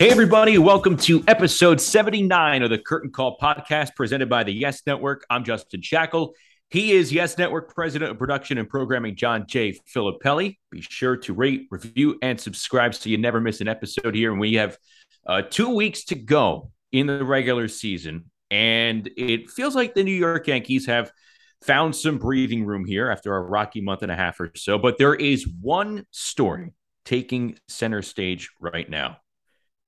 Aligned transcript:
Hey, 0.00 0.08
everybody, 0.08 0.56
welcome 0.56 0.96
to 0.96 1.22
episode 1.28 1.78
79 1.78 2.62
of 2.62 2.70
the 2.70 2.78
Curtain 2.78 3.10
Call 3.10 3.36
podcast 3.36 3.94
presented 3.94 4.30
by 4.30 4.44
the 4.44 4.50
Yes 4.50 4.80
Network. 4.86 5.26
I'm 5.28 5.44
Justin 5.44 5.82
Shackil. 5.82 6.32
He 6.70 6.92
is 6.92 7.12
Yes 7.12 7.36
Network 7.36 7.74
President 7.74 8.10
of 8.10 8.18
Production 8.18 8.56
and 8.56 8.66
Programming, 8.66 9.14
John 9.14 9.44
J. 9.46 9.78
Filippelli. 9.94 10.56
Be 10.70 10.80
sure 10.80 11.18
to 11.18 11.34
rate, 11.34 11.66
review, 11.70 12.18
and 12.22 12.40
subscribe 12.40 12.94
so 12.94 13.10
you 13.10 13.18
never 13.18 13.42
miss 13.42 13.60
an 13.60 13.68
episode 13.68 14.14
here. 14.14 14.32
And 14.32 14.40
we 14.40 14.54
have 14.54 14.78
uh, 15.26 15.42
two 15.42 15.74
weeks 15.74 16.04
to 16.04 16.14
go 16.14 16.70
in 16.92 17.06
the 17.06 17.22
regular 17.22 17.68
season. 17.68 18.30
And 18.50 19.06
it 19.18 19.50
feels 19.50 19.76
like 19.76 19.92
the 19.92 20.02
New 20.02 20.16
York 20.16 20.46
Yankees 20.46 20.86
have 20.86 21.12
found 21.60 21.94
some 21.94 22.16
breathing 22.16 22.64
room 22.64 22.86
here 22.86 23.10
after 23.10 23.36
a 23.36 23.42
rocky 23.42 23.82
month 23.82 24.02
and 24.02 24.10
a 24.10 24.16
half 24.16 24.40
or 24.40 24.50
so. 24.56 24.78
But 24.78 24.96
there 24.96 25.14
is 25.14 25.46
one 25.60 26.06
story 26.10 26.72
taking 27.04 27.58
center 27.68 28.00
stage 28.00 28.48
right 28.62 28.88
now 28.88 29.18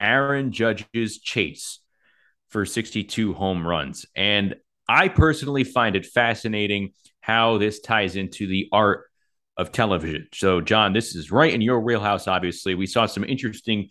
Aaron 0.02 0.52
Judge's 0.52 1.20
chase 1.20 1.79
for 2.51 2.66
62 2.66 3.33
home 3.33 3.66
runs. 3.66 4.05
And 4.15 4.56
I 4.88 5.09
personally 5.09 5.65
find 5.65 5.97
it 5.97 6.05
fascinating 6.05 6.92
how 7.20 7.59
this 7.59 7.80
ties 7.80 8.16
into 8.16 8.47
the 8.47 8.69
art 8.73 9.05
of 9.56 9.73
television. 9.73 10.28
So, 10.34 10.61
John, 10.61 10.92
this 10.92 11.15
is 11.15 11.30
right 11.30 11.52
in 11.52 11.61
your 11.61 11.80
wheelhouse, 11.80 12.27
obviously. 12.27 12.75
We 12.75 12.87
saw 12.87 13.06
some 13.06 13.25
interesting 13.25 13.88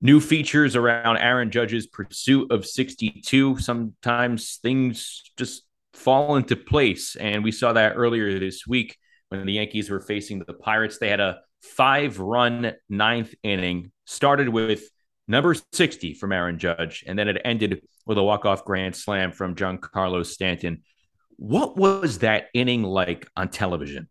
new 0.00 0.20
features 0.20 0.76
around 0.76 1.18
Aaron 1.18 1.50
Judge's 1.50 1.86
pursuit 1.86 2.50
of 2.50 2.66
62. 2.66 3.58
Sometimes 3.58 4.56
things 4.56 5.30
just 5.36 5.62
fall 5.92 6.36
into 6.36 6.56
place. 6.56 7.16
And 7.16 7.44
we 7.44 7.52
saw 7.52 7.72
that 7.72 7.94
earlier 7.96 8.38
this 8.38 8.66
week 8.66 8.96
when 9.28 9.46
the 9.46 9.52
Yankees 9.52 9.90
were 9.90 10.00
facing 10.00 10.40
the 10.40 10.54
Pirates. 10.54 10.98
They 10.98 11.08
had 11.08 11.20
a 11.20 11.40
five 11.62 12.18
run 12.18 12.72
ninth 12.88 13.34
inning, 13.42 13.92
started 14.04 14.48
with 14.48 14.84
number 15.26 15.54
60 15.72 16.14
from 16.14 16.32
Aaron 16.32 16.58
Judge, 16.58 17.04
and 17.06 17.18
then 17.18 17.28
it 17.28 17.40
ended 17.44 17.82
with 18.06 18.18
a 18.18 18.22
walk-off 18.22 18.64
grand 18.64 18.94
slam 18.94 19.32
from 19.32 19.54
Giancarlo 19.54 20.24
Stanton. 20.24 20.82
What 21.36 21.76
was 21.76 22.18
that 22.18 22.46
inning 22.54 22.82
like 22.82 23.28
on 23.36 23.48
television? 23.48 24.08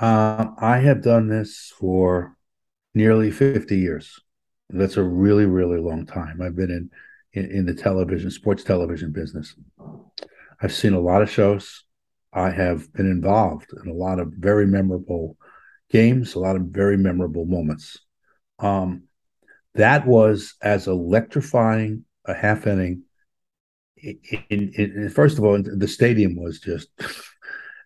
Uh, 0.00 0.46
I 0.58 0.78
have 0.78 1.02
done 1.02 1.28
this 1.28 1.72
for 1.78 2.36
nearly 2.94 3.30
50 3.30 3.76
years. 3.76 4.18
That's 4.70 4.96
a 4.96 5.02
really, 5.02 5.44
really 5.44 5.78
long 5.78 6.06
time. 6.06 6.40
I've 6.40 6.56
been 6.56 6.70
in, 6.70 6.90
in, 7.32 7.50
in 7.50 7.66
the 7.66 7.74
television, 7.74 8.30
sports 8.30 8.64
television 8.64 9.12
business. 9.12 9.54
I've 10.60 10.72
seen 10.72 10.94
a 10.94 11.00
lot 11.00 11.22
of 11.22 11.30
shows. 11.30 11.84
I 12.32 12.50
have 12.50 12.90
been 12.94 13.10
involved 13.10 13.72
in 13.84 13.90
a 13.90 13.94
lot 13.94 14.18
of 14.18 14.32
very 14.32 14.66
memorable 14.66 15.36
games, 15.90 16.34
a 16.34 16.38
lot 16.38 16.56
of 16.56 16.62
very 16.62 16.96
memorable 16.96 17.44
moments. 17.44 17.98
Um, 18.58 19.04
that 19.74 20.06
was 20.06 20.54
as 20.62 20.86
electrifying 20.86 22.04
a 22.24 22.34
half 22.34 22.66
inning. 22.66 23.02
In, 23.96 24.18
in, 24.50 24.72
in, 24.74 25.10
first 25.10 25.38
of 25.38 25.44
all, 25.44 25.60
the 25.62 25.88
stadium 25.88 26.36
was 26.36 26.60
just. 26.60 26.88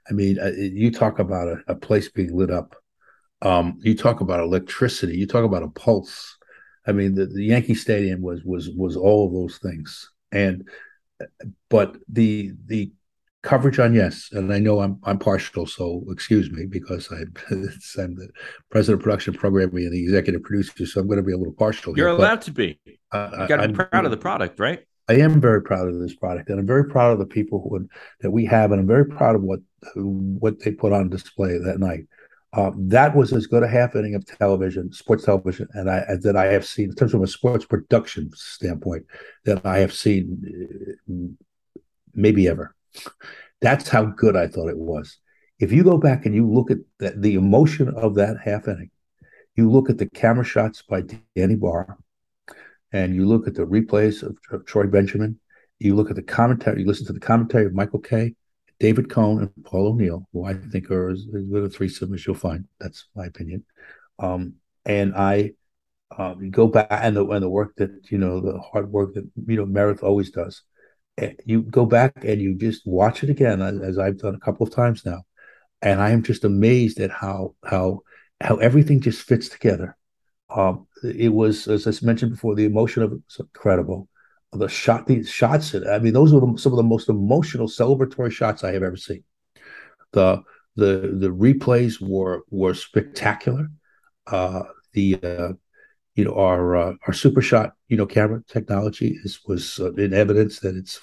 I 0.08 0.12
mean, 0.12 0.38
uh, 0.38 0.52
you 0.56 0.92
talk 0.92 1.18
about 1.18 1.48
a, 1.48 1.56
a 1.66 1.74
place 1.74 2.08
being 2.08 2.36
lit 2.36 2.50
up. 2.50 2.76
Um, 3.42 3.78
you 3.82 3.96
talk 3.96 4.20
about 4.20 4.38
electricity. 4.38 5.16
You 5.16 5.26
talk 5.26 5.44
about 5.44 5.64
a 5.64 5.68
pulse. 5.68 6.38
I 6.86 6.92
mean, 6.92 7.16
the, 7.16 7.26
the 7.26 7.42
Yankee 7.42 7.74
Stadium 7.74 8.22
was 8.22 8.44
was 8.44 8.70
was 8.70 8.96
all 8.96 9.26
of 9.26 9.32
those 9.32 9.58
things. 9.58 10.10
And 10.30 10.68
but 11.68 11.96
the 12.08 12.52
the 12.66 12.92
coverage 13.46 13.78
on 13.78 13.94
yes, 13.94 14.28
and 14.32 14.52
I 14.52 14.58
know 14.58 14.80
I'm 14.80 14.98
I'm 15.04 15.18
partial, 15.18 15.66
so 15.66 16.04
excuse 16.10 16.50
me 16.50 16.66
because 16.66 17.08
I, 17.12 17.20
I'm 18.02 18.14
the 18.16 18.28
president 18.70 19.00
of 19.00 19.04
production 19.04 19.34
programming 19.34 19.84
and 19.84 19.92
the 19.92 20.02
executive 20.02 20.42
producer, 20.42 20.84
so 20.84 21.00
I'm 21.00 21.06
going 21.06 21.18
to 21.18 21.22
be 21.22 21.32
a 21.32 21.38
little 21.38 21.54
partial. 21.54 21.96
You're 21.96 22.08
here, 22.08 22.16
allowed 22.16 22.42
to 22.42 22.50
be. 22.50 22.78
Uh, 23.12 23.30
you 23.40 23.48
got 23.48 23.58
to 23.58 23.68
be 23.68 23.74
proud 23.74 24.04
of 24.04 24.10
the 24.10 24.16
product, 24.16 24.58
right? 24.58 24.80
I 25.08 25.14
am 25.14 25.40
very 25.40 25.62
proud 25.62 25.88
of 25.88 26.00
this 26.00 26.16
product, 26.16 26.50
and 26.50 26.58
I'm 26.58 26.66
very 26.66 26.88
proud 26.88 27.12
of 27.12 27.20
the 27.20 27.26
people 27.26 27.62
who 27.62 27.88
that 28.20 28.30
we 28.30 28.44
have, 28.46 28.72
and 28.72 28.80
I'm 28.80 28.86
very 28.86 29.06
proud 29.06 29.36
of 29.36 29.42
what 29.42 29.60
what 29.94 30.60
they 30.60 30.72
put 30.72 30.92
on 30.92 31.08
display 31.08 31.58
that 31.58 31.78
night. 31.78 32.04
Uh, 32.52 32.70
that 32.76 33.14
was 33.14 33.32
as 33.32 33.46
good 33.46 33.62
a 33.62 33.68
half 33.68 33.94
inning 33.94 34.14
of 34.14 34.24
television, 34.24 34.92
sports 34.92 35.24
television, 35.24 35.68
and 35.74 35.88
I 35.88 36.04
that 36.22 36.36
I 36.36 36.46
have 36.46 36.66
seen 36.66 36.90
in 36.90 36.96
terms 36.96 37.14
of 37.14 37.22
a 37.22 37.26
sports 37.26 37.64
production 37.64 38.30
standpoint 38.34 39.04
that 39.44 39.64
I 39.64 39.78
have 39.78 39.92
seen 39.92 40.96
uh, 41.08 41.12
maybe 42.14 42.48
ever. 42.48 42.75
That's 43.60 43.88
how 43.88 44.04
good 44.04 44.36
I 44.36 44.46
thought 44.46 44.68
it 44.68 44.78
was. 44.78 45.18
If 45.58 45.72
you 45.72 45.82
go 45.82 45.96
back 45.96 46.26
and 46.26 46.34
you 46.34 46.48
look 46.48 46.70
at 46.70 46.78
the, 46.98 47.14
the 47.16 47.34
emotion 47.34 47.88
of 47.88 48.14
that 48.16 48.36
half 48.44 48.68
inning, 48.68 48.90
you 49.54 49.70
look 49.70 49.88
at 49.88 49.98
the 49.98 50.08
camera 50.10 50.44
shots 50.44 50.82
by 50.82 51.02
Danny 51.34 51.56
Barr, 51.56 51.98
and 52.92 53.14
you 53.14 53.26
look 53.26 53.46
at 53.46 53.54
the 53.54 53.64
replays 53.64 54.22
of, 54.22 54.36
of 54.50 54.66
Troy 54.66 54.86
Benjamin, 54.86 55.40
you 55.78 55.94
look 55.94 56.10
at 56.10 56.16
the 56.16 56.22
commentary, 56.22 56.80
you 56.80 56.86
listen 56.86 57.06
to 57.06 57.12
the 57.12 57.20
commentary 57.20 57.64
of 57.64 57.74
Michael 57.74 58.00
Kay, 58.00 58.34
David 58.78 59.08
Cone, 59.08 59.40
and 59.40 59.64
Paul 59.64 59.88
O'Neill, 59.88 60.28
who 60.32 60.44
I 60.44 60.54
think 60.54 60.90
are 60.90 61.08
as, 61.08 61.24
good 61.24 61.74
a 61.80 62.16
you'll 62.26 62.34
find. 62.34 62.66
That's 62.78 63.06
my 63.14 63.26
opinion. 63.26 63.64
Um, 64.18 64.54
and 64.84 65.14
I 65.14 65.52
um, 66.16 66.50
go 66.50 66.68
back 66.68 66.88
and 66.90 67.16
the 67.16 67.26
and 67.26 67.42
the 67.42 67.48
work 67.48 67.74
that 67.76 67.90
you 68.10 68.18
know 68.18 68.40
the 68.40 68.58
hard 68.60 68.90
work 68.90 69.14
that 69.14 69.28
you 69.46 69.56
know 69.56 69.66
Meredith 69.66 70.02
always 70.02 70.30
does 70.30 70.62
you 71.44 71.62
go 71.62 71.86
back 71.86 72.24
and 72.24 72.40
you 72.40 72.54
just 72.54 72.86
watch 72.86 73.22
it 73.24 73.30
again 73.30 73.62
as 73.62 73.98
I've 73.98 74.18
done 74.18 74.34
a 74.34 74.40
couple 74.40 74.66
of 74.66 74.72
times 74.72 75.04
now, 75.04 75.22
and 75.82 76.00
I 76.00 76.10
am 76.10 76.22
just 76.22 76.44
amazed 76.44 77.00
at 77.00 77.10
how 77.10 77.54
how 77.64 78.00
how 78.40 78.56
everything 78.56 79.00
just 79.00 79.22
fits 79.22 79.48
together. 79.48 79.96
Um, 80.50 80.86
it 81.02 81.32
was, 81.32 81.68
as 81.68 81.86
I 81.86 82.06
mentioned 82.06 82.32
before, 82.32 82.54
the 82.54 82.66
emotion 82.66 83.02
of 83.02 83.12
it 83.12 83.20
was 83.26 83.40
incredible. 83.40 84.08
The 84.52 84.68
shot, 84.68 85.06
the 85.06 85.24
shots, 85.24 85.74
I 85.74 85.98
mean, 85.98 86.14
those 86.14 86.32
were 86.32 86.40
the, 86.40 86.56
some 86.56 86.72
of 86.72 86.76
the 86.76 86.82
most 86.82 87.08
emotional 87.08 87.66
celebratory 87.68 88.30
shots 88.30 88.64
I 88.64 88.72
have 88.72 88.82
ever 88.82 88.96
seen. 88.96 89.24
The 90.12 90.42
the 90.76 91.16
the 91.18 91.28
replays 91.28 92.00
were 92.00 92.42
were 92.50 92.74
spectacular. 92.74 93.68
Uh, 94.26 94.64
the 94.92 95.18
uh, 95.22 95.52
you 96.16 96.24
know 96.24 96.34
our 96.34 96.76
uh, 96.76 96.92
our 97.06 97.12
super 97.12 97.42
shot 97.42 97.74
you 97.88 97.96
know 97.96 98.06
camera 98.06 98.42
technology 98.48 99.18
is 99.22 99.38
was 99.46 99.78
uh, 99.78 99.92
in 99.94 100.12
evidence 100.12 100.60
that 100.60 100.74
it's 100.74 100.98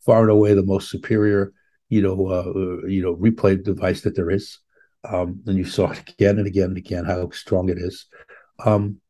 far 0.00 0.22
and 0.22 0.30
away 0.30 0.54
the 0.54 0.62
most 0.62 0.90
superior 0.90 1.52
you 1.88 2.00
know 2.00 2.28
uh, 2.28 2.50
uh, 2.58 2.86
you 2.86 3.02
know 3.02 3.16
replay 3.16 3.62
device 3.62 4.00
that 4.02 4.16
there 4.16 4.30
is. 4.30 4.58
Um, 5.06 5.42
and 5.46 5.58
you 5.58 5.66
saw 5.66 5.90
it 5.90 6.08
again 6.08 6.38
and 6.38 6.46
again 6.46 6.68
and 6.68 6.78
again 6.78 7.04
how 7.04 7.28
strong 7.28 7.68
it 7.68 7.76
is. 7.76 8.06
Um, 8.64 9.00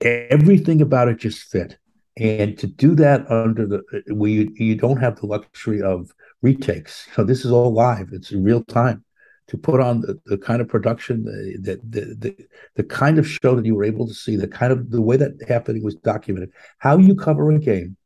everything 0.00 0.80
about 0.80 1.08
it 1.08 1.18
just 1.18 1.50
fit. 1.50 1.76
And 2.16 2.56
to 2.58 2.66
do 2.66 2.94
that 2.94 3.30
under 3.30 3.66
the 3.66 3.82
uh, 3.92 4.14
we 4.14 4.50
you 4.54 4.74
don't 4.74 4.96
have 4.98 5.20
the 5.20 5.26
luxury 5.26 5.82
of 5.82 6.12
retakes. 6.40 7.08
So 7.14 7.24
this 7.24 7.44
is 7.44 7.52
all 7.52 7.74
live. 7.74 8.08
It's 8.12 8.32
real 8.32 8.64
time 8.64 9.04
to 9.48 9.56
put 9.56 9.80
on 9.80 10.00
the, 10.00 10.18
the 10.26 10.38
kind 10.38 10.60
of 10.60 10.68
production 10.68 11.24
uh, 11.28 11.58
that 11.62 11.80
the, 11.90 12.00
the, 12.00 12.14
the, 12.14 12.46
the 12.76 12.84
kind 12.84 13.18
of 13.18 13.28
show 13.28 13.54
that 13.54 13.64
you 13.64 13.74
were 13.74 13.84
able 13.84 14.06
to 14.06 14.14
see, 14.14 14.36
the 14.36 14.48
kind 14.48 14.72
of 14.72 14.90
the 14.90 15.02
way 15.02 15.16
that 15.16 15.40
happening 15.48 15.84
was 15.84 15.94
documented, 15.96 16.50
how 16.78 16.98
you 16.98 17.14
cover 17.14 17.50
a 17.50 17.58
game, 17.58 17.96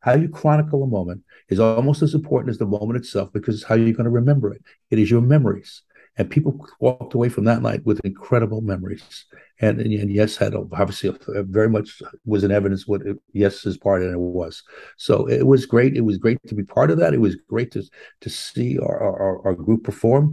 how 0.00 0.14
you 0.14 0.28
chronicle 0.28 0.82
a 0.82 0.86
moment 0.86 1.22
is 1.48 1.60
almost 1.60 2.02
as 2.02 2.14
important 2.14 2.50
as 2.50 2.58
the 2.58 2.66
moment 2.66 2.96
itself 2.96 3.32
because 3.32 3.56
it's 3.56 3.64
how 3.64 3.74
you're 3.74 3.92
going 3.92 4.04
to 4.04 4.10
remember 4.10 4.52
it. 4.52 4.62
It 4.90 4.98
is 4.98 5.10
your 5.10 5.20
memories. 5.20 5.82
And 6.16 6.28
people 6.28 6.66
walked 6.80 7.14
away 7.14 7.28
from 7.28 7.44
that 7.44 7.62
night 7.62 7.84
with 7.86 8.00
incredible 8.04 8.60
memories. 8.60 9.26
And, 9.60 9.80
and, 9.80 9.92
and 9.92 10.10
yes, 10.12 10.36
had 10.36 10.54
obviously 10.54 11.16
very 11.28 11.68
much 11.68 12.02
was 12.24 12.44
in 12.44 12.50
evidence 12.50 12.86
what 12.86 13.02
it, 13.02 13.16
Yes's 13.32 13.78
part 13.78 14.02
and 14.02 14.12
it 14.12 14.18
was. 14.18 14.62
So 14.96 15.26
it 15.26 15.46
was 15.46 15.66
great. 15.66 15.96
It 15.96 16.02
was 16.02 16.18
great 16.18 16.38
to 16.48 16.54
be 16.54 16.64
part 16.64 16.90
of 16.90 16.98
that. 16.98 17.14
It 17.14 17.20
was 17.20 17.36
great 17.48 17.70
to 17.72 17.84
to 18.22 18.30
see 18.30 18.78
our, 18.78 19.00
our, 19.00 19.46
our 19.46 19.54
group 19.54 19.84
perform 19.84 20.32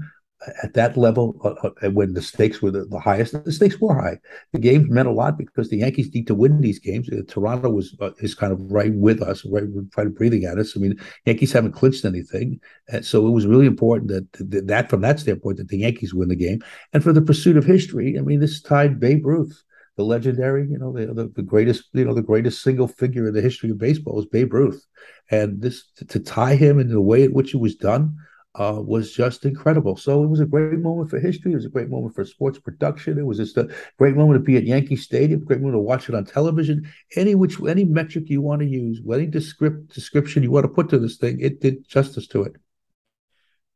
at 0.64 0.74
that 0.74 0.96
level 0.96 1.36
uh, 1.44 1.70
uh, 1.86 1.90
when 1.92 2.14
the 2.14 2.22
stakes 2.22 2.62
were 2.62 2.72
the, 2.72 2.86
the, 2.86 3.00
highest 3.00 3.44
the 3.44 3.52
stakes 3.52 3.80
were 3.80 3.96
high. 3.96 4.18
The 4.54 4.60
games 4.60 4.90
meant 4.90 5.08
a 5.08 5.12
lot 5.12 5.38
because 5.38 5.70
the 5.70 5.78
yankees 5.78 6.14
need 6.14 6.28
to 6.28 6.36
win 6.36 6.62
these 6.62 6.80
games. 6.80 7.10
Uh, 7.10 7.22
toronto 7.28 7.70
was 7.70 7.96
uh, 8.00 8.12
is 8.20 8.36
kind 8.36 8.54
of 8.54 8.60
right 8.72 8.94
with 8.94 9.22
us 9.22 9.46
right 9.46 9.64
right 9.96 10.14
breathing 10.14 10.46
at 10.46 10.60
us. 10.60 10.78
I 10.78 10.80
mean 10.80 11.00
yankees 11.26 11.52
haven't 11.52 11.74
clinched 11.74 12.06
anything. 12.06 12.60
And 12.90 13.06
so 13.06 13.28
it 13.28 13.32
was 13.32 13.48
really 13.48 13.66
important 13.66 14.10
that, 14.10 14.52
that 14.52 14.68
that 14.68 14.90
from 14.90 15.02
that 15.02 15.20
standpoint 15.20 15.58
that 15.58 15.70
the 15.70 15.80
yankees 15.80 16.14
win 16.14 16.30
the 16.30 16.36
game. 16.36 16.62
And 16.94 17.04
for 17.04 17.14
the 17.14 17.22
pursuit 17.22 17.58
of 17.58 17.66
history 17.66 18.18
i 18.18 18.22
mean 18.22 18.40
this 18.40 18.62
tied 18.62 19.00
babe 19.00 19.26
ruth 19.26 19.64
the 19.96 20.04
legendary, 20.04 20.68
you 20.70 20.78
know, 20.78 20.94
the, 20.94 21.08
the, 21.08 21.28
the, 21.36 21.42
greatest, 21.42 21.86
you 21.94 22.06
know, 22.06 22.14
the 22.14 22.22
greatest 22.22 22.62
single 22.62 22.88
figure 22.88 23.28
in 23.28 23.34
the 23.34 23.42
history 23.42 23.72
of 23.72 23.80
baseball 23.80 24.20
is 24.20 24.28
Babe 24.28 24.54
Ruth. 24.54 24.86
And 25.32 25.60
this 25.60 25.90
to, 25.96 26.06
to 26.06 26.20
tie 26.20 26.54
him 26.54 26.80
in 26.80 26.90
the 26.90 27.02
way 27.02 27.24
in 27.24 27.34
which 27.34 27.56
it 27.56 27.58
was 27.58 27.74
done 27.74 28.16
uh, 28.58 28.82
was 28.84 29.14
just 29.14 29.46
incredible. 29.46 29.96
So 29.96 30.24
it 30.24 30.28
was 30.28 30.40
a 30.40 30.46
great 30.46 30.80
moment 30.80 31.10
for 31.10 31.20
history. 31.20 31.52
It 31.52 31.56
was 31.56 31.66
a 31.66 31.70
great 31.70 31.90
moment 31.90 32.16
for 32.16 32.26
sports 32.26 32.60
production. 32.60 33.18
It 33.20 33.26
was 33.26 33.38
just 33.38 33.58
a 33.58 33.70
great 33.98 34.16
moment 34.16 34.40
to 34.40 34.44
be 34.44 34.58
at 34.58 34.66
Yankee 34.66 34.96
Stadium. 34.96 35.44
Great 35.44 35.60
moment 35.60 35.76
to 35.76 35.80
watch 35.80 36.10
it 36.10 36.16
on 36.16 36.26
television. 36.26 36.92
Any 37.16 37.36
which 37.36 37.60
any 37.62 37.86
metric 37.86 38.30
you 38.30 38.42
want 38.42 38.62
to 38.62 38.68
use, 38.68 39.00
any 39.14 39.28
descript, 39.28 39.94
description 39.94 40.42
you 40.42 40.52
want 40.52 40.64
to 40.64 40.70
put 40.70 40.90
to 40.90 40.98
this 40.98 41.18
thing, 41.18 41.40
it 41.40 41.62
did 41.62 41.88
justice 41.88 42.28
to 42.30 42.44
it. 42.44 42.54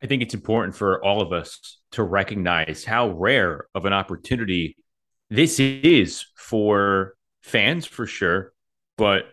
I 0.04 0.08
think 0.08 0.24
it's 0.24 0.34
important 0.34 0.76
for 0.76 1.04
all 1.06 1.22
of 1.22 1.32
us 1.32 1.80
to 1.92 2.02
recognize 2.02 2.84
how 2.84 3.12
rare 3.12 3.68
of 3.76 3.86
an 3.86 3.94
opportunity 3.94 4.76
this 5.30 5.60
is 5.60 6.26
for 6.36 7.14
fans 7.44 7.86
for 7.86 8.08
sure, 8.08 8.52
but 8.98 9.26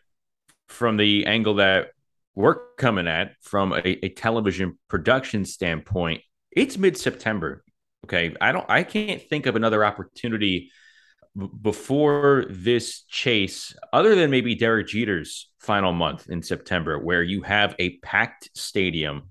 from 0.68 0.98
the 0.98 1.24
angle 1.24 1.54
that 1.54 1.88
we're 2.38 2.74
coming 2.76 3.08
at 3.08 3.32
from 3.42 3.72
a, 3.72 3.82
a 4.04 4.10
television 4.10 4.78
production 4.86 5.44
standpoint, 5.44 6.20
it's 6.52 6.78
mid 6.78 6.96
September. 6.96 7.64
Okay. 8.04 8.32
I 8.40 8.52
don't, 8.52 8.64
I 8.68 8.84
can't 8.84 9.20
think 9.20 9.46
of 9.46 9.56
another 9.56 9.84
opportunity 9.84 10.70
b- 11.36 11.48
before 11.60 12.44
this 12.48 13.02
chase, 13.08 13.74
other 13.92 14.14
than 14.14 14.30
maybe 14.30 14.54
Derek 14.54 14.86
Jeter's 14.86 15.50
final 15.58 15.92
month 15.92 16.30
in 16.30 16.40
September, 16.44 16.96
where 16.96 17.24
you 17.24 17.42
have 17.42 17.74
a 17.80 17.98
packed 17.98 18.50
stadium 18.56 19.30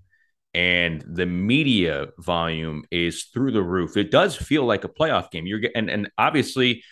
and 0.54 1.02
the 1.08 1.26
media 1.26 2.08
volume 2.20 2.84
is 2.92 3.24
through 3.34 3.54
the 3.54 3.64
roof. 3.64 3.96
It 3.96 4.12
does 4.12 4.36
feel 4.36 4.66
like 4.66 4.84
a 4.84 4.90
playoff 4.90 5.32
game. 5.32 5.48
You're 5.48 5.62
and 5.76 5.90
and 5.90 6.10
obviously 6.18 6.84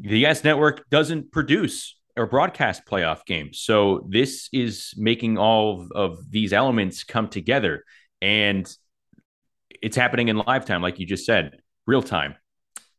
the 0.00 0.18
Yes 0.18 0.42
Network 0.42 0.90
doesn't 0.90 1.30
produce 1.30 1.96
or 2.16 2.26
broadcast 2.26 2.86
playoff 2.86 3.24
games. 3.26 3.60
So 3.60 4.06
this 4.08 4.48
is 4.52 4.94
making 4.96 5.38
all 5.38 5.86
of, 5.94 6.30
these 6.30 6.52
elements 6.52 7.04
come 7.04 7.28
together 7.28 7.84
and 8.22 8.66
it's 9.82 9.96
happening 9.96 10.28
in 10.28 10.36
live 10.36 10.64
time 10.64 10.82
like 10.82 10.98
you 10.98 11.06
just 11.06 11.26
said, 11.26 11.58
real 11.86 12.02
time. 12.02 12.34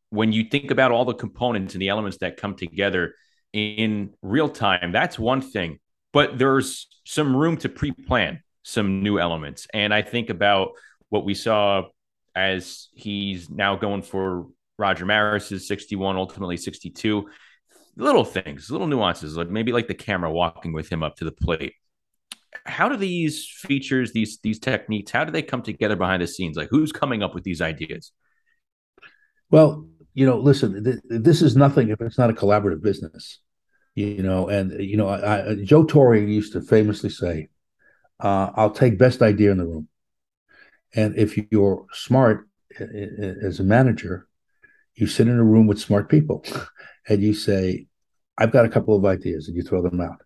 When 0.10 0.32
you 0.32 0.46
think 0.46 0.72
about 0.72 0.92
all 0.92 1.06
the 1.06 1.14
components 1.14 1.74
and 1.74 1.82
the 1.82 1.90
elements 1.90 2.20
that 2.20 2.38
come 2.38 2.56
together 2.56 3.16
in 3.54 4.14
real 4.22 4.50
time, 4.50 4.92
that's 4.92 5.18
one 5.18 5.42
thing, 5.42 5.80
but 6.14 6.38
there's 6.38 6.88
some 7.06 7.36
room 7.36 7.58
to 7.58 7.70
pre-plan 7.70 8.42
some 8.64 9.02
new 9.02 9.20
elements. 9.20 9.68
And 9.74 9.94
I 9.94 10.02
think 10.02 10.30
about 10.30 10.72
what 11.10 11.26
we 11.26 11.34
saw 11.34 11.84
as 12.36 12.90
he's 12.94 13.50
now 13.50 13.76
going 13.76 14.04
for 14.04 14.48
Roger 14.78 15.06
Maris's 15.06 15.68
61, 15.68 16.18
ultimately 16.18 16.58
62. 16.58 17.28
Little 17.98 18.24
things, 18.24 18.70
little 18.70 18.88
nuances, 18.88 19.36
like 19.36 19.50
maybe 19.50 19.72
like 19.72 19.88
the 19.88 19.96
camera 19.96 20.32
walking 20.32 20.72
with 20.72 20.90
him 20.90 21.02
up 21.04 21.16
to 21.18 21.26
the 21.26 21.32
plate. 21.32 21.74
How 22.66 22.88
do 22.90 22.96
these 22.96 23.46
features, 23.46 24.14
these 24.14 24.40
these 24.44 24.60
techniques, 24.60 25.12
how 25.12 25.24
do 25.26 25.32
they 25.32 25.42
come 25.42 25.64
together 25.64 25.96
behind 25.96 26.22
the 26.22 26.28
scenes? 26.28 26.58
Like 26.58 26.70
who's 26.70 26.92
coming 26.92 27.24
up 27.24 27.34
with 27.34 27.44
these 27.44 27.62
ideas? 27.62 28.12
Well, 29.50 29.88
you 30.14 30.26
know, 30.26 30.38
listen, 30.38 30.84
th- 30.84 31.00
this 31.10 31.42
is 31.42 31.56
nothing 31.56 31.90
if 31.90 32.02
it's 32.02 32.18
not 32.18 32.30
a 32.30 32.34
collaborative 32.34 32.82
business. 32.82 33.40
You 33.96 34.22
know, 34.22 34.48
and 34.48 34.80
you 34.80 34.96
know, 34.96 35.08
I, 35.08 35.50
I, 35.50 35.56
Joe 35.64 35.84
Torre 35.84 36.16
used 36.16 36.54
to 36.54 36.62
famously 36.62 37.10
say, 37.10 37.50
uh, 38.20 38.52
I'll 38.56 38.72
take 38.72 39.00
best 39.00 39.22
idea 39.24 39.52
in 39.52 39.58
the 39.58 39.66
room. 39.66 39.88
And 40.96 41.18
if 41.18 41.38
you're 41.52 41.86
smart 41.94 42.48
as 42.80 43.60
a 43.60 43.64
manager, 43.64 44.28
you 44.96 45.08
sit 45.08 45.28
in 45.28 45.38
a 45.38 45.44
room 45.44 45.68
with 45.68 45.80
smart 45.80 46.10
people 46.10 46.44
and 47.08 47.22
you 47.22 47.34
say, 47.34 47.88
I've 48.38 48.52
got 48.52 48.66
a 48.66 48.70
couple 48.70 48.96
of 48.96 49.06
ideas, 49.06 49.48
and 49.48 49.56
you 49.56 49.64
throw 49.64 49.82
them 49.82 50.02
out. 50.02 50.22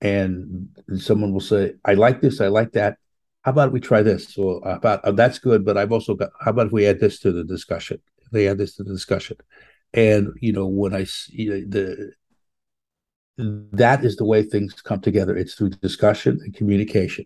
And 0.00 0.68
someone 0.96 1.32
will 1.32 1.40
say, 1.40 1.74
I 1.84 1.94
like 1.94 2.20
this, 2.20 2.40
I 2.40 2.48
like 2.48 2.72
that. 2.72 2.96
How 3.42 3.52
about 3.52 3.72
we 3.72 3.80
try 3.80 4.02
this? 4.02 4.36
Or 4.36 4.66
uh, 4.66 4.76
about 4.76 5.00
oh, 5.04 5.12
that's 5.12 5.38
good, 5.38 5.64
but 5.64 5.76
I've 5.76 5.92
also 5.92 6.14
got. 6.14 6.30
How 6.40 6.50
about 6.50 6.66
if 6.66 6.72
we 6.72 6.86
add 6.86 7.00
this 7.00 7.18
to 7.20 7.32
the 7.32 7.44
discussion? 7.44 8.00
They 8.32 8.48
add 8.48 8.58
this 8.58 8.76
to 8.76 8.84
the 8.84 8.92
discussion, 8.92 9.38
and 9.94 10.28
you 10.40 10.52
know 10.52 10.66
when 10.66 10.94
I 10.94 11.04
see 11.04 11.48
the 11.48 12.12
that 13.72 14.04
is 14.04 14.16
the 14.16 14.24
way 14.24 14.42
things 14.42 14.74
come 14.82 15.00
together. 15.00 15.36
It's 15.36 15.54
through 15.54 15.70
discussion 15.70 16.38
and 16.42 16.54
communication. 16.54 17.24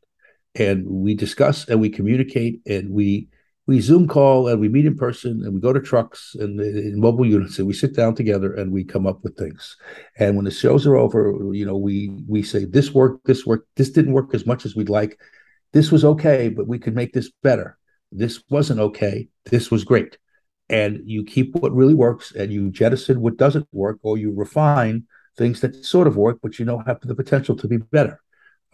And 0.54 0.86
we 0.86 1.14
discuss 1.14 1.68
and 1.68 1.80
we 1.80 1.90
communicate 1.90 2.60
and 2.66 2.90
we 2.90 3.28
we 3.66 3.80
Zoom 3.80 4.06
call 4.06 4.48
and 4.48 4.60
we 4.60 4.68
meet 4.68 4.84
in 4.84 4.96
person 4.96 5.42
and 5.42 5.54
we 5.54 5.60
go 5.60 5.72
to 5.72 5.80
trucks 5.80 6.36
and 6.38 6.60
in 6.60 7.00
mobile 7.00 7.24
units 7.24 7.58
and 7.58 7.66
we 7.66 7.72
sit 7.72 7.96
down 7.96 8.14
together 8.14 8.52
and 8.52 8.70
we 8.70 8.84
come 8.84 9.06
up 9.06 9.24
with 9.24 9.36
things. 9.38 9.76
And 10.18 10.36
when 10.36 10.44
the 10.44 10.50
shows 10.50 10.86
are 10.86 10.96
over, 10.96 11.34
you 11.52 11.64
know, 11.64 11.76
we 11.76 12.10
we 12.28 12.42
say 12.42 12.66
this 12.66 12.92
worked, 12.92 13.26
this 13.26 13.46
worked, 13.46 13.68
this 13.76 13.90
didn't 13.90 14.12
work 14.12 14.34
as 14.34 14.44
much 14.44 14.66
as 14.66 14.76
we'd 14.76 14.90
like. 14.90 15.18
This 15.72 15.90
was 15.90 16.04
okay, 16.04 16.50
but 16.50 16.68
we 16.68 16.78
could 16.78 16.94
make 16.94 17.14
this 17.14 17.30
better. 17.42 17.78
This 18.12 18.42
wasn't 18.50 18.80
okay. 18.80 19.28
This 19.46 19.70
was 19.70 19.82
great. 19.82 20.18
And 20.68 21.00
you 21.06 21.24
keep 21.24 21.54
what 21.54 21.74
really 21.74 21.94
works 21.94 22.32
and 22.32 22.52
you 22.52 22.70
jettison 22.70 23.20
what 23.20 23.38
doesn't 23.38 23.66
work 23.72 23.98
or 24.02 24.18
you 24.18 24.32
refine 24.34 25.04
things 25.36 25.60
that 25.60 25.84
sort 25.84 26.06
of 26.06 26.16
work, 26.16 26.38
but 26.42 26.58
you 26.58 26.66
know 26.66 26.82
have 26.86 27.00
the 27.00 27.14
potential 27.14 27.56
to 27.56 27.66
be 27.66 27.78
better. 27.78 28.20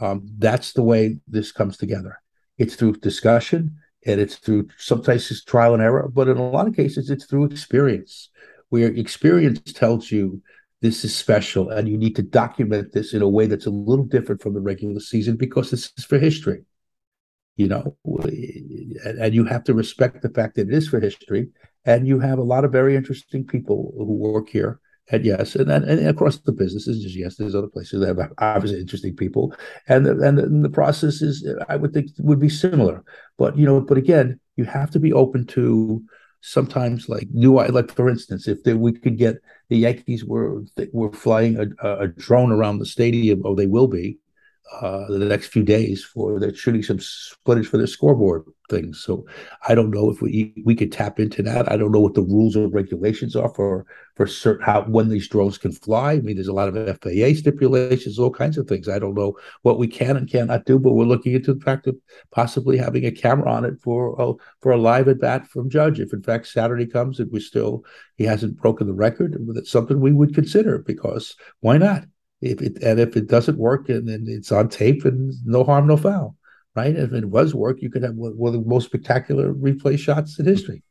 Um, 0.00 0.26
that's 0.38 0.72
the 0.72 0.82
way 0.82 1.18
this 1.28 1.52
comes 1.52 1.76
together. 1.76 2.20
It's 2.58 2.74
through 2.74 2.96
discussion 2.96 3.78
and 4.06 4.20
it's 4.20 4.36
through 4.36 4.68
sometimes 4.78 5.30
it's 5.30 5.44
trial 5.44 5.74
and 5.74 5.82
error, 5.82 6.08
but 6.12 6.28
in 6.28 6.36
a 6.36 6.50
lot 6.50 6.66
of 6.66 6.74
cases 6.74 7.10
it's 7.10 7.26
through 7.26 7.44
experience, 7.44 8.30
where 8.68 8.88
experience 8.88 9.60
tells 9.72 10.10
you 10.10 10.42
this 10.80 11.04
is 11.04 11.14
special 11.14 11.68
and 11.70 11.88
you 11.88 11.98
need 11.98 12.16
to 12.16 12.22
document 12.22 12.92
this 12.92 13.12
in 13.12 13.22
a 13.22 13.28
way 13.28 13.46
that's 13.46 13.66
a 13.66 13.70
little 13.70 14.04
different 14.04 14.40
from 14.40 14.54
the 14.54 14.60
regular 14.60 15.00
season 15.00 15.36
because 15.36 15.70
this 15.70 15.92
is 15.96 16.04
for 16.04 16.18
history. 16.18 16.62
You 17.56 17.68
know, 17.68 17.96
and 19.04 19.34
you 19.34 19.44
have 19.44 19.64
to 19.64 19.74
respect 19.74 20.22
the 20.22 20.30
fact 20.30 20.54
that 20.54 20.68
it 20.68 20.72
is 20.72 20.88
for 20.88 20.98
history. 20.98 21.50
And 21.84 22.06
you 22.06 22.18
have 22.20 22.38
a 22.38 22.42
lot 22.42 22.64
of 22.64 22.72
very 22.72 22.96
interesting 22.96 23.46
people 23.46 23.92
who 23.98 24.14
work 24.16 24.48
here 24.48 24.80
and 25.10 25.24
yes, 25.24 25.56
and, 25.56 25.70
and, 25.70 25.84
and 25.84 26.08
across 26.08 26.38
the 26.38 26.52
businesses, 26.52 27.02
just 27.02 27.16
yes, 27.16 27.36
there's 27.36 27.54
other 27.54 27.68
places 27.68 28.00
that 28.00 28.16
have 28.16 28.32
obviously 28.38 28.80
interesting 28.80 29.16
people, 29.16 29.54
and 29.88 30.06
the, 30.06 30.12
and 30.20 30.38
the, 30.38 30.44
and 30.44 30.64
the 30.64 30.70
process 30.70 31.22
is, 31.22 31.46
I 31.68 31.76
would 31.76 31.92
think, 31.92 32.10
would 32.18 32.40
be 32.40 32.48
similar. 32.48 33.04
But 33.38 33.56
you 33.56 33.66
know, 33.66 33.80
but 33.80 33.98
again, 33.98 34.40
you 34.56 34.64
have 34.64 34.90
to 34.92 35.00
be 35.00 35.12
open 35.12 35.46
to 35.48 36.02
sometimes 36.42 37.08
like 37.08 37.28
new, 37.32 37.54
like 37.54 37.94
for 37.94 38.08
instance, 38.08 38.48
if 38.48 38.62
they, 38.62 38.74
we 38.74 38.92
could 38.92 39.18
get 39.18 39.36
the 39.68 39.78
Yankees 39.78 40.24
were 40.24 40.62
were 40.92 41.12
flying 41.12 41.74
a, 41.82 42.04
a 42.04 42.08
drone 42.08 42.52
around 42.52 42.78
the 42.78 42.86
stadium, 42.86 43.42
or 43.44 43.56
they 43.56 43.66
will 43.66 43.88
be, 43.88 44.18
uh, 44.80 45.06
the 45.08 45.18
next 45.18 45.48
few 45.48 45.62
days 45.62 46.04
for 46.04 46.38
they're 46.38 46.54
shooting 46.54 46.82
some 46.82 47.00
footage 47.44 47.66
for 47.66 47.76
their 47.76 47.86
scoreboard 47.86 48.44
things. 48.70 49.00
So 49.00 49.26
I 49.68 49.74
don't 49.74 49.90
know 49.90 50.08
if 50.08 50.22
we 50.22 50.54
we 50.64 50.74
could 50.74 50.92
tap 50.92 51.20
into 51.20 51.42
that. 51.42 51.70
I 51.70 51.76
don't 51.76 51.92
know 51.92 52.00
what 52.00 52.14
the 52.14 52.22
rules 52.22 52.56
or 52.56 52.68
regulations 52.68 53.36
are 53.36 53.52
for 53.54 53.84
for 54.14 54.26
certain 54.26 54.64
how 54.64 54.82
when 54.84 55.08
these 55.08 55.28
drones 55.28 55.58
can 55.58 55.72
fly. 55.72 56.12
I 56.12 56.20
mean, 56.20 56.36
there's 56.36 56.48
a 56.48 56.52
lot 56.52 56.68
of 56.68 57.00
FAA 57.00 57.34
stipulations, 57.34 58.18
all 58.18 58.30
kinds 58.30 58.56
of 58.56 58.66
things. 58.66 58.88
I 58.88 58.98
don't 58.98 59.14
know 59.14 59.36
what 59.62 59.78
we 59.78 59.88
can 59.88 60.16
and 60.16 60.30
cannot 60.30 60.64
do, 60.64 60.78
but 60.78 60.92
we're 60.92 61.04
looking 61.04 61.34
into 61.34 61.52
the 61.52 61.60
fact 61.60 61.86
of 61.86 61.96
possibly 62.30 62.78
having 62.78 63.04
a 63.04 63.10
camera 63.10 63.50
on 63.50 63.64
it 63.64 63.80
for 63.82 64.14
a, 64.18 64.32
for 64.60 64.72
a 64.72 64.78
live 64.78 65.08
at 65.08 65.20
bat 65.20 65.46
from 65.48 65.68
Judge. 65.68 66.00
If 66.00 66.12
in 66.12 66.22
fact 66.22 66.46
Saturday 66.46 66.86
comes 66.86 67.20
and 67.20 67.30
we 67.30 67.40
still 67.40 67.84
he 68.16 68.24
hasn't 68.24 68.56
broken 68.56 68.86
the 68.86 68.94
record, 68.94 69.36
that's 69.54 69.70
something 69.70 70.00
we 70.00 70.12
would 70.12 70.34
consider 70.34 70.78
because 70.78 71.36
why 71.60 71.76
not? 71.76 72.04
if 72.40 72.62
it 72.62 72.82
and 72.82 72.98
if 72.98 73.16
it 73.16 73.28
doesn't 73.28 73.58
work 73.58 73.88
and, 73.88 74.08
then 74.08 74.24
it's 74.26 74.52
on 74.52 74.68
tape 74.68 75.04
and 75.04 75.34
no 75.44 75.64
harm 75.64 75.86
no 75.86 75.96
foul 75.96 76.36
right? 76.74 76.94
If 76.94 77.12
it 77.12 77.24
was 77.24 77.54
work 77.54 77.80
you 77.80 77.90
could 77.90 78.02
have 78.02 78.14
one 78.14 78.54
of 78.54 78.60
the 78.60 78.68
most 78.68 78.86
spectacular 78.86 79.52
replay 79.52 79.98
shots 79.98 80.38
in 80.38 80.46
history. 80.46 80.82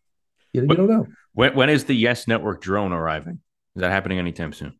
You, 0.53 0.61
you 0.61 0.75
don't 0.75 0.89
know. 0.89 1.07
when, 1.33 1.55
when 1.55 1.69
is 1.69 1.85
the 1.85 1.95
yes 1.95 2.27
network 2.27 2.61
drone 2.61 2.91
arriving? 2.91 3.39
Is 3.75 3.81
that 3.81 3.91
happening 3.91 4.19
anytime 4.19 4.53
soon? 4.53 4.73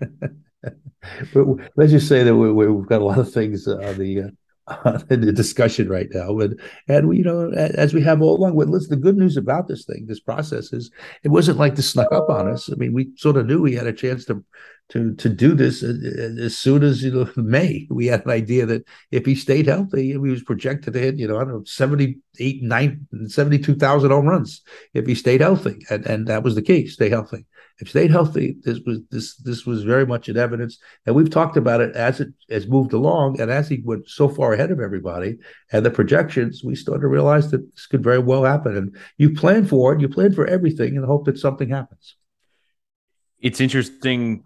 But 1.32 1.46
let's 1.76 1.92
just 1.92 2.08
say 2.08 2.22
that 2.24 2.34
we, 2.34 2.64
have 2.64 2.86
got 2.86 3.00
a 3.00 3.04
lot 3.04 3.18
of 3.18 3.32
things 3.32 3.68
uh, 3.68 3.76
on 3.76 3.98
the 3.98 4.22
uh, 4.22 4.28
uh, 4.66 5.00
in 5.10 5.20
the 5.20 5.32
discussion 5.32 5.88
right 5.88 6.08
now. 6.12 6.38
And 6.38 6.60
and 6.88 7.08
we, 7.08 7.18
you 7.18 7.24
know, 7.24 7.50
as 7.52 7.94
we 7.94 8.02
have 8.02 8.22
all 8.22 8.36
along, 8.36 8.54
well, 8.54 8.66
listen, 8.66 8.90
the 8.90 8.96
good 8.96 9.16
news 9.16 9.36
about 9.36 9.68
this 9.68 9.84
thing, 9.84 10.06
this 10.06 10.20
process 10.20 10.72
is 10.72 10.90
it 11.22 11.28
wasn't 11.28 11.58
like 11.58 11.76
this 11.76 11.90
snuck 11.90 12.12
up 12.12 12.28
on 12.28 12.48
us. 12.48 12.70
I 12.70 12.76
mean, 12.76 12.92
we 12.92 13.10
sort 13.16 13.36
of 13.36 13.46
knew 13.46 13.62
we 13.62 13.74
had 13.74 13.86
a 13.86 13.92
chance 13.92 14.24
to 14.26 14.44
to 14.88 15.14
to 15.16 15.28
do 15.28 15.54
this 15.54 15.82
as 15.82 16.56
soon 16.56 16.82
as 16.82 17.02
you 17.02 17.10
know 17.10 17.30
May. 17.36 17.86
We 17.90 18.06
had 18.06 18.24
an 18.24 18.30
idea 18.30 18.66
that 18.66 18.84
if 19.10 19.26
he 19.26 19.34
stayed 19.34 19.66
healthy, 19.66 20.12
he 20.12 20.18
was 20.18 20.42
projected 20.42 20.94
to 20.94 21.00
hit, 21.00 21.16
you 21.16 21.26
know, 21.26 21.36
I 21.36 21.40
don't 21.40 21.48
know, 21.48 21.64
78, 21.64 22.62
9, 22.62 23.06
72,000 23.26 24.10
home 24.10 24.26
runs 24.26 24.62
if 24.94 25.06
he 25.06 25.14
stayed 25.14 25.40
healthy. 25.40 25.84
And 25.90 26.06
and 26.06 26.26
that 26.28 26.42
was 26.42 26.54
the 26.54 26.62
key, 26.62 26.86
stay 26.86 27.08
healthy 27.08 27.46
if 27.78 27.90
stayed 27.90 28.10
healthy, 28.10 28.56
this 28.62 28.80
was 28.86 29.00
this 29.10 29.36
this 29.36 29.66
was 29.66 29.82
very 29.82 30.06
much 30.06 30.28
in 30.28 30.36
evidence, 30.36 30.78
and 31.04 31.14
we've 31.14 31.30
talked 31.30 31.58
about 31.58 31.82
it 31.82 31.94
as 31.94 32.20
it 32.20 32.28
has 32.48 32.66
moved 32.66 32.94
along, 32.94 33.40
and 33.40 33.50
as 33.50 33.68
he 33.68 33.82
went 33.84 34.08
so 34.08 34.28
far 34.28 34.54
ahead 34.54 34.70
of 34.70 34.80
everybody, 34.80 35.36
and 35.72 35.84
the 35.84 35.90
projections, 35.90 36.64
we 36.64 36.74
started 36.74 37.02
to 37.02 37.08
realize 37.08 37.50
that 37.50 37.74
this 37.74 37.86
could 37.86 38.02
very 38.02 38.18
well 38.18 38.44
happen. 38.44 38.76
And 38.76 38.96
you 39.18 39.34
plan 39.34 39.66
for 39.66 39.92
it, 39.92 40.00
you 40.00 40.08
plan 40.08 40.32
for 40.32 40.46
everything, 40.46 40.96
and 40.96 41.04
hope 41.04 41.26
that 41.26 41.38
something 41.38 41.68
happens. 41.68 42.16
It's 43.40 43.60
interesting. 43.60 44.44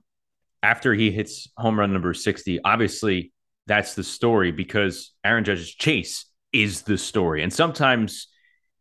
After 0.62 0.92
he 0.92 1.10
hits 1.10 1.48
home 1.56 1.78
run 1.78 1.92
number 1.92 2.12
sixty, 2.12 2.60
obviously 2.62 3.32
that's 3.66 3.94
the 3.94 4.04
story 4.04 4.50
because 4.50 5.12
Aaron 5.24 5.44
Judge's 5.44 5.72
chase 5.72 6.26
is 6.52 6.82
the 6.82 6.98
story, 6.98 7.44
and 7.44 7.52
sometimes 7.52 8.26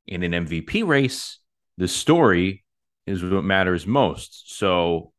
in 0.07 0.23
an 0.23 0.31
MVP 0.31 0.85
race, 0.87 1.37
the 1.77 1.87
story 1.87 2.63
is 3.09 3.23
what 3.23 3.43
matters 3.43 3.87
most. 3.87 4.57
So, 4.57 5.11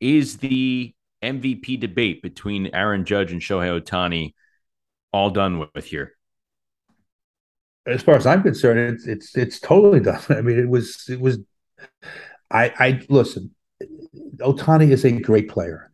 is 0.00 0.38
the 0.38 0.94
MVP 1.22 1.78
debate 1.78 2.22
between 2.22 2.70
Aaron 2.74 3.04
Judge 3.04 3.32
and 3.32 3.40
Shohei 3.40 3.80
Ohtani 3.80 4.34
all 5.12 5.30
done 5.30 5.58
with 5.74 5.84
here? 5.84 6.12
As 7.86 8.02
far 8.02 8.16
as 8.16 8.26
I'm 8.26 8.42
concerned, 8.42 8.94
it's 8.94 9.06
it's 9.06 9.36
it's 9.36 9.60
totally 9.60 10.00
done. 10.00 10.20
I 10.28 10.40
mean, 10.40 10.58
it 10.58 10.68
was 10.68 11.06
it 11.08 11.20
was. 11.20 11.38
I 12.50 12.72
I 12.78 13.00
listen. 13.08 13.54
Ohtani 14.38 14.90
is 14.90 15.04
a 15.04 15.12
great 15.12 15.48
player. 15.48 15.90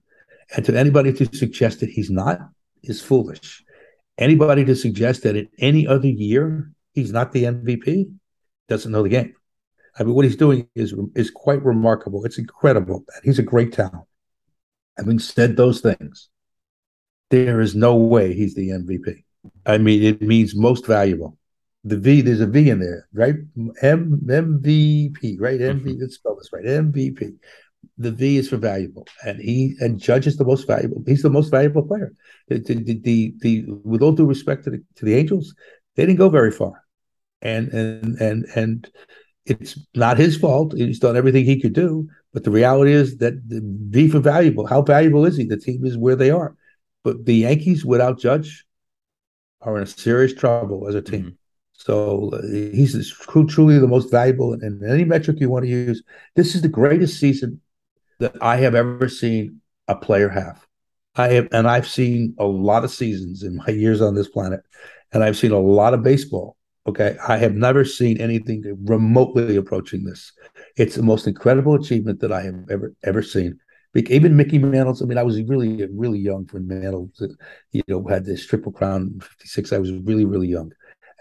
And 0.54 0.64
to 0.64 0.78
anybody 0.78 1.12
to 1.12 1.36
suggest 1.36 1.80
that 1.80 1.90
he's 1.90 2.10
not 2.10 2.38
is 2.82 3.02
foolish. 3.02 3.62
Anybody 4.16 4.64
to 4.64 4.74
suggest 4.74 5.22
that 5.22 5.36
in 5.36 5.48
any 5.58 5.86
other 5.86 6.08
year 6.08 6.70
he's 6.92 7.12
not 7.12 7.32
the 7.32 7.44
MVP 7.44 8.10
doesn't 8.68 8.90
know 8.90 9.02
the 9.02 9.08
game. 9.08 9.34
I 9.98 10.04
mean, 10.04 10.14
what 10.14 10.24
he's 10.24 10.36
doing 10.36 10.68
is 10.74 10.94
is 11.14 11.30
quite 11.30 11.62
remarkable. 11.64 12.24
It's 12.24 12.38
incredible. 12.38 13.04
He's 13.24 13.38
a 13.38 13.42
great 13.42 13.72
talent. 13.72 14.06
Having 14.96 15.18
said 15.18 15.56
those 15.56 15.80
things, 15.80 16.28
there 17.30 17.60
is 17.60 17.74
no 17.74 17.96
way 17.96 18.34
he's 18.34 18.54
the 18.54 18.70
MVP. 18.70 19.24
I 19.66 19.78
mean, 19.78 20.02
it 20.02 20.22
means 20.22 20.54
most 20.54 20.86
valuable. 20.86 21.36
The 21.84 21.96
V, 21.96 22.20
there's 22.20 22.40
a 22.40 22.46
V 22.46 22.70
in 22.70 22.80
there, 22.80 23.08
right? 23.12 23.36
M 23.82 24.20
MVP, 24.26 25.36
right? 25.40 25.60
MV, 25.60 25.82
mm-hmm. 25.82 26.00
let's 26.00 26.16
spell 26.16 26.36
this 26.36 26.52
right. 26.52 26.64
MVP. 26.64 27.36
The 27.96 28.10
V 28.10 28.36
is 28.36 28.48
for 28.48 28.56
valuable, 28.56 29.06
and 29.24 29.40
he 29.40 29.74
and 29.80 30.00
Judge 30.00 30.26
is 30.26 30.36
the 30.36 30.44
most 30.44 30.66
valuable. 30.66 31.02
He's 31.06 31.22
the 31.22 31.30
most 31.30 31.50
valuable 31.50 31.82
player. 31.82 32.12
The 32.48 32.58
the 32.58 32.74
the, 32.74 33.00
the, 33.00 33.34
the 33.40 33.64
with 33.84 34.02
all 34.02 34.12
due 34.12 34.26
respect 34.26 34.64
to 34.64 34.70
the 34.70 34.82
to 34.96 35.04
the 35.04 35.14
Angels, 35.14 35.54
they 35.94 36.04
didn't 36.04 36.18
go 36.18 36.28
very 36.28 36.50
far, 36.50 36.84
and 37.40 37.68
and 37.68 38.20
and 38.20 38.46
and 38.54 38.90
it's 39.50 39.78
not 39.94 40.18
his 40.18 40.36
fault. 40.36 40.74
He's 40.76 40.98
done 40.98 41.16
everything 41.16 41.44
he 41.44 41.60
could 41.60 41.72
do, 41.72 42.08
but 42.32 42.44
the 42.44 42.50
reality 42.50 42.92
is 42.92 43.18
that 43.18 43.34
the 43.48 43.60
V 43.64 44.08
for 44.08 44.20
valuable. 44.20 44.66
How 44.66 44.82
valuable 44.82 45.24
is 45.24 45.36
he? 45.36 45.44
The 45.44 45.56
team 45.56 45.84
is 45.84 45.96
where 45.96 46.16
they 46.16 46.30
are, 46.30 46.56
but 47.04 47.24
the 47.24 47.36
Yankees 47.36 47.84
without 47.84 48.18
Judge 48.18 48.64
are 49.60 49.78
in 49.78 49.86
serious 49.86 50.34
trouble 50.34 50.88
as 50.88 50.94
a 50.94 51.02
team. 51.02 51.22
Mm-hmm. 51.22 51.34
So 51.72 52.30
uh, 52.32 52.42
he's 52.72 53.14
truly 53.48 53.78
the 53.78 53.86
most 53.86 54.10
valuable 54.10 54.52
in 54.52 54.82
any 54.88 55.04
metric 55.04 55.38
you 55.38 55.48
want 55.48 55.64
to 55.64 55.70
use. 55.70 56.02
This 56.34 56.56
is 56.56 56.62
the 56.62 56.68
greatest 56.68 57.20
season 57.20 57.60
that 58.18 58.34
I 58.42 58.56
have 58.56 58.74
ever 58.74 59.08
seen 59.08 59.60
a 59.86 59.94
player 59.94 60.28
have. 60.28 60.66
I 61.14 61.28
have, 61.28 61.48
and 61.52 61.68
I've 61.68 61.88
seen 61.88 62.34
a 62.38 62.44
lot 62.44 62.84
of 62.84 62.90
seasons 62.90 63.42
in 63.44 63.56
my 63.56 63.68
years 63.68 64.00
on 64.00 64.14
this 64.14 64.28
planet, 64.28 64.60
and 65.12 65.22
I've 65.22 65.36
seen 65.36 65.52
a 65.52 65.58
lot 65.58 65.94
of 65.94 66.02
baseball. 66.02 66.56
Okay, 66.88 67.18
I 67.28 67.36
have 67.36 67.54
never 67.54 67.84
seen 67.84 68.18
anything 68.18 68.62
remotely 68.86 69.56
approaching 69.56 70.04
this. 70.04 70.32
It's 70.78 70.94
the 70.96 71.02
most 71.02 71.26
incredible 71.26 71.74
achievement 71.74 72.18
that 72.20 72.32
I 72.32 72.40
have 72.40 72.64
ever 72.70 72.94
ever 73.04 73.22
seen. 73.22 73.58
Even 73.94 74.36
Mickey 74.36 74.58
Mantle. 74.58 74.96
I 75.02 75.04
mean, 75.04 75.18
I 75.18 75.22
was 75.22 75.42
really 75.42 75.86
really 75.92 76.18
young 76.18 76.46
for 76.46 76.60
Mantle. 76.60 77.10
You 77.72 77.82
know, 77.88 78.06
had 78.08 78.24
this 78.24 78.46
triple 78.46 78.72
crown 78.72 79.20
'56. 79.20 79.72
I 79.74 79.78
was 79.78 79.92
really 79.92 80.24
really 80.24 80.48
young, 80.48 80.72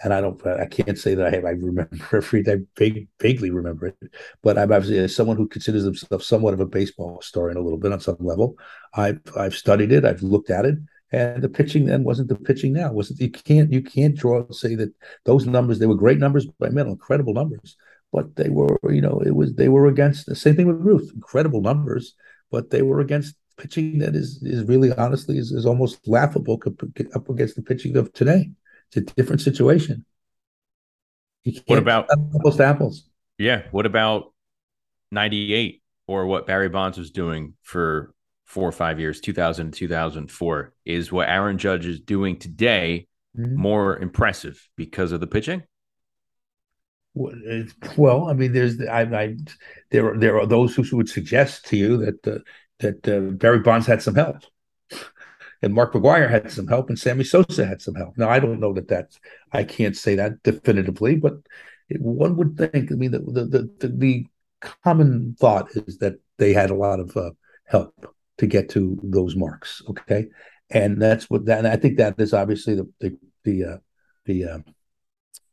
and 0.04 0.14
I 0.14 0.22
don't, 0.22 0.46
I 0.48 0.68
can't 0.68 0.98
say 0.98 1.16
that 1.16 1.28
I 1.28 1.32
have, 1.32 1.46
I 1.46 1.52
remember 1.52 1.98
every, 2.14 2.44
I 2.48 2.58
vague, 2.78 3.08
vaguely 3.20 3.52
remember 3.52 3.88
it, 3.88 3.98
but 4.44 4.58
I'm 4.58 4.72
obviously 4.72 5.00
as 5.00 5.16
someone 5.16 5.38
who 5.38 5.48
considers 5.48 5.84
himself 5.84 6.24
somewhat 6.24 6.54
of 6.54 6.62
a 6.62 6.66
baseball 6.66 7.18
historian 7.18 7.58
a 7.58 7.62
little 7.62 7.80
bit 7.80 7.92
on 7.94 8.00
some 8.00 8.18
level. 8.20 8.56
I've, 8.94 9.22
I've 9.38 9.56
studied 9.56 9.92
it, 9.92 10.06
I've 10.06 10.24
looked 10.24 10.50
at 10.52 10.66
it, 10.66 10.78
and 11.12 11.42
the 11.42 11.50
pitching 11.50 11.86
then 11.86 12.04
wasn't 12.04 12.30
the 12.30 12.36
pitching 12.36 12.74
now. 12.74 12.92
wasn't 12.92 13.20
you 13.20 13.32
can't 13.32 13.72
you 13.72 13.82
can't 13.82 14.16
draw 14.16 14.50
say 14.52 14.76
that 14.76 14.94
those 15.26 15.46
numbers 15.46 15.80
they 15.80 15.86
were 15.86 15.96
great 15.96 16.20
numbers 16.20 16.46
by 16.60 16.70
Mantle, 16.70 16.94
incredible 16.94 17.34
numbers, 17.34 17.78
but 18.12 18.36
they 18.36 18.50
were 18.50 18.78
you 18.90 19.02
know 19.02 19.22
it 19.26 19.36
was 19.36 19.54
they 19.56 19.70
were 19.70 19.88
against 19.88 20.26
the 20.26 20.36
same 20.36 20.56
thing 20.56 20.68
with 20.68 20.78
Ruth, 20.78 21.12
incredible 21.14 21.62
numbers, 21.62 22.16
but 22.52 22.70
they 22.70 22.82
were 22.82 23.00
against 23.00 23.36
pitching 23.58 24.00
that 24.00 24.16
is 24.16 24.42
is 24.44 24.64
really 24.66 24.92
honestly 24.94 25.38
is, 25.38 25.52
is 25.52 25.66
almost 25.66 26.08
laughable 26.08 26.62
up 27.14 27.30
against 27.30 27.56
the 27.56 27.62
pitching 27.62 27.98
of 27.98 28.14
today. 28.14 28.52
It's 28.90 28.98
a 28.98 29.02
different 29.16 29.42
situation. 29.42 30.06
what 31.66 31.80
about 31.80 32.10
apples 32.12 32.60
apples? 32.60 33.10
Yeah. 33.38 33.64
What 33.72 33.86
about 33.86 34.34
98 35.12 35.82
or 36.08 36.26
what 36.26 36.48
Barry 36.48 36.70
Bonds 36.70 36.98
was 36.98 37.12
doing 37.12 37.54
for 37.64 38.14
four 38.48 38.68
or 38.68 38.72
five 38.72 39.00
years, 39.00 39.22
2000 39.22 39.72
2004? 39.72 40.74
Is 40.86 41.12
what 41.12 41.30
Aaron 41.30 41.60
Judge 41.60 41.86
is 41.86 42.00
doing 42.00 42.40
today 42.40 43.08
mm-hmm. 43.38 43.56
more 43.56 43.98
impressive 43.98 44.68
because 44.76 45.12
of 45.12 45.20
the 45.20 45.28
pitching? 45.28 45.64
Well, 47.16 48.28
I 48.28 48.34
mean, 48.34 48.54
there's 48.54 48.82
I, 48.82 49.02
I 49.02 49.36
there 49.92 50.12
are 50.12 50.18
there 50.18 50.40
are 50.40 50.46
those 50.46 50.76
who 50.76 50.98
would 50.98 51.10
suggest 51.10 51.66
to 51.68 51.78
you 51.78 51.98
that 51.98 52.28
uh, 52.28 52.40
that 52.80 53.08
uh, 53.08 53.32
Barry 53.32 53.60
Bonds 53.60 53.88
had 53.88 54.02
some 54.02 54.16
help 54.16 54.44
and 55.62 55.74
Mark 55.74 55.94
McGwire 55.94 56.30
had 56.30 56.52
some 56.52 56.68
help, 56.68 56.90
and 56.90 57.00
Sammy 57.00 57.24
Sosa 57.24 57.66
had 57.66 57.82
some 57.82 57.96
help. 57.96 58.18
Now 58.18 58.30
I 58.30 58.40
don't 58.40 58.60
know 58.60 58.74
that 58.74 58.88
that's 58.88 59.20
I 59.52 59.64
can't 59.64 59.96
say 59.96 60.16
that 60.16 60.44
definitively, 60.44 61.16
but 61.16 61.34
it, 61.90 62.02
one 62.02 62.36
would 62.38 62.58
think. 62.58 62.92
I 62.92 62.96
mean, 62.96 63.12
the 63.12 63.20
the, 63.20 63.70
the 63.80 63.88
the 63.88 64.28
common 64.84 65.36
thought 65.40 65.70
is 65.76 65.98
that 66.00 66.20
they 66.38 66.54
had 66.54 66.70
a 66.70 66.76
lot 66.76 67.00
of 67.00 67.16
uh, 67.18 67.32
help 67.66 68.14
to 68.38 68.48
get 68.48 68.70
to 68.70 69.00
those 69.04 69.36
marks. 69.36 69.82
Okay, 69.90 70.28
and 70.70 71.02
that's 71.02 71.30
what 71.30 71.46
that. 71.46 71.60
And 71.60 71.68
I 71.68 71.76
think 71.76 71.98
that 71.98 72.20
is 72.20 72.34
obviously 72.34 72.76
the 72.76 72.90
the 73.00 73.18
the 73.44 73.64
uh, 73.66 73.78
the 74.26 74.46
uh, 74.46 74.60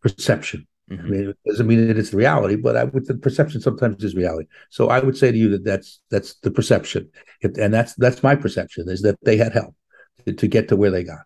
perception. 0.03 0.67
Mm-hmm. 0.91 1.07
I 1.07 1.09
mean, 1.09 1.29
it 1.31 1.39
doesn't 1.47 1.67
mean 1.67 1.89
that 1.89 1.99
it's 1.99 2.11
the 2.11 2.19
reality, 2.19 2.57
but 2.57 2.77
I 2.77 2.85
would 2.85 3.07
the 3.07 3.15
perception 3.15 3.61
sometimes 3.61 4.05
is 4.05 4.15
reality. 4.15 4.49
So 4.69 4.89
I 4.91 5.01
would 5.01 5.17
say 5.17 5.33
to 5.33 5.39
you 5.39 5.49
that 5.51 5.65
that's 5.65 6.01
that's 6.11 6.35
the 6.41 6.51
perception, 6.51 7.11
and 7.43 7.73
that's 7.73 7.95
that's 7.95 8.23
my 8.23 8.35
perception 8.35 8.89
is 8.89 9.03
that 9.03 9.19
they 9.23 9.39
had 9.39 9.53
help 9.53 9.75
to, 10.27 10.33
to 10.33 10.47
get 10.47 10.69
to 10.69 10.77
where 10.77 10.91
they 10.91 11.05
got. 11.05 11.21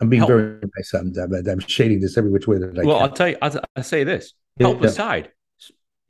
I'm 0.00 0.08
being 0.08 0.20
help. 0.20 0.28
very 0.28 0.60
nice. 0.76 0.94
I'm, 0.94 1.12
I'm, 1.18 1.46
I'm, 1.46 1.58
shading 1.58 2.00
this 2.00 2.16
every 2.16 2.30
which 2.30 2.46
way 2.46 2.58
that 2.58 2.78
I 2.78 2.84
well, 2.84 2.98
can. 2.98 3.08
I'll 3.08 3.14
tell 3.14 3.28
you, 3.28 3.36
I'll, 3.42 3.60
I'll 3.76 3.82
say 3.82 4.04
this 4.04 4.32
help 4.58 4.80
yeah. 4.80 4.88
aside. 4.88 5.32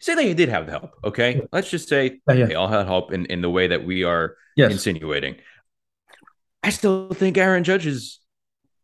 Say 0.00 0.14
that 0.14 0.24
you 0.24 0.34
did 0.34 0.48
have 0.48 0.66
the 0.66 0.72
help. 0.72 0.92
Okay. 1.04 1.42
Let's 1.52 1.70
just 1.70 1.88
say 1.88 2.20
yeah, 2.28 2.46
they 2.46 2.54
all 2.54 2.68
had 2.68 2.86
help 2.86 3.12
in, 3.12 3.26
in 3.26 3.42
the 3.42 3.50
way 3.50 3.68
that 3.68 3.84
we 3.84 4.02
are 4.04 4.34
yes. 4.56 4.72
insinuating. 4.72 5.36
I 6.62 6.70
still 6.70 7.10
think 7.10 7.36
Aaron 7.38 7.64
Judge's 7.64 8.20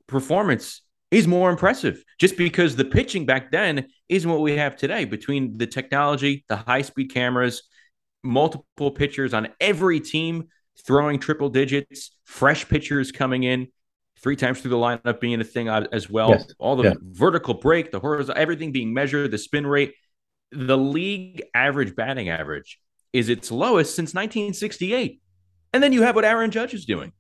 performance 0.07 0.83
is 1.11 1.27
more 1.27 1.51
impressive 1.51 2.03
just 2.19 2.37
because 2.37 2.77
the 2.77 2.85
pitching 2.85 3.27
back 3.27 3.51
then 3.51 3.87
isn't 4.09 4.31
what 4.31 4.41
we 4.41 4.57
have 4.57 4.77
today 4.77 5.05
between 5.05 5.57
the 5.57 5.67
technology, 5.67 6.45
the 6.49 6.57
high 6.57 6.83
speed 6.83 7.13
cameras, 7.13 7.63
multiple 8.23 8.91
pitchers 8.91 9.33
on 9.33 9.49
every 9.61 10.01
team 10.01 10.49
throwing 10.85 11.19
triple 11.19 11.49
digits, 11.49 12.11
fresh 12.25 12.69
pitchers 12.69 13.13
coming 13.13 13.43
in 13.43 13.69
three 14.21 14.37
times 14.37 14.61
through 14.61 14.71
the 14.71 14.77
lineup 14.77 15.21
being 15.21 15.41
a 15.41 15.45
thing 15.45 15.69
uh, 15.69 15.87
as 15.93 16.11
well. 16.11 16.31
Yes. 16.31 16.53
All 16.59 16.77
the 16.77 16.91
yeah. 16.91 16.95
vertical 17.03 17.55
break, 17.55 17.91
the 17.91 18.01
horizontal, 18.01 18.41
everything 18.41 18.73
being 18.73 18.93
measured, 18.93 19.31
the 19.31 19.39
spin 19.39 19.67
rate. 19.67 19.95
The 20.53 20.79
league 20.79 21.43
average 21.55 21.95
batting 21.97 22.29
average 22.29 22.79
is 23.13 23.29
its 23.29 23.51
lowest 23.51 23.95
since 23.95 24.15
1968. 24.15 25.21
And 25.73 25.83
then 25.83 25.93
you 25.93 26.03
have 26.03 26.15
what 26.15 26.25
Aaron 26.25 26.51
Judge 26.51 26.75
is 26.75 26.85
doing. 26.85 27.13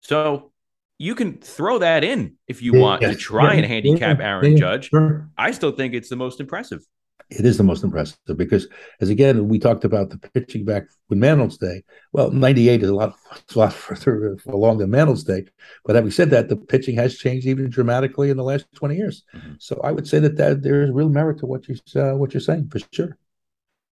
So 0.00 0.52
you 0.98 1.14
can 1.14 1.38
throw 1.38 1.78
that 1.78 2.04
in 2.04 2.34
if 2.46 2.60
you 2.62 2.74
want 2.74 3.02
to 3.02 3.14
try 3.14 3.54
and 3.54 3.64
handicap 3.64 4.20
Aaron. 4.20 4.56
Judge. 4.56 4.90
I 5.36 5.52
still 5.52 5.72
think 5.72 5.94
it's 5.94 6.08
the 6.08 6.16
most 6.16 6.40
impressive 6.40 6.80
it 7.30 7.44
is 7.44 7.58
the 7.58 7.62
most 7.62 7.84
impressive 7.84 8.18
because, 8.36 8.68
as 9.00 9.10
again, 9.10 9.48
we 9.48 9.58
talked 9.58 9.84
about 9.84 10.10
the 10.10 10.18
pitching 10.18 10.64
back 10.64 10.84
with 11.08 11.18
Mantle's 11.18 11.58
day. 11.58 11.82
Well, 12.12 12.30
98 12.30 12.82
is 12.82 12.88
a 12.88 12.94
lot, 12.94 13.16
a 13.54 13.58
lot 13.58 13.72
further 13.72 14.38
along 14.46 14.78
than 14.78 14.90
Mantle's 14.90 15.24
day. 15.24 15.44
But 15.84 15.96
having 15.96 16.10
said 16.10 16.30
that, 16.30 16.48
the 16.48 16.56
pitching 16.56 16.96
has 16.96 17.18
changed 17.18 17.46
even 17.46 17.68
dramatically 17.68 18.30
in 18.30 18.36
the 18.36 18.44
last 18.44 18.66
20 18.74 18.96
years. 18.96 19.24
Mm-hmm. 19.34 19.52
So 19.58 19.80
I 19.84 19.92
would 19.92 20.08
say 20.08 20.20
that, 20.20 20.36
that 20.36 20.62
there 20.62 20.82
is 20.82 20.90
real 20.90 21.10
merit 21.10 21.38
to 21.40 21.46
what, 21.46 21.68
you, 21.68 21.76
uh, 21.96 22.16
what 22.16 22.32
you're 22.32 22.40
saying 22.40 22.70
for 22.70 22.80
sure. 22.92 23.18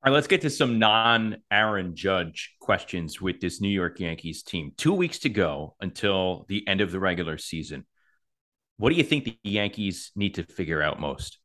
All 0.05 0.11
right, 0.11 0.15
let's 0.15 0.27
get 0.27 0.41
to 0.43 0.51
some 0.51 0.79
non 0.79 1.37
Aaron 1.51 1.95
Judge 1.95 2.57
questions 2.61 3.21
with 3.21 3.41
this 3.41 3.61
New 3.61 3.69
York 3.69 4.01
Yankees 4.01 4.43
team. 4.43 4.73
Two 4.77 4.93
weeks 4.93 5.21
to 5.21 5.29
go 5.29 5.77
until 5.81 6.45
the 6.49 6.67
end 6.67 6.81
of 6.81 6.91
the 6.91 7.01
regular 7.01 7.39
season. 7.39 7.87
What 8.79 8.91
do 8.91 8.97
you 8.97 9.05
think 9.05 9.25
the 9.25 9.39
Yankees 9.45 10.11
need 10.17 10.35
to 10.35 10.43
figure 10.43 10.83
out 10.83 11.01
most? 11.01 11.39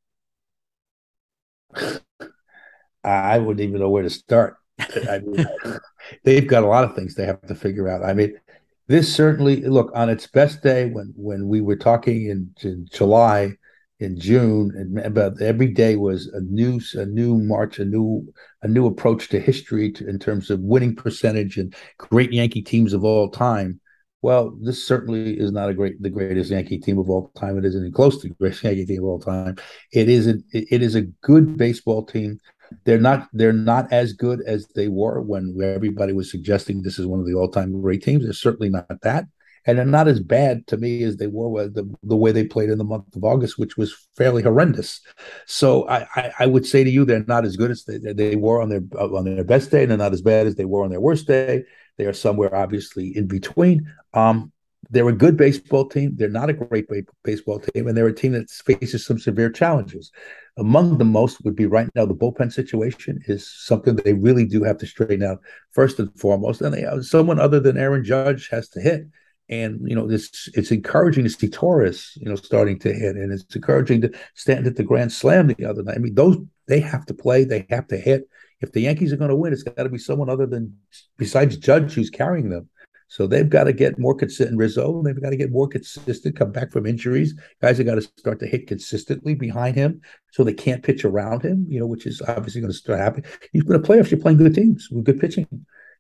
I 3.04 3.38
wouldn't 3.40 3.62
even 3.62 3.80
know 3.80 3.90
where 3.90 4.04
to 4.04 4.10
start. 4.10 4.58
I 4.80 5.20
mean, 5.20 5.46
they've 6.24 6.48
got 6.48 6.64
a 6.64 6.68
lot 6.68 6.84
of 6.84 6.96
things 6.96 7.16
they 7.16 7.26
have 7.26 7.42
to 7.42 7.56
figure 7.56 7.88
out. 7.88 8.04
I 8.04 8.14
mean, 8.14 8.40
this 8.88 9.14
certainly 9.14 9.62
look 9.64 9.92
on 9.94 10.10
its 10.10 10.28
best 10.28 10.62
day 10.62 10.90
when 10.90 11.14
when 11.16 11.48
we 11.48 11.62
were 11.62 11.76
talking 11.76 12.30
in, 12.30 12.52
in 12.64 12.88
July, 12.92 13.54
in 14.00 14.20
June, 14.20 14.72
and 14.76 15.00
about 15.00 15.42
every 15.42 15.68
day 15.68 15.96
was 15.96 16.28
a 16.28 16.42
new 16.42 16.80
a 16.96 17.06
new 17.06 17.38
march, 17.38 17.80
a 17.80 17.86
new 17.86 18.34
a 18.62 18.68
new 18.68 18.86
approach 18.86 19.30
to 19.30 19.40
history 19.40 19.92
to, 19.94 20.08
in 20.08 20.20
terms 20.20 20.50
of 20.50 20.60
winning 20.62 20.96
percentage 20.96 21.58
and 21.58 21.76
great 21.98 22.32
Yankee 22.32 22.62
teams 22.62 22.94
of 22.94 23.04
all 23.04 23.30
time. 23.30 23.80
Well, 24.22 24.58
this 24.62 24.86
certainly 24.86 25.40
is 25.40 25.52
not 25.52 25.70
a 25.70 25.74
great 25.74 26.02
the 26.02 26.10
greatest 26.10 26.50
Yankee 26.52 26.80
team 26.80 26.98
of 26.98 27.10
all 27.10 27.32
time. 27.38 27.58
It 27.58 27.66
isn't 27.66 27.82
even 27.82 27.94
close 27.94 28.20
to 28.22 28.28
the 28.30 28.34
greatest 28.36 28.64
Yankee 28.66 28.86
team 28.86 29.04
of 29.04 29.10
all 29.10 29.20
time. 29.20 29.56
It 29.94 30.10
is 30.10 30.28
a 30.28 30.36
it 30.54 30.82
is 30.82 30.96
a 30.96 31.04
good 31.22 31.58
baseball 31.58 32.06
team. 32.06 32.40
They're 32.84 33.00
not 33.00 33.30
they're 33.32 33.54
not 33.54 33.94
as 33.94 34.14
good 34.14 34.42
as 34.46 34.68
they 34.76 34.88
were 34.88 35.22
when 35.22 35.56
everybody 35.62 36.14
was 36.14 36.32
suggesting 36.32 36.82
this 36.82 37.00
is 37.00 37.06
one 37.06 37.20
of 37.20 37.26
the 37.28 37.36
all 37.36 37.50
time 37.50 37.80
great 37.82 38.04
teams. 38.04 38.24
They're 38.24 38.34
certainly 38.34 38.70
not 38.70 38.88
that. 39.04 39.26
and 39.66 39.78
they're 39.78 39.86
not 39.86 40.08
as 40.08 40.20
bad 40.20 40.66
to 40.68 40.78
me 40.78 41.04
as 41.04 41.18
they 41.18 41.28
were 41.28 41.68
the, 41.68 41.86
the 42.04 42.16
way 42.16 42.32
they 42.32 42.46
played 42.46 42.70
in 42.70 42.78
the 42.78 42.84
month 42.86 43.16
of 43.16 43.24
August, 43.24 43.60
which 43.60 43.78
was 43.78 44.08
fairly 44.16 44.42
horrendous. 44.44 45.02
So 45.46 45.88
I, 45.90 46.08
I, 46.16 46.32
I 46.40 46.46
would 46.48 46.66
say 46.66 46.84
to 46.84 46.90
you, 46.90 47.06
they're 47.06 47.26
not 47.28 47.46
as 47.46 47.56
good 47.58 47.72
as 47.72 47.84
they, 47.86 47.98
they 48.14 48.36
were 48.36 48.62
on 48.62 48.70
their 48.70 48.82
on 49.00 49.26
their 49.26 49.44
best 49.44 49.72
day, 49.72 49.84
and 49.84 49.92
they're 49.92 49.98
not 49.98 50.14
as 50.14 50.22
bad 50.22 50.48
as 50.48 50.56
they 50.56 50.66
were 50.66 50.84
on 50.84 50.90
their 50.90 51.02
worst 51.02 51.28
day. 51.28 51.64
They 51.98 52.06
are 52.06 52.14
somewhere 52.14 52.54
obviously 52.56 53.16
in 53.16 53.28
between. 53.28 53.92
Um, 54.14 54.52
they're 54.90 55.10
a 55.10 55.14
good 55.14 55.36
baseball 55.36 55.88
team. 55.90 56.16
They're 56.16 56.30
not 56.30 56.50
a 56.50 56.54
great 56.54 56.88
baseball 57.24 57.60
team, 57.60 57.88
and 57.88 57.98
they're 57.98 58.08
a 58.08 58.14
team 58.14 58.32
that 58.34 58.50
faces 58.50 59.06
some 59.06 59.20
severe 59.20 59.50
challenges. 59.50 60.12
Among 60.58 60.98
the 60.98 61.06
most 61.06 61.44
would 61.44 61.56
be 61.56 61.66
right 61.66 61.90
now 61.94 62.06
the 62.06 62.16
bullpen 62.16 62.52
situation 62.52 63.22
is 63.28 63.52
something 63.52 63.96
they 63.96 64.14
really 64.14 64.46
do 64.46 64.64
have 64.64 64.78
to 64.80 64.88
straighten 64.88 65.24
out 65.24 65.42
first 65.72 66.00
and 66.00 66.18
foremost. 66.20 66.62
And 66.62 66.74
they, 66.74 66.86
uh, 66.86 67.02
someone 67.02 67.40
other 67.40 67.60
than 67.60 67.78
Aaron 67.78 68.04
Judge 68.04 68.50
has 68.50 68.70
to 68.70 68.82
hit. 68.82 69.08
And 69.50 69.80
you 69.88 69.96
know, 69.96 70.10
it's 70.10 70.50
it's 70.54 70.72
encouraging 70.72 71.24
to 71.24 71.30
see 71.30 71.50
Torres, 71.50 72.14
you 72.16 72.28
know, 72.28 72.36
starting 72.36 72.80
to 72.80 72.94
hit, 72.94 73.16
and 73.16 73.32
it's 73.32 73.56
encouraging 73.56 74.02
to 74.02 74.12
stand 74.36 74.68
at 74.68 74.76
the 74.76 74.84
grand 74.84 75.12
slam 75.12 75.48
the 75.48 75.66
other 75.66 75.84
night. 75.84 75.96
I 75.96 76.00
mean, 76.00 76.16
those 76.16 76.38
they 76.68 76.82
have 76.82 77.06
to 77.06 77.14
play, 77.14 77.46
they 77.46 77.66
have 77.70 77.88
to 77.88 77.98
hit. 77.98 78.28
If 78.62 78.72
the 78.72 78.82
Yankees 78.82 79.14
are 79.14 79.18
going 79.18 79.30
to 79.30 79.36
win, 79.36 79.54
it's 79.54 79.64
got 79.64 79.84
to 79.84 79.90
be 79.90 79.98
someone 79.98 80.30
other 80.30 80.46
than 80.48 80.76
besides 81.18 81.58
Judge 81.58 81.94
who's 81.94 82.10
carrying 82.10 82.50
them. 82.50 82.70
So 83.10 83.26
they've 83.26 83.50
got 83.50 83.66
to 83.66 83.74
get 83.74 83.98
more 83.98 84.14
consistent. 84.14 84.58
Rizzo, 84.58 85.02
they've 85.02 85.22
got 85.22 85.30
to 85.30 85.38
get 85.38 85.52
more 85.52 85.68
consistent, 85.68 86.36
come 86.36 86.52
back 86.52 86.72
from 86.72 86.86
injuries. 86.86 87.40
Guys 87.62 87.78
have 87.78 87.88
got 87.88 87.96
to 87.96 88.02
start 88.02 88.40
to 88.40 88.48
hit 88.48 88.68
consistently 88.68 89.34
behind 89.34 89.76
him 89.78 90.02
so 90.32 90.44
they 90.44 90.54
can't 90.54 90.84
pitch 90.84 91.06
around 91.06 91.42
him, 91.42 91.66
you 91.70 91.80
know, 91.80 91.88
which 91.88 92.06
is 92.06 92.22
obviously 92.28 92.60
going 92.60 92.72
to 92.72 92.78
start 92.78 93.00
happening. 93.00 93.30
He's 93.54 93.64
been 93.64 93.78
a 93.78 93.80
player 93.80 94.02
if 94.02 94.12
you're 94.12 94.20
playing 94.20 94.40
good 94.40 94.56
teams 94.56 94.90
with 94.92 95.06
good 95.06 95.22
pitching, 95.22 95.48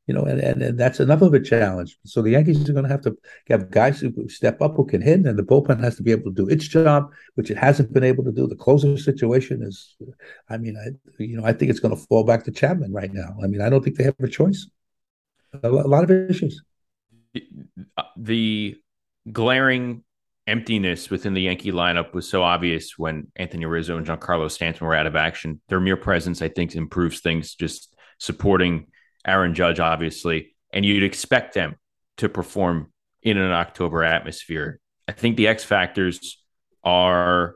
you 0.07 0.13
know, 0.13 0.23
and, 0.23 0.39
and, 0.39 0.61
and 0.61 0.79
that's 0.79 0.99
enough 0.99 1.21
of 1.21 1.33
a 1.33 1.39
challenge. 1.39 1.97
So 2.05 2.21
the 2.21 2.31
Yankees 2.31 2.67
are 2.69 2.73
going 2.73 2.85
to 2.85 2.91
have 2.91 3.01
to 3.01 3.15
have 3.49 3.69
guys 3.69 3.99
who 3.99 4.27
step 4.29 4.61
up 4.61 4.75
who 4.75 4.85
can 4.85 5.01
hit, 5.01 5.25
and 5.25 5.37
the 5.37 5.43
bullpen 5.43 5.79
has 5.81 5.95
to 5.97 6.03
be 6.03 6.11
able 6.11 6.31
to 6.31 6.35
do 6.35 6.47
its 6.47 6.67
job, 6.67 7.11
which 7.35 7.51
it 7.51 7.57
hasn't 7.57 7.93
been 7.93 8.03
able 8.03 8.23
to 8.23 8.31
do. 8.31 8.47
The 8.47 8.55
closer 8.55 8.97
situation 8.97 9.61
is, 9.61 9.95
I 10.49 10.57
mean, 10.57 10.75
I 10.77 10.89
you 11.21 11.37
know, 11.37 11.45
I 11.45 11.53
think 11.53 11.69
it's 11.69 11.79
going 11.79 11.95
to 11.95 12.01
fall 12.07 12.23
back 12.23 12.43
to 12.45 12.51
Chapman 12.51 12.93
right 12.93 13.13
now. 13.13 13.35
I 13.43 13.47
mean, 13.47 13.61
I 13.61 13.69
don't 13.69 13.83
think 13.83 13.97
they 13.97 14.05
have 14.05 14.15
a 14.19 14.27
choice. 14.27 14.67
A 15.63 15.69
lot 15.69 16.03
of 16.03 16.11
issues 16.11 16.61
the 18.15 18.75
glaring 19.31 20.03
emptiness 20.45 21.09
within 21.09 21.33
the 21.33 21.41
Yankee 21.41 21.71
lineup 21.71 22.13
was 22.13 22.29
so 22.29 22.41
obvious 22.41 22.97
when 22.97 23.27
Anthony 23.35 23.65
Rizzo 23.65 23.97
and 23.97 24.07
Giancarlo 24.07 24.49
Stanton 24.49 24.87
were 24.87 24.95
out 24.95 25.07
of 25.07 25.15
action. 25.15 25.61
Their 25.67 25.79
mere 25.79 25.97
presence, 25.97 26.41
I 26.41 26.49
think, 26.49 26.75
improves 26.75 27.19
things, 27.19 27.55
just 27.55 27.93
supporting 28.17 28.87
Aaron 29.25 29.53
Judge, 29.53 29.79
obviously. 29.79 30.55
And 30.71 30.85
you'd 30.85 31.03
expect 31.03 31.53
them 31.53 31.75
to 32.17 32.29
perform 32.29 32.91
in 33.23 33.37
an 33.37 33.51
October 33.51 34.03
atmosphere. 34.03 34.79
I 35.07 35.13
think 35.13 35.37
the 35.37 35.47
X 35.47 35.63
factors 35.63 36.41
are, 36.83 37.55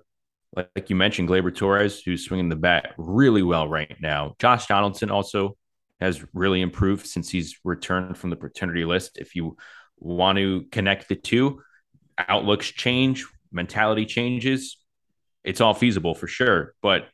like 0.55 0.89
you 0.89 0.95
mentioned, 0.95 1.29
Gleyber 1.29 1.55
Torres, 1.55 2.01
who's 2.01 2.25
swinging 2.25 2.49
the 2.49 2.55
bat 2.55 2.93
really 2.97 3.43
well 3.43 3.67
right 3.67 3.95
now. 4.01 4.35
Josh 4.39 4.67
Donaldson 4.67 5.11
also 5.11 5.57
has 5.99 6.23
really 6.33 6.61
improved 6.61 7.05
since 7.05 7.29
he's 7.29 7.59
returned 7.63 8.17
from 8.17 8.29
the 8.31 8.35
paternity 8.35 8.85
list. 8.85 9.17
If 9.17 9.35
you 9.35 9.57
want 9.97 10.37
to 10.37 10.65
connect 10.71 11.09
the 11.09 11.15
two, 11.15 11.61
outlooks 12.17 12.67
change, 12.67 13.25
mentality 13.51 14.05
changes. 14.05 14.77
It's 15.43 15.61
all 15.61 15.73
feasible 15.73 16.15
for 16.15 16.27
sure. 16.27 16.73
But 16.81 17.07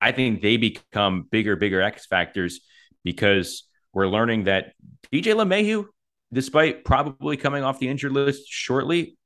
I 0.00 0.12
think 0.12 0.42
they 0.42 0.56
become 0.56 1.26
bigger, 1.30 1.56
bigger 1.56 1.80
X 1.80 2.06
factors 2.06 2.60
because 3.04 3.65
we're 3.96 4.08
learning 4.08 4.44
that 4.44 4.74
DJ 5.12 5.34
LeMahieu, 5.34 5.86
despite 6.32 6.84
probably 6.84 7.36
coming 7.36 7.64
off 7.64 7.78
the 7.78 7.88
injured 7.88 8.12
list 8.12 8.46
shortly, 8.46 9.16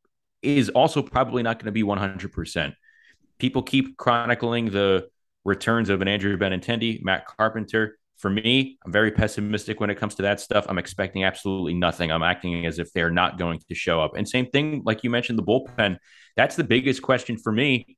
is 0.42 0.68
also 0.68 1.02
probably 1.02 1.42
not 1.42 1.58
going 1.58 1.66
to 1.66 1.72
be 1.72 1.82
100%. 1.82 2.72
People 3.38 3.62
keep 3.62 3.96
chronicling 3.96 4.70
the 4.70 5.08
returns 5.44 5.90
of 5.90 6.02
an 6.02 6.08
Andrew 6.08 6.36
Benintendi, 6.38 7.02
Matt 7.02 7.26
Carpenter 7.26 7.98
for 8.20 8.28
me, 8.28 8.78
I'm 8.84 8.92
very 8.92 9.10
pessimistic 9.10 9.80
when 9.80 9.88
it 9.88 9.94
comes 9.94 10.14
to 10.16 10.22
that 10.22 10.40
stuff. 10.40 10.66
I'm 10.68 10.78
expecting 10.78 11.24
absolutely 11.24 11.72
nothing. 11.72 12.12
I'm 12.12 12.22
acting 12.22 12.66
as 12.66 12.78
if 12.78 12.92
they're 12.92 13.10
not 13.10 13.38
going 13.38 13.60
to 13.68 13.74
show 13.74 14.00
up. 14.00 14.14
And 14.14 14.28
same 14.28 14.46
thing, 14.46 14.82
like 14.84 15.02
you 15.02 15.10
mentioned, 15.10 15.38
the 15.38 15.42
bullpen. 15.42 15.96
That's 16.36 16.54
the 16.54 16.64
biggest 16.64 17.00
question 17.00 17.38
for 17.38 17.50
me. 17.50 17.96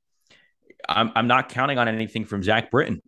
I'm, 0.87 1.11
I'm 1.15 1.27
not 1.27 1.49
counting 1.49 1.77
on 1.77 1.89
anything 1.89 2.23
from 2.23 2.41
Zach 2.41 2.71
Britton. 2.71 3.01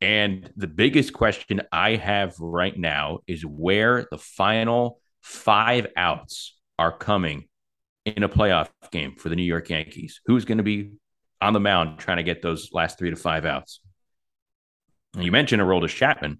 And 0.00 0.50
the 0.56 0.66
biggest 0.66 1.12
question 1.12 1.62
I 1.72 1.96
have 1.96 2.34
right 2.38 2.76
now 2.76 3.20
is 3.26 3.44
where 3.44 4.06
the 4.10 4.18
final 4.18 5.00
five 5.22 5.86
outs 5.96 6.54
are 6.78 6.96
coming 6.96 7.48
in 8.04 8.22
a 8.22 8.28
playoff 8.28 8.68
game 8.90 9.14
for 9.16 9.28
the 9.28 9.36
New 9.36 9.42
York 9.42 9.70
Yankees. 9.70 10.20
Who's 10.26 10.44
going 10.44 10.58
to 10.58 10.64
be 10.64 10.92
on 11.40 11.54
the 11.54 11.60
mound 11.60 11.98
trying 11.98 12.18
to 12.18 12.22
get 12.22 12.42
those 12.42 12.70
last 12.72 12.98
three 12.98 13.10
to 13.10 13.16
five 13.16 13.44
outs? 13.44 13.80
You 15.16 15.32
mentioned 15.32 15.62
Aroldis 15.62 15.88
Chapman 15.88 16.38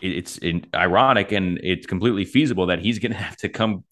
it's 0.00 0.38
ironic 0.74 1.32
and 1.32 1.58
it's 1.62 1.86
completely 1.86 2.24
feasible 2.24 2.66
that 2.66 2.80
he's 2.80 2.98
going 2.98 3.12
to 3.12 3.18
have 3.18 3.36
to 3.38 3.48
come 3.48 3.84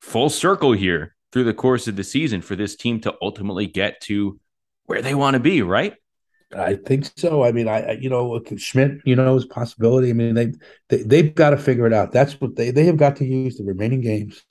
full 0.00 0.30
circle 0.30 0.72
here 0.72 1.14
through 1.32 1.44
the 1.44 1.54
course 1.54 1.88
of 1.88 1.96
the 1.96 2.04
season 2.04 2.40
for 2.40 2.56
this 2.56 2.76
team 2.76 3.00
to 3.00 3.14
ultimately 3.20 3.66
get 3.66 4.00
to 4.00 4.38
where 4.86 5.02
they 5.02 5.14
want 5.14 5.34
to 5.34 5.40
be, 5.40 5.60
right? 5.60 5.94
I 6.56 6.76
think 6.76 7.10
so. 7.16 7.44
I 7.44 7.52
mean, 7.52 7.68
I, 7.68 7.92
you 7.92 8.08
know 8.08 8.42
Schmidt, 8.56 9.00
you 9.04 9.14
know, 9.16 9.36
is 9.36 9.44
possibility. 9.44 10.10
I 10.10 10.14
mean, 10.14 10.34
they, 10.34 10.52
they 10.88 11.02
they've 11.02 11.34
got 11.34 11.50
to 11.50 11.58
figure 11.58 11.86
it 11.86 11.92
out. 11.92 12.12
That's 12.12 12.40
what 12.40 12.56
they 12.56 12.70
they 12.70 12.84
have 12.86 12.96
got 12.96 13.16
to 13.16 13.24
use 13.26 13.58
the 13.58 13.64
remaining 13.64 14.00
games 14.00 14.44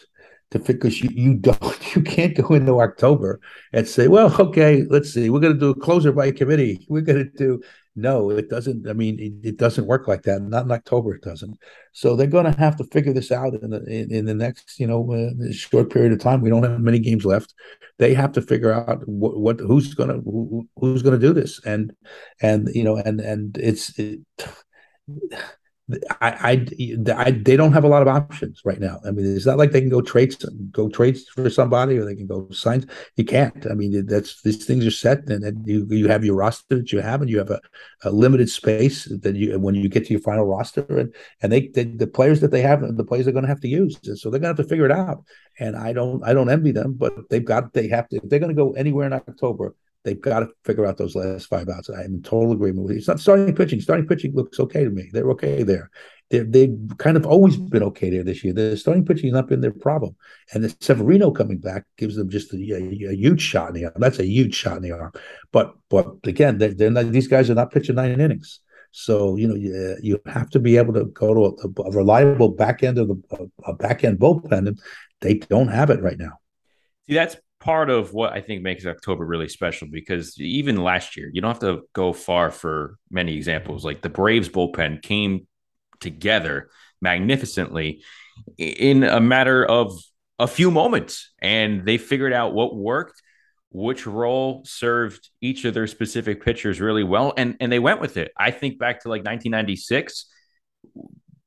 to 0.51 0.59
because 0.59 1.01
you 1.01 1.09
you 1.11 1.33
don't 1.39 1.95
you 1.95 2.03
can't 2.03 2.35
go 2.35 2.53
into 2.53 2.79
October 2.79 3.39
and 3.73 3.87
say, 3.87 4.07
well, 4.07 4.33
okay, 4.39 4.83
let's 4.89 5.11
see, 5.11 5.29
we're 5.29 5.39
going 5.39 5.53
to 5.53 5.59
do 5.59 5.71
a 5.71 5.75
closer 5.75 6.11
by 6.11 6.31
committee. 6.31 6.85
We're 6.87 7.01
going 7.01 7.31
to 7.31 7.37
do 7.37 7.61
no, 7.97 8.29
it 8.29 8.47
doesn't. 8.47 8.87
I 8.87 8.93
mean, 8.93 9.19
it, 9.19 9.49
it, 9.49 9.57
doesn't 9.57 9.87
work 9.87 10.07
like 10.07 10.21
that. 10.23 10.39
Not 10.39 10.65
in 10.65 10.71
October, 10.71 11.15
it 11.15 11.23
doesn't. 11.23 11.57
So 11.93 12.15
they're 12.15 12.27
going 12.27 12.45
to 12.45 12.59
have 12.59 12.75
to 12.77 12.83
figure 12.83 13.11
this 13.11 13.31
out 13.31 13.55
in 13.55 13.71
the 13.71 13.83
in, 13.85 14.13
in 14.13 14.25
the 14.25 14.35
next, 14.35 14.79
you 14.79 14.85
know, 14.85 15.11
uh, 15.11 15.51
short 15.51 15.91
period 15.91 16.11
of 16.11 16.19
time. 16.19 16.41
We 16.41 16.51
don't 16.51 16.61
have 16.61 16.79
many 16.79 16.99
games 16.99 17.25
left. 17.25 17.55
They 17.97 18.13
have 18.13 18.31
to 18.33 18.41
figure 18.41 18.71
out 18.71 19.01
what, 19.07 19.39
what 19.39 19.59
who's 19.59 19.95
going 19.95 20.09
to 20.09 20.21
who, 20.21 20.69
who's 20.75 21.01
going 21.01 21.19
to 21.19 21.27
do 21.27 21.33
this, 21.33 21.59
and 21.65 21.91
and 22.39 22.69
you 22.73 22.83
know, 22.83 22.97
and 22.97 23.19
and 23.19 23.57
it's. 23.57 23.97
It, 23.97 24.19
I, 26.19 26.67
I, 27.09 27.13
I, 27.15 27.31
they 27.31 27.55
don't 27.55 27.71
have 27.71 27.85
a 27.85 27.87
lot 27.87 28.01
of 28.01 28.09
options 28.09 28.61
right 28.65 28.79
now. 28.79 28.99
I 29.05 29.11
mean, 29.11 29.25
it's 29.35 29.45
not 29.45 29.57
like 29.57 29.71
they 29.71 29.79
can 29.79 29.89
go 29.89 30.01
trade, 30.01 30.35
go 30.71 30.89
trade 30.89 31.17
for 31.33 31.49
somebody, 31.49 31.97
or 31.97 32.03
they 32.03 32.15
can 32.15 32.27
go 32.27 32.49
sign. 32.51 32.89
You 33.15 33.23
can't. 33.23 33.65
I 33.71 33.73
mean, 33.73 34.05
that's 34.05 34.41
these 34.41 34.65
things 34.65 34.85
are 34.85 34.91
set, 34.91 35.29
and, 35.29 35.45
and 35.45 35.65
you 35.65 35.87
you 35.89 36.09
have 36.09 36.25
your 36.25 36.35
roster 36.35 36.77
that 36.77 36.91
you 36.91 36.99
have, 36.99 37.21
and 37.21 37.29
you 37.29 37.37
have 37.37 37.51
a, 37.51 37.61
a 38.03 38.11
limited 38.11 38.49
space 38.49 39.05
that 39.21 39.35
you 39.35 39.57
when 39.59 39.75
you 39.75 39.87
get 39.87 40.05
to 40.07 40.13
your 40.13 40.21
final 40.21 40.45
roster, 40.45 40.85
and 40.89 41.15
and 41.41 41.53
they, 41.53 41.67
they 41.69 41.85
the 41.85 42.07
players 42.07 42.41
that 42.41 42.51
they 42.51 42.61
have, 42.61 42.81
the 42.81 43.05
players 43.05 43.25
they're 43.25 43.33
going 43.33 43.45
to 43.45 43.49
have 43.49 43.61
to 43.61 43.69
use, 43.69 43.97
so 44.21 44.29
they're 44.29 44.41
going 44.41 44.53
to 44.53 44.61
have 44.61 44.65
to 44.65 44.69
figure 44.69 44.85
it 44.85 44.91
out. 44.91 45.23
And 45.59 45.75
I 45.75 45.93
don't, 45.93 46.23
I 46.23 46.33
don't 46.33 46.49
envy 46.49 46.71
them, 46.71 46.93
but 46.93 47.29
they've 47.29 47.43
got, 47.43 47.73
they 47.73 47.87
have 47.87 48.07
to. 48.09 48.17
If 48.17 48.29
they're 48.29 48.39
going 48.39 48.55
to 48.55 48.63
go 48.63 48.73
anywhere 48.73 49.07
in 49.07 49.13
October, 49.13 49.73
They've 50.07 50.21
got 50.21 50.39
to 50.39 50.47
figure 50.63 50.85
out 50.85 50.95
those 50.95 51.15
last 51.15 51.47
five 51.47 51.67
outs. 51.67 51.89
I'm 51.89 52.05
in 52.05 52.21
total 52.21 52.53
agreement 52.53 52.83
with 52.83 52.93
you. 52.93 52.99
It's 52.99 53.09
not 53.09 53.19
starting 53.19 53.53
pitching. 53.53 53.81
Starting 53.81 54.07
pitching 54.07 54.33
looks 54.33 54.57
okay 54.57 54.85
to 54.85 54.89
me. 54.89 55.09
They're 55.11 55.29
okay 55.31 55.63
there. 55.63 55.91
they 56.29 56.39
they've 56.39 56.77
kind 56.97 57.17
of 57.17 57.25
always 57.25 57.57
been 57.57 57.83
okay 57.83 58.09
there 58.09 58.23
this 58.23 58.41
year. 58.41 58.53
The 58.53 58.77
starting 58.77 59.03
pitching 59.03 59.25
has 59.25 59.33
not 59.33 59.49
been 59.49 59.59
their 59.59 59.73
problem. 59.73 60.15
And 60.53 60.63
the 60.63 60.73
Severino 60.79 61.31
coming 61.31 61.57
back 61.57 61.83
gives 61.97 62.15
them 62.15 62.29
just 62.29 62.53
a, 62.53 62.57
a, 62.57 63.09
a, 63.09 63.15
huge 63.15 63.41
shot 63.41 63.67
in 63.67 63.73
the 63.73 63.83
arm. 63.83 63.95
That's 63.97 64.19
a 64.19 64.25
huge 64.25 64.55
shot 64.55 64.77
in 64.77 64.83
the 64.83 64.93
arm. 64.93 65.11
But 65.51 65.73
but 65.89 66.07
again, 66.23 66.57
they're, 66.57 66.73
they're 66.73 66.89
not, 66.89 67.11
these 67.11 67.27
guys 67.27 67.49
are 67.49 67.55
not 67.55 67.71
pitching 67.71 67.95
nine 67.95 68.21
innings. 68.21 68.61
So 68.91 69.35
you 69.35 69.49
know 69.49 69.55
you, 69.55 69.97
you 70.01 70.21
have 70.25 70.49
to 70.51 70.59
be 70.59 70.77
able 70.77 70.93
to 70.93 71.03
go 71.07 71.33
to 71.33 71.41
a, 71.45 71.81
a 71.81 71.91
reliable 71.91 72.47
back 72.47 72.81
end 72.81 72.97
of 72.97 73.09
the 73.09 73.51
a 73.65 73.73
back 73.73 74.05
end 74.05 74.19
bullpen, 74.19 74.69
and 74.69 74.79
they 75.19 75.33
don't 75.33 75.67
have 75.67 75.89
it 75.89 76.01
right 76.01 76.17
now. 76.17 76.39
See, 77.07 77.15
that's 77.15 77.35
part 77.59 77.89
of 77.89 78.13
what 78.13 78.33
I 78.33 78.41
think 78.41 78.61
makes 78.61 78.85
October 78.85 79.25
really 79.25 79.49
special 79.49 79.87
because 79.91 80.39
even 80.39 80.77
last 80.77 81.17
year, 81.17 81.29
you 81.33 81.41
don't 81.41 81.51
have 81.51 81.59
to 81.61 81.81
go 81.93 82.13
far 82.13 82.51
for 82.51 82.97
many 83.09 83.35
examples. 83.35 83.83
Like 83.83 84.01
the 84.01 84.09
Braves 84.09 84.49
bullpen 84.49 85.01
came 85.01 85.47
together 85.99 86.69
magnificently 87.01 88.03
in 88.57 89.03
a 89.03 89.19
matter 89.19 89.65
of 89.65 89.99
a 90.39 90.47
few 90.47 90.69
moments 90.69 91.31
and 91.41 91.85
they 91.85 91.97
figured 91.97 92.33
out 92.33 92.53
what 92.53 92.75
worked 92.75 93.21
which 93.69 94.07
role 94.07 94.63
served 94.65 95.29
each 95.41 95.65
of 95.65 95.73
their 95.73 95.87
specific 95.87 96.43
pitchers 96.43 96.79
really 96.79 97.03
well 97.03 97.33
and 97.37 97.57
and 97.59 97.71
they 97.71 97.79
went 97.79 97.99
with 97.99 98.17
it 98.17 98.31
i 98.37 98.51
think 98.51 98.79
back 98.79 99.01
to 99.01 99.09
like 99.09 99.19
1996 99.25 100.27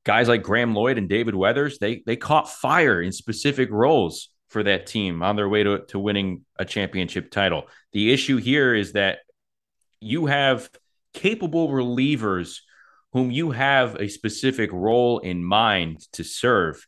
guys 0.05 0.27
like 0.27 0.43
Graeme 0.43 0.73
lloyd 0.73 0.97
and 0.97 1.09
david 1.09 1.35
weathers 1.35 1.79
they 1.79 2.03
they 2.05 2.15
caught 2.15 2.49
fire 2.49 3.01
in 3.01 3.11
specific 3.11 3.69
roles 3.71 4.29
for 4.51 4.63
that 4.63 4.85
team 4.85 5.23
on 5.23 5.37
their 5.37 5.47
way 5.47 5.63
to, 5.63 5.79
to 5.87 5.97
winning 5.97 6.43
a 6.59 6.65
championship 6.65 7.31
title. 7.31 7.67
The 7.93 8.11
issue 8.11 8.35
here 8.35 8.75
is 8.75 8.91
that 8.93 9.19
you 10.01 10.25
have 10.25 10.69
capable 11.13 11.69
relievers 11.69 12.57
whom 13.13 13.31
you 13.31 13.51
have 13.51 13.95
a 13.95 14.09
specific 14.09 14.69
role 14.73 15.19
in 15.19 15.43
mind 15.43 15.99
to 16.13 16.23
serve. 16.23 16.85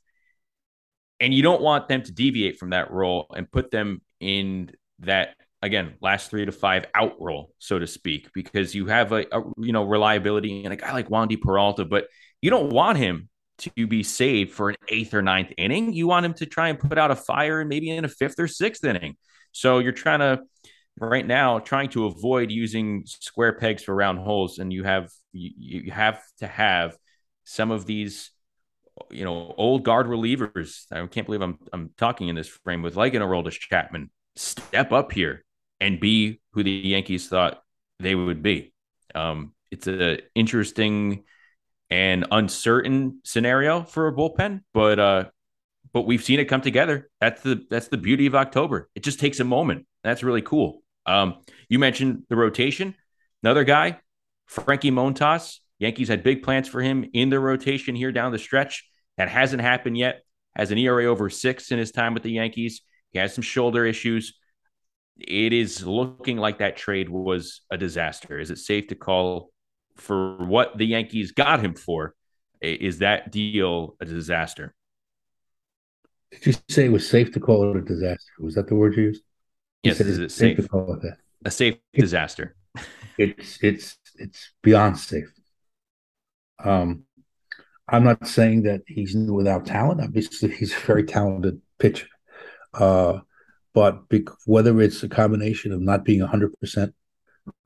And 1.22 1.34
you 1.34 1.42
don't 1.42 1.62
want 1.62 1.88
them 1.88 2.02
to 2.04 2.12
deviate 2.12 2.60
from 2.60 2.72
that 2.72 2.92
role 2.92 3.28
and 3.34 3.50
put 3.50 3.72
them 3.72 4.02
in 4.20 4.72
that 5.00 5.36
again 5.62 5.94
last 6.02 6.30
three 6.30 6.46
to 6.46 6.52
five 6.52 6.86
out 6.94 7.16
role, 7.22 7.54
so 7.60 7.80
to 7.80 7.88
speak, 7.88 8.30
because 8.34 8.76
you 8.76 8.88
have 8.88 9.14
a, 9.14 9.26
a 9.32 9.42
you 9.58 9.72
know 9.72 9.84
reliability 9.84 10.66
and 10.66 10.74
a 10.74 10.78
guy 10.78 10.92
like 10.92 11.08
Wandy 11.08 11.40
Peralta, 11.40 11.86
but 11.86 12.08
you 12.42 12.50
don't 12.50 12.74
want 12.74 12.98
him 12.98 13.30
to 13.60 13.88
be 13.88 14.04
saved 14.04 14.52
for 14.52 14.70
an 14.70 14.76
eighth 14.90 15.14
or 15.14 15.22
ninth 15.22 15.52
inning. 15.58 15.94
You 15.94 16.08
want 16.08 16.26
him 16.26 16.34
to 16.36 16.46
try 16.46 16.70
and 16.70 16.80
put 16.80 16.98
out 16.98 17.12
a 17.12 17.16
fire 17.16 17.60
and 17.60 17.70
maybe 17.70 17.90
in 17.90 18.06
a 18.06 18.10
fifth 18.10 18.40
or 18.40 18.48
sixth 18.48 18.84
inning. 18.84 19.16
So 19.52 19.80
you're 19.80 19.92
trying 19.92 20.20
to 20.20 20.42
right 21.00 21.26
now 21.26 21.60
trying 21.60 21.90
to 21.90 22.06
avoid 22.06 22.52
using 22.52 23.04
square 23.06 23.54
pegs 23.54 23.84
for 23.84 23.96
round 23.96 24.20
holes, 24.20 24.60
and 24.60 24.72
you 24.72 24.84
have 24.84 25.10
you, 25.32 25.84
you 25.84 25.92
have 25.92 26.22
to 26.40 26.48
have 26.48 26.98
some 27.44 27.72
of 27.72 27.86
these 27.86 28.32
you 29.10 29.24
know 29.24 29.54
old 29.58 29.84
guard 29.84 30.08
relievers. 30.08 30.86
I 30.92 31.06
can't 31.08 31.26
believe 31.26 31.42
I'm 31.42 31.60
I'm 31.72 31.92
talking 31.98 32.28
in 32.28 32.36
this 32.36 32.48
frame 32.48 32.82
with 32.82 32.96
like 32.96 33.14
an 33.14 33.22
Aroldis 33.22 33.60
Chapman 33.60 34.10
step 34.36 34.92
up 34.92 35.12
here 35.12 35.44
and 35.80 36.00
be 36.00 36.42
who 36.52 36.64
the 36.64 36.72
Yankees 36.72 37.28
thought 37.28 37.62
they 38.00 38.16
would 38.16 38.42
be. 38.42 38.74
Um, 39.14 39.54
it's 39.72 39.88
an 39.88 40.20
interesting 40.36 41.24
and 41.94 42.26
uncertain 42.32 43.20
scenario 43.24 43.84
for 43.84 44.08
a 44.08 44.12
bullpen, 44.12 44.62
but 44.74 44.98
uh, 44.98 45.26
but 45.94 46.08
we've 46.08 46.24
seen 46.24 46.40
it 46.40 46.46
come 46.46 46.62
together. 46.62 47.08
That's 47.22 47.44
the 47.44 47.68
that's 47.70 47.90
the 47.90 48.00
beauty 48.00 48.26
of 48.26 48.34
October. 48.34 48.90
It 48.96 49.04
just 49.04 49.20
takes 49.20 49.40
a 49.40 49.44
moment. 49.44 49.86
That's 50.04 50.24
really 50.24 50.42
cool. 50.42 50.82
Um, 51.06 51.36
you 51.70 51.78
mentioned 51.78 52.24
the 52.30 52.36
rotation. 52.36 52.96
Another 53.44 53.64
guy, 53.64 54.00
Frankie 54.48 54.90
Montas. 54.90 55.60
Yankees 55.78 56.08
had 56.08 56.24
big 56.24 56.42
plans 56.42 56.68
for 56.68 56.82
him 56.82 57.06
in 57.14 57.30
the 57.30 57.40
rotation 57.40 57.94
here 57.94 58.12
down 58.12 58.32
the 58.32 58.40
stretch. 58.40 58.90
That 59.18 59.30
hasn't 59.30 59.62
happened 59.62 59.96
yet. 59.96 60.24
Has 60.56 60.72
an 60.72 60.80
ERA 60.80 61.06
over 61.06 61.30
six 61.30 61.72
in 61.72 61.78
his 61.78 61.92
time 61.92 62.16
with 62.16 62.24
the 62.24 62.32
Yankees. 62.32 62.82
He 63.12 63.20
has 63.20 63.36
some 63.36 63.44
shoulder 63.44 63.86
issues. 63.86 64.34
It 65.20 65.54
is 65.54 65.86
looking 65.86 66.38
like 66.38 66.58
that 66.58 66.76
trade 66.76 67.10
was 67.10 67.62
a 67.70 67.78
disaster. 67.78 68.40
Is 68.40 68.50
it 68.50 68.58
safe 68.58 68.88
to 68.88 68.96
call 68.96 69.53
for 69.96 70.38
what 70.46 70.78
the 70.78 70.86
Yankees 70.86 71.32
got 71.32 71.64
him 71.64 71.76
for? 71.76 72.16
Is 72.62 73.00
that 73.00 73.32
deal 73.32 73.96
a 74.00 74.06
disaster? 74.06 74.74
Did 76.32 76.46
you 76.46 76.54
say 76.70 76.86
it 76.86 76.92
was 76.92 77.08
safe 77.08 77.32
to 77.34 77.40
call 77.40 77.70
it 77.70 77.78
a 77.78 77.82
disaster? 77.82 78.32
Was 78.40 78.56
that 78.56 78.68
the 78.68 78.76
word 78.76 78.96
you 78.96 79.04
used? 79.04 79.24
You 79.84 79.92
yes, 79.92 80.00
is 80.00 80.18
it 80.18 80.32
safe, 80.32 80.58
safe 80.58 80.66
to 80.66 80.70
call 80.70 80.94
it 80.94 81.02
that? 81.02 81.18
A 81.46 81.52
safe 81.52 81.76
disaster. 81.94 82.56
it's 83.18 83.60
it's 83.62 83.98
it's 84.16 84.52
beyond 84.62 84.98
safe. 84.98 85.32
Um, 86.64 87.04
I'm 87.88 88.04
not 88.04 88.26
saying 88.26 88.64
that 88.64 88.82
he's 88.88 89.16
without 89.16 89.66
talent. 89.66 90.02
Obviously, 90.02 90.52
he's 90.56 90.76
a 90.76 90.80
very 90.80 91.04
talented 91.04 91.62
pitcher. 91.78 92.08
Uh, 92.74 93.20
but 93.74 94.04
whether 94.46 94.80
it's 94.82 95.04
a 95.04 95.10
combination 95.10 95.72
of 95.72 95.82
not 95.82 96.06
being 96.06 96.22
100% 96.22 96.94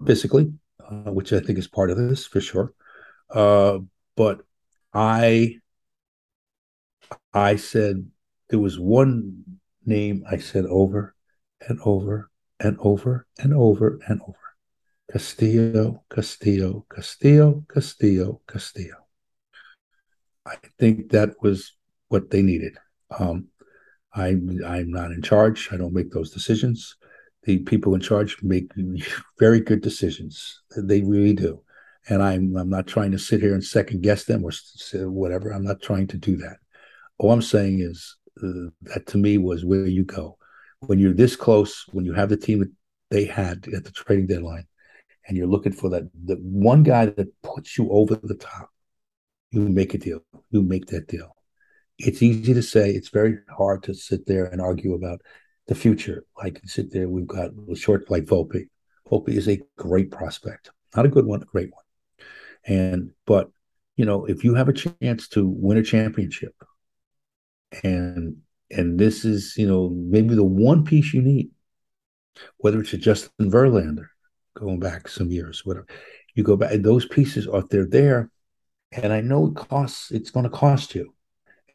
physically, 0.06 0.54
uh, 0.90 1.12
which 1.12 1.34
I 1.34 1.40
think 1.40 1.58
is 1.60 1.68
part 1.68 1.90
of 1.90 1.98
this 1.98 2.26
for 2.26 2.42
sure, 2.42 2.74
uh, 3.30 3.80
but 4.16 4.42
I 4.94 5.60
I 7.34 7.56
said 7.56 8.10
there 8.50 8.60
was 8.60 8.80
one 8.80 9.44
name 9.86 10.24
I 10.30 10.38
said 10.38 10.66
over 10.66 11.16
and 11.68 11.80
over 11.84 12.30
and 12.60 12.78
over 12.80 13.26
and 13.40 13.54
over 13.54 14.00
and 14.08 14.22
over. 14.22 14.38
Castillo, 15.12 16.04
Castillo, 16.10 16.86
Castillo, 16.94 17.66
Castillo, 17.74 18.42
Castillo. 18.48 19.08
I 20.46 20.56
think 20.78 21.12
that 21.12 21.42
was 21.42 21.74
what 22.10 22.30
they 22.30 22.42
needed. 22.42 22.78
Um, 23.18 23.48
I'm 24.14 24.60
I'm 24.66 24.92
not 24.92 25.12
in 25.12 25.22
charge. 25.22 25.70
I 25.72 25.78
don't 25.78 25.94
make 25.94 26.12
those 26.12 26.32
decisions. 26.32 26.97
The 27.48 27.60
people 27.60 27.96
in 27.96 28.02
charge 28.02 28.38
make 28.44 28.72
very 29.40 29.60
good 29.60 29.82
decisions. 29.82 30.62
They 30.78 31.02
really 31.02 31.34
do. 31.34 31.64
And 32.10 32.22
I'm 32.22 32.56
I'm 32.56 32.70
not 32.70 32.88
trying 32.88 33.12
to 33.14 33.20
sit 33.20 33.42
here 33.42 33.54
and 33.54 33.64
second 33.64 34.04
guess 34.04 34.26
them 34.26 34.44
or 34.44 34.52
whatever. 35.10 35.50
I'm 35.50 35.64
not 35.64 35.82
trying 35.82 36.08
to 36.08 36.18
do 36.18 36.38
that. 36.38 36.58
All 37.18 37.32
I'm 37.32 37.42
saying 37.42 37.80
is 37.80 38.18
uh, 38.44 38.70
that 38.82 39.08
to 39.08 39.18
me 39.18 39.38
was 39.40 39.66
where 39.66 39.88
you 39.88 40.04
go 40.04 40.38
when 40.82 41.00
you're 41.00 41.14
this 41.14 41.36
close. 41.36 41.86
When 41.92 42.06
you 42.06 42.14
have 42.14 42.30
the 42.30 42.38
team 42.38 42.60
that 42.60 42.72
they 43.10 43.26
had 43.26 43.68
at 43.76 43.86
the 43.86 43.92
trading 43.92 44.28
deadline, 44.28 44.68
and 45.28 45.36
you're 45.36 45.48
looking 45.48 45.74
for 45.74 45.90
that 45.90 46.04
the 46.26 46.36
one 46.36 46.84
guy 46.84 47.08
that 47.08 47.42
puts 47.42 47.78
you 47.78 47.90
over 47.90 48.16
the 48.16 48.36
top, 48.36 48.70
you 49.52 49.62
make 49.62 49.96
a 49.96 49.98
deal. 49.98 50.20
You 50.52 50.62
make 50.62 50.86
that 50.88 51.08
deal 51.08 51.38
it's 52.00 52.22
easy 52.22 52.54
to 52.54 52.62
say. 52.62 52.92
It's 52.92 53.10
very 53.10 53.40
hard 53.50 53.84
to 53.84 53.94
sit 53.94 54.26
there 54.28 54.46
and 54.46 54.62
argue 54.62 54.94
about 54.94 55.22
the 55.68 55.76
future. 55.76 56.24
I 56.42 56.50
can 56.50 56.68
sit 56.68 56.92
there, 56.92 57.10
we've 57.10 57.28
got 57.28 57.52
short 57.76 58.10
like 58.10 58.26
Volpe. 58.26 58.68
Volpe 59.10 59.30
is 59.30 59.48
a 59.48 59.62
great 59.78 60.12
prospect, 60.12 60.72
not 60.96 61.06
a 61.06 61.10
good 61.10 61.26
one, 61.26 61.42
a 61.42 61.46
great 61.46 61.72
one. 61.72 61.84
And 62.66 63.12
but 63.26 63.50
you 63.96 64.06
know, 64.06 64.26
if 64.26 64.44
you 64.44 64.54
have 64.56 64.70
a 64.70 64.74
chance 64.74 65.28
to 65.30 65.48
win 65.48 65.78
a 65.78 65.84
championship, 65.84 66.54
and 67.84 68.38
and 68.70 69.00
this 69.00 69.26
is 69.26 69.56
you 69.58 69.68
know 69.68 69.90
maybe 69.90 70.36
the 70.36 70.44
one 70.44 70.84
piece 70.84 71.14
you 71.14 71.22
need, 71.22 71.52
whether 72.58 72.80
it's 72.80 72.94
a 72.94 72.98
Justin 72.98 73.52
Verlander 73.52 74.08
going 74.56 74.80
back 74.80 75.08
some 75.08 75.32
years, 75.32 75.66
whatever, 75.66 75.88
you 76.36 76.44
go 76.44 76.58
back. 76.58 76.74
Those 76.82 77.06
pieces 77.06 77.48
are 77.48 77.64
they're 77.70 77.88
there, 77.88 78.30
and 78.92 79.14
I 79.14 79.22
know 79.22 79.48
it 79.48 79.56
costs. 79.56 80.12
It's 80.12 80.32
going 80.32 80.44
to 80.44 80.50
cost 80.50 80.96
you 80.96 81.14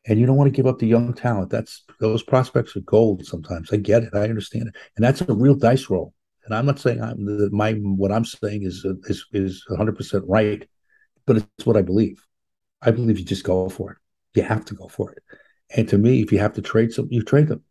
and 0.06 0.18
you 0.18 0.26
don't 0.26 0.36
want 0.36 0.48
to 0.48 0.56
give 0.56 0.66
up 0.66 0.78
the 0.78 0.86
young 0.86 1.14
talent. 1.14 1.50
That's 1.50 1.84
those 2.00 2.22
prospects 2.22 2.76
are 2.76 2.80
gold. 2.80 3.24
Sometimes 3.24 3.72
I 3.72 3.76
get 3.76 4.02
it, 4.02 4.14
I 4.14 4.22
understand 4.22 4.68
it, 4.68 4.76
and 4.96 5.04
that's 5.04 5.20
a 5.20 5.32
real 5.32 5.54
dice 5.54 5.88
roll. 5.88 6.12
And 6.44 6.54
I'm 6.54 6.66
not 6.66 6.80
saying 6.80 7.00
I'm 7.00 7.24
the, 7.24 7.50
my 7.52 7.72
what 7.72 8.12
I'm 8.12 8.24
saying 8.24 8.64
is 8.64 8.84
is 9.04 9.24
is 9.32 9.64
100 9.68 9.96
percent 9.96 10.24
right, 10.26 10.66
but 11.26 11.36
it's 11.36 11.66
what 11.66 11.76
I 11.76 11.82
believe. 11.82 12.24
I 12.82 12.90
believe 12.90 13.18
you 13.18 13.24
just 13.24 13.44
go 13.44 13.68
for 13.68 13.92
it. 13.92 13.98
You 14.34 14.42
have 14.42 14.64
to 14.66 14.74
go 14.74 14.88
for 14.88 15.12
it. 15.12 15.22
And 15.76 15.88
to 15.88 15.98
me, 15.98 16.20
if 16.20 16.32
you 16.32 16.38
have 16.38 16.54
to 16.54 16.62
trade 16.62 16.92
some, 16.92 17.08
you 17.10 17.22
trade 17.22 17.48
them. 17.48 17.62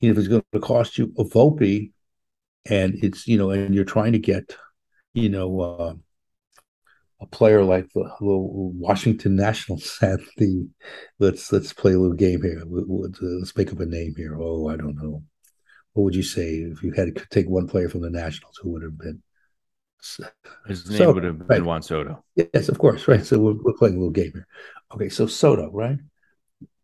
You 0.00 0.08
know, 0.08 0.12
if 0.12 0.18
it's 0.18 0.28
going 0.28 0.42
to 0.52 0.60
cost 0.60 0.98
you 0.98 1.12
a 1.18 1.24
Volpe, 1.24 1.92
and 2.66 2.94
it's 3.02 3.26
you 3.26 3.38
know, 3.38 3.50
and 3.50 3.74
you're 3.74 3.84
trying 3.84 4.12
to 4.12 4.18
get, 4.18 4.54
you 5.14 5.30
know, 5.30 5.60
uh, 5.60 5.94
a 7.24 7.36
player 7.36 7.64
like 7.64 7.90
the, 7.92 8.08
Washington 8.20 9.36
Nationals 9.36 9.98
had 10.00 10.20
the 10.36 10.68
let's 11.18 11.50
let's 11.52 11.72
play 11.72 11.92
a 11.92 11.98
little 11.98 12.16
game 12.16 12.42
here. 12.42 12.62
Uh, 12.62 13.08
let's 13.20 13.56
make 13.56 13.72
up 13.72 13.80
a 13.80 13.86
name 13.86 14.14
here. 14.16 14.38
Oh, 14.40 14.68
I 14.68 14.76
don't 14.76 14.96
know. 14.96 15.22
What 15.92 16.04
would 16.04 16.14
you 16.14 16.22
say 16.22 16.48
if 16.56 16.82
you 16.82 16.92
had 16.92 17.14
to 17.14 17.26
take 17.30 17.48
one 17.48 17.68
player 17.68 17.88
from 17.88 18.02
the 18.02 18.10
Nationals? 18.10 18.58
Who 18.62 18.70
would 18.70 18.82
have 18.82 18.98
been? 18.98 19.22
His 20.66 20.88
name 20.90 20.98
Soto, 20.98 21.14
would 21.14 21.24
have 21.24 21.38
been 21.38 21.46
right. 21.46 21.64
Juan 21.64 21.82
Soto. 21.82 22.22
Yes, 22.36 22.68
of 22.68 22.78
course, 22.78 23.08
right. 23.08 23.24
So 23.24 23.38
we're, 23.38 23.54
we're 23.54 23.78
playing 23.78 23.94
a 23.94 23.98
little 23.98 24.10
game 24.10 24.32
here. 24.32 24.46
Okay, 24.92 25.08
so 25.08 25.26
Soto, 25.26 25.70
right? 25.70 25.98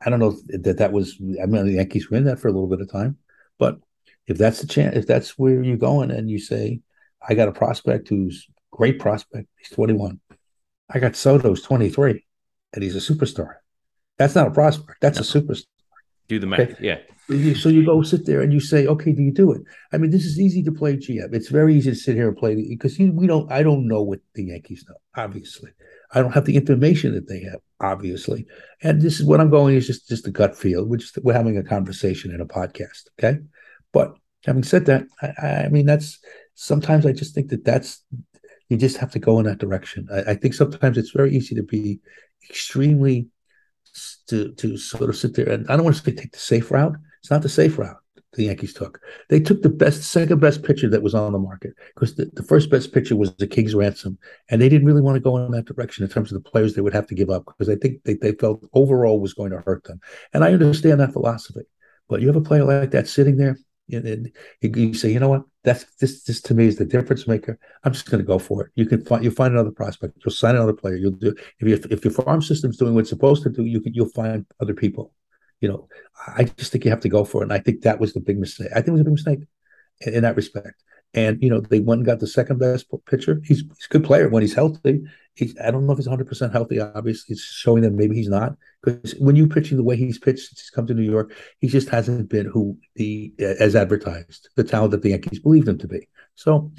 I 0.01 0.09
don't 0.09 0.21
know 0.21 0.39
that 0.49 0.79
that 0.79 0.93
was. 0.93 1.17
I 1.21 1.47
mean, 1.47 1.67
the 1.67 1.73
Yankees 1.73 2.09
were 2.09 2.17
in 2.17 2.25
that 2.25 2.39
for 2.39 2.49
a 2.49 2.53
little 2.53 2.69
bit 2.69 2.81
of 2.81 2.91
time, 2.91 3.19
but 3.59 3.79
if 4.27 4.39
that's 4.39 4.61
the 4.61 4.67
chance, 4.67 4.97
if 4.97 5.07
that's 5.07 5.39
where 5.39 5.63
you're 5.63 5.77
going, 5.77 6.11
and 6.11 6.31
you 6.31 6.39
say, 6.39 6.81
"I 7.27 7.35
got 7.35 7.49
a 7.49 7.53
prospect 7.53 8.09
who's 8.09 8.49
great 8.71 8.99
prospect. 8.99 9.49
He's 9.59 9.71
21. 9.71 10.21
I 10.93 10.99
got 10.99 11.17
Soto's 11.17 11.63
23, 11.63 12.25
and 12.75 12.83
he's 12.83 12.97
a 12.97 13.13
superstar. 13.15 13.55
That's 14.19 14.35
not 14.35 14.49
a 14.49 14.51
prospect. 14.51 15.01
That's 15.01 15.19
no. 15.19 15.41
a 15.41 15.43
superstar. 15.43 15.65
Do 16.29 16.39
the 16.39 16.47
math. 16.47 16.61
Okay? 16.61 16.77
Yeah. 16.81 16.99
So 17.55 17.69
you 17.69 17.87
go 17.87 18.03
sit 18.03 18.27
there 18.27 18.41
and 18.41 18.53
you 18.53 18.59
say, 18.59 18.89
okay, 18.89 19.13
do 19.13 19.23
you 19.23 19.33
do 19.33 19.53
it? 19.53 19.63
I 19.93 19.99
mean, 19.99 20.11
this 20.11 20.25
is 20.25 20.41
easy 20.41 20.65
to 20.65 20.73
play 20.73 20.97
GM. 20.97 21.33
It's 21.33 21.49
very 21.49 21.77
easy 21.77 21.91
to 21.91 21.97
sit 21.97 22.17
here 22.17 22.29
and 22.29 22.37
play 22.37 22.57
because 22.57 22.99
we 22.99 23.27
don't. 23.29 23.51
I 23.53 23.63
don't 23.63 23.87
know 23.87 24.03
what 24.03 24.19
the 24.35 24.45
Yankees 24.45 24.85
know. 24.89 24.97
Obviously, 25.17 25.71
I 26.13 26.23
don't 26.23 26.33
have 26.33 26.45
the 26.45 26.57
information 26.57 27.15
that 27.15 27.29
they 27.29 27.41
have. 27.43 27.61
Obviously, 27.81 28.47
and 28.83 29.01
this 29.01 29.21
is 29.21 29.27
what 29.27 29.41
I'm 29.41 29.51
going 29.51 29.77
is 29.77 29.87
just 29.87 30.09
just 30.09 30.27
a 30.27 30.31
gut 30.33 30.57
feel. 30.57 30.85
We're 30.85 30.97
just 30.97 31.19
we're 31.23 31.35
having 31.35 31.57
a 31.57 31.63
conversation 31.63 32.33
in 32.33 32.41
a 32.41 32.47
podcast. 32.47 33.07
Okay, 33.19 33.39
but 33.93 34.17
having 34.45 34.65
said 34.65 34.87
that, 34.87 35.05
I, 35.23 35.67
I 35.67 35.69
mean 35.69 35.87
that's 35.87 36.19
sometimes 36.55 37.07
I 37.07 37.13
just 37.13 37.33
think 37.35 37.51
that 37.51 37.65
that's 37.65 38.05
you 38.71 38.79
just 38.79 38.97
have 38.97 39.11
to 39.13 39.19
go 39.19 39.39
in 39.39 39.47
that 39.47 39.59
direction. 39.59 40.09
I, 40.13 40.33
I 40.33 40.35
think 40.35 40.55
sometimes 40.55 40.97
it's 40.97 41.11
very 41.11 41.35
easy 41.37 41.55
to 41.57 41.63
be 41.63 42.01
extremely 42.49 43.29
to 44.29 44.53
to 44.53 44.77
sort 44.77 45.11
of 45.11 45.17
sit 45.17 45.35
there 45.35 45.49
and 45.49 45.69
I 45.69 45.75
don't 45.75 45.85
want 45.85 45.97
to 45.97 46.03
say 46.03 46.13
take 46.13 46.33
the 46.33 46.39
safe 46.39 46.71
route. 46.71 46.97
It's 47.21 47.31
not 47.31 47.43
the 47.43 47.49
safe 47.49 47.77
route 47.77 48.01
the 48.33 48.45
Yankees 48.45 48.75
took. 48.75 49.01
They 49.29 49.41
took 49.41 49.63
the 49.63 49.69
best, 49.69 50.05
second 50.05 50.41
best 50.41 50.63
pitcher 50.63 50.89
that 50.91 51.03
was 51.03 51.15
on 51.15 51.33
the 51.33 51.39
market 51.39 51.75
because 51.95 52.15
the, 52.15 52.31
the 52.35 52.43
first 52.43 52.71
best 52.71 52.93
pitcher 52.93 53.17
was 53.17 53.35
the 53.35 53.47
King's 53.47 53.75
ransom, 53.75 54.19
and 54.49 54.63
they 54.63 54.69
didn't 54.69 54.87
really 54.87 55.03
want 55.03 55.17
to 55.17 55.21
go 55.21 55.37
in 55.37 55.51
that 55.51 55.65
direction 55.65 56.05
in 56.05 56.11
terms 56.11 56.33
of 56.33 56.43
the 56.43 56.49
players 56.49 56.75
they 56.75 56.81
would 56.81 56.93
have 56.93 57.07
to 57.09 57.15
give 57.15 57.31
up 57.31 57.45
because 57.47 57.69
I 57.69 57.77
think 57.77 58.03
they, 58.05 58.15
they 58.15 58.33
felt 58.33 58.65
overall 58.73 59.21
was 59.21 59.35
going 59.35 59.51
to 59.51 59.61
hurt 59.61 59.85
them. 59.85 60.01
And 60.33 60.45
I 60.45 60.53
understand 60.53 61.01
that 61.01 61.13
philosophy, 61.13 61.63
but 62.09 62.21
you 62.21 62.29
have 62.29 62.37
a 62.37 62.41
player 62.41 62.65
like 62.65 62.93
that 62.93 63.09
sitting 63.09 63.37
there, 63.37 63.59
and, 63.93 64.07
and 64.07 64.33
you 64.77 64.95
say, 64.95 65.13
you 65.13 65.21
know 65.21 65.29
what, 65.29 65.43
that's 65.63 65.85
this 65.97 66.23
this 66.25 66.41
to 66.43 66.55
me 66.55 66.67
is 66.67 66.77
the 66.77 66.85
difference 66.85 67.27
maker. 67.27 67.59
I'm 67.85 67.93
just 67.93 68.11
going 68.11 68.23
to 68.23 68.27
go 68.27 68.39
for 68.39 68.65
it. 68.65 68.73
You 68.75 68.87
can 68.87 69.05
find 69.05 69.23
you 69.25 69.31
find 69.31 69.53
another 69.53 69.71
prospect. 69.71 70.19
You'll 70.25 70.35
sign 70.35 70.57
another 70.57 70.73
player. 70.73 70.97
You'll 70.97 71.13
do 71.13 71.35
if 71.59 71.69
you 71.69 71.79
if 71.91 72.05
your 72.05 72.13
farm 72.13 72.43
system's 72.43 72.77
doing 72.77 72.95
what 72.95 73.01
it's 73.01 73.11
supposed 73.11 73.43
to 73.45 73.51
do. 73.51 73.65
You 73.65 73.81
can 73.81 73.95
you'll 73.95 74.09
find 74.09 74.47
other 74.61 74.75
people. 74.75 75.13
You 75.61 75.69
know, 75.69 75.89
I 76.27 76.45
just 76.45 76.73
think 76.73 76.85
you 76.85 76.91
have 76.91 77.01
to 77.01 77.09
go 77.09 77.25
for 77.25 77.43
it. 77.43 77.45
And 77.45 77.53
I 77.53 77.59
think 77.59 77.83
that 77.83 78.01
was 78.01 78.15
the 78.15 78.21
big 78.21 78.39
mistake. 78.39 78.69
I 78.73 78.77
think 78.77 78.89
it 78.89 78.93
was 78.93 79.01
a 79.03 79.05
big 79.05 79.13
mistake 79.13 79.41
in, 80.01 80.15
in 80.15 80.23
that 80.23 80.37
respect. 80.37 80.83
And 81.13 81.43
you 81.43 81.51
know, 81.51 81.61
they 81.61 81.81
went 81.81 81.99
and 81.99 82.07
got 82.07 82.21
the 82.21 82.27
second 82.27 82.59
best 82.59 82.87
pitcher. 83.07 83.41
He's, 83.45 83.59
he's 83.59 83.89
a 83.91 83.93
good 83.93 84.05
player 84.05 84.29
when 84.29 84.43
he's 84.43 84.55
healthy. 84.55 85.03
He's 85.41 85.59
I 85.59 85.71
don't 85.71 85.87
know 85.87 85.93
if 85.93 85.99
he's 85.99 86.07
100 86.07 86.27
percent 86.27 86.53
healthy. 86.53 86.81
Obviously, 86.81 87.33
it's 87.33 87.43
showing 87.43 87.83
that 87.83 87.93
maybe 87.93 88.15
he's 88.15 88.29
not. 88.29 88.57
Because 88.83 89.13
when 89.19 89.37
you 89.37 89.47
pitching 89.47 89.77
the 89.77 89.83
way 89.85 89.97
he's 89.97 90.19
pitched 90.19 90.49
since 90.49 90.61
he's 90.61 90.71
come 90.71 90.87
to 90.87 90.95
New 90.95 91.11
York, 91.11 91.35
he 91.59 91.69
just 91.69 91.89
hasn't 91.89 92.29
been 92.29 92.47
who 92.47 92.79
the 92.95 93.35
uh, 93.41 93.55
as 93.59 93.75
advertised, 93.75 94.49
the 94.57 94.65
talent 94.65 94.93
that 94.93 95.03
the 95.03 95.11
Yankees 95.11 95.41
believed 95.41 95.69
him 95.69 95.79
to 95.79 95.89
be. 95.89 96.09
So 96.37 96.73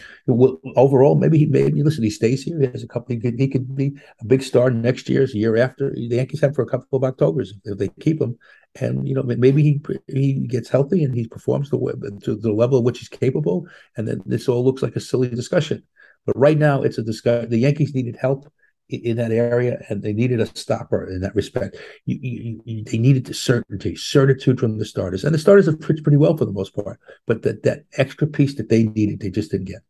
overall, 0.75 1.15
maybe 1.15 1.37
he 1.37 1.45
maybe 1.45 1.83
listen. 1.83 2.03
He 2.03 2.09
stays 2.09 2.43
here. 2.43 2.59
He 2.59 2.67
has 2.67 2.83
a 2.83 2.87
couple. 2.87 3.13
He 3.13 3.19
could, 3.19 3.39
he 3.39 3.47
could 3.47 3.75
be 3.75 3.93
a 4.19 4.25
big 4.25 4.41
star 4.41 4.71
next 4.71 5.09
year, 5.09 5.25
year 5.25 5.57
after. 5.57 5.91
The 5.91 6.15
Yankees 6.15 6.41
have 6.41 6.55
for 6.55 6.63
a 6.63 6.69
couple 6.69 6.97
of 6.97 7.03
October's 7.03 7.53
if 7.65 7.77
they 7.77 7.89
keep 7.99 8.21
him 8.21 8.37
and 8.79 9.07
you 9.07 9.13
know 9.13 9.23
maybe 9.23 9.61
he 9.61 9.81
he 10.07 10.33
gets 10.47 10.69
healthy 10.69 11.03
and 11.03 11.13
he 11.13 11.27
performs 11.27 11.69
the 11.69 11.77
way, 11.77 11.93
to 12.23 12.35
the 12.35 12.51
level 12.51 12.79
of 12.79 12.85
which 12.85 12.99
he's 12.99 13.09
capable, 13.09 13.67
and 13.97 14.07
then 14.07 14.21
this 14.25 14.47
all 14.47 14.63
looks 14.63 14.81
like 14.81 14.95
a 14.95 14.99
silly 14.99 15.29
discussion. 15.29 15.83
But 16.25 16.37
right 16.37 16.57
now, 16.57 16.81
it's 16.83 16.97
a 16.97 17.03
discussion. 17.03 17.49
The 17.49 17.57
Yankees 17.57 17.95
needed 17.95 18.15
help 18.15 18.51
in 18.89 19.17
that 19.17 19.31
area, 19.31 19.83
and 19.89 20.01
they 20.01 20.13
needed 20.13 20.39
a 20.39 20.45
stopper 20.45 21.09
in 21.09 21.21
that 21.21 21.35
respect. 21.35 21.77
You, 22.05 22.19
you, 22.21 22.61
you, 22.65 22.83
they 22.83 22.97
needed 22.97 23.25
the 23.25 23.33
certainty, 23.33 23.95
certitude 23.95 24.59
from 24.59 24.77
the 24.77 24.85
starters, 24.85 25.23
and 25.23 25.33
the 25.33 25.39
starters 25.39 25.65
have 25.65 25.79
pitched 25.79 26.03
pretty 26.03 26.17
well 26.17 26.35
for 26.35 26.45
the 26.45 26.51
most 26.51 26.75
part. 26.75 26.99
But 27.25 27.43
that 27.43 27.63
that 27.63 27.83
extra 27.97 28.27
piece 28.27 28.55
that 28.55 28.69
they 28.69 28.83
needed, 28.83 29.19
they 29.19 29.29
just 29.29 29.51
didn't 29.51 29.67
get. 29.67 29.81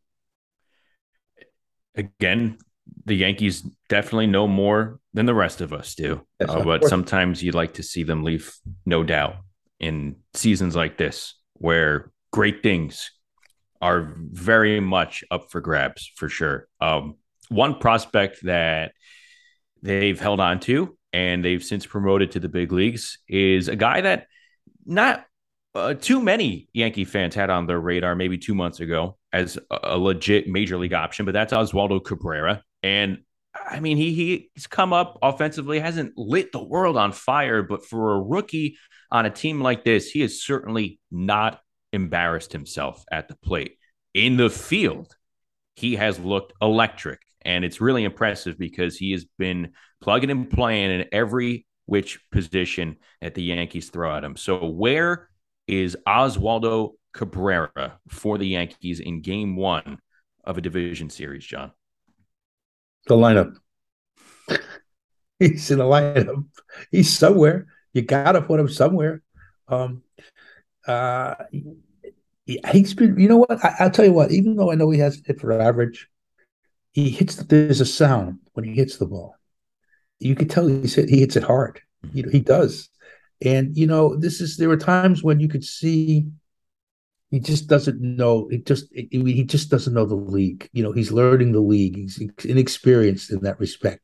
Again, 1.95 2.57
the 3.05 3.15
Yankees 3.15 3.61
definitely 3.89 4.27
know 4.27 4.47
more 4.47 4.99
than 5.13 5.25
the 5.25 5.33
rest 5.33 5.61
of 5.61 5.73
us 5.73 5.95
do. 5.95 6.25
Uh, 6.39 6.63
but 6.63 6.85
sometimes 6.85 7.43
you'd 7.43 7.55
like 7.55 7.73
to 7.73 7.83
see 7.83 8.03
them 8.03 8.23
leave 8.23 8.53
no 8.85 9.03
doubt 9.03 9.37
in 9.79 10.15
seasons 10.33 10.75
like 10.75 10.97
this, 10.97 11.35
where 11.55 12.11
great 12.31 12.63
things 12.63 13.11
are 13.81 14.13
very 14.17 14.79
much 14.79 15.23
up 15.31 15.51
for 15.51 15.61
grabs 15.61 16.11
for 16.15 16.29
sure. 16.29 16.67
Um, 16.79 17.15
one 17.49 17.79
prospect 17.79 18.43
that 18.43 18.93
they've 19.81 20.19
held 20.19 20.39
on 20.39 20.59
to 20.61 20.97
and 21.13 21.43
they've 21.43 21.63
since 21.63 21.85
promoted 21.85 22.31
to 22.31 22.39
the 22.39 22.49
big 22.49 22.71
leagues 22.71 23.17
is 23.27 23.67
a 23.67 23.75
guy 23.75 24.01
that 24.01 24.27
not 24.85 25.25
uh, 25.73 25.93
too 25.93 26.21
many 26.21 26.67
Yankee 26.73 27.05
fans 27.05 27.35
had 27.35 27.49
on 27.49 27.65
their 27.65 27.79
radar 27.79 28.15
maybe 28.15 28.37
two 28.37 28.55
months 28.55 28.79
ago 28.79 29.17
as 29.33 29.57
a, 29.69 29.79
a 29.83 29.97
legit 29.97 30.47
major 30.47 30.77
league 30.77 30.93
option, 30.93 31.25
but 31.25 31.33
that's 31.33 31.53
Oswaldo 31.53 32.03
Cabrera. 32.03 32.63
And 32.83 33.19
I 33.53 33.79
mean, 33.79 33.97
he 33.97 34.49
he's 34.53 34.67
come 34.67 34.93
up 34.93 35.17
offensively, 35.21 35.79
hasn't 35.79 36.17
lit 36.17 36.51
the 36.51 36.63
world 36.63 36.97
on 36.97 37.11
fire, 37.11 37.63
but 37.63 37.85
for 37.85 38.13
a 38.13 38.21
rookie 38.21 38.77
on 39.11 39.25
a 39.25 39.29
team 39.29 39.61
like 39.61 39.83
this, 39.83 40.09
he 40.09 40.21
is 40.21 40.43
certainly 40.43 40.99
not 41.11 41.59
embarrassed 41.93 42.51
himself 42.51 43.03
at 43.11 43.27
the 43.27 43.35
plate. 43.37 43.77
In 44.13 44.37
the 44.37 44.49
field, 44.49 45.15
he 45.75 45.95
has 45.95 46.19
looked 46.19 46.53
electric. 46.61 47.19
And 47.43 47.65
it's 47.65 47.81
really 47.81 48.03
impressive 48.03 48.57
because 48.57 48.97
he 48.97 49.13
has 49.13 49.25
been 49.39 49.71
plugging 49.99 50.29
and 50.29 50.49
playing 50.49 50.91
in 50.91 51.07
every 51.11 51.65
which 51.85 52.19
position 52.31 52.97
that 53.21 53.33
the 53.33 53.43
Yankees 53.43 53.89
throw 53.89 54.15
at 54.15 54.23
him. 54.23 54.35
So, 54.35 54.67
where 54.67 55.27
is 55.67 55.97
Oswaldo 56.07 56.91
Cabrera 57.13 57.99
for 58.09 58.37
the 58.37 58.47
Yankees 58.47 58.99
in 58.99 59.21
game 59.21 59.55
one 59.55 59.99
of 60.43 60.59
a 60.59 60.61
division 60.61 61.09
series, 61.09 61.43
John? 61.43 61.71
the 63.07 63.15
lineup. 63.15 63.55
He's 65.39 65.71
in 65.71 65.79
the 65.79 65.85
lineup. 65.85 66.45
He's 66.91 67.15
somewhere. 67.15 67.67
You 67.93 68.03
got 68.03 68.33
to 68.33 68.41
put 68.41 68.59
him 68.59 68.69
somewhere. 68.69 69.21
Um, 69.67 70.03
uh, 70.87 71.35
he's 72.45 72.93
been. 72.93 73.19
You 73.19 73.29
know 73.29 73.37
what? 73.37 73.63
I, 73.63 73.83
will 73.83 73.91
tell 73.91 74.05
you 74.05 74.13
what. 74.13 74.31
Even 74.31 74.55
though 74.55 74.71
I 74.71 74.75
know 74.75 74.89
he 74.89 74.99
has 74.99 75.21
hit 75.25 75.39
for 75.39 75.59
average, 75.59 76.07
he 76.91 77.09
hits. 77.09 77.35
There's 77.35 77.81
a 77.81 77.85
sound 77.85 78.39
when 78.53 78.65
he 78.65 78.73
hits 78.73 78.97
the 78.97 79.05
ball. 79.05 79.35
You 80.19 80.35
can 80.35 80.47
tell 80.47 80.67
he's 80.67 80.95
hit, 80.95 81.09
he 81.09 81.19
hits 81.19 81.35
it 81.35 81.43
hard. 81.43 81.81
You 82.13 82.23
know 82.23 82.29
he 82.31 82.39
does. 82.39 82.89
And 83.43 83.75
you 83.77 83.87
know 83.87 84.15
this 84.15 84.41
is. 84.41 84.57
There 84.57 84.69
were 84.69 84.77
times 84.77 85.23
when 85.23 85.39
you 85.39 85.47
could 85.47 85.63
see 85.63 86.27
he 87.31 87.39
just 87.39 87.67
doesn't 87.67 88.01
know. 88.01 88.49
He 88.49 88.57
just 88.57 88.87
he 88.93 89.43
just 89.45 89.69
doesn't 89.69 89.93
know 89.93 90.05
the 90.05 90.15
league. 90.15 90.69
You 90.73 90.83
know, 90.83 90.91
he's 90.91 91.13
learning 91.13 91.53
the 91.53 91.61
league. 91.61 91.95
He's 91.95 92.21
inexperienced 92.43 93.31
in 93.31 93.41
that 93.43 93.59
respect. 93.59 94.01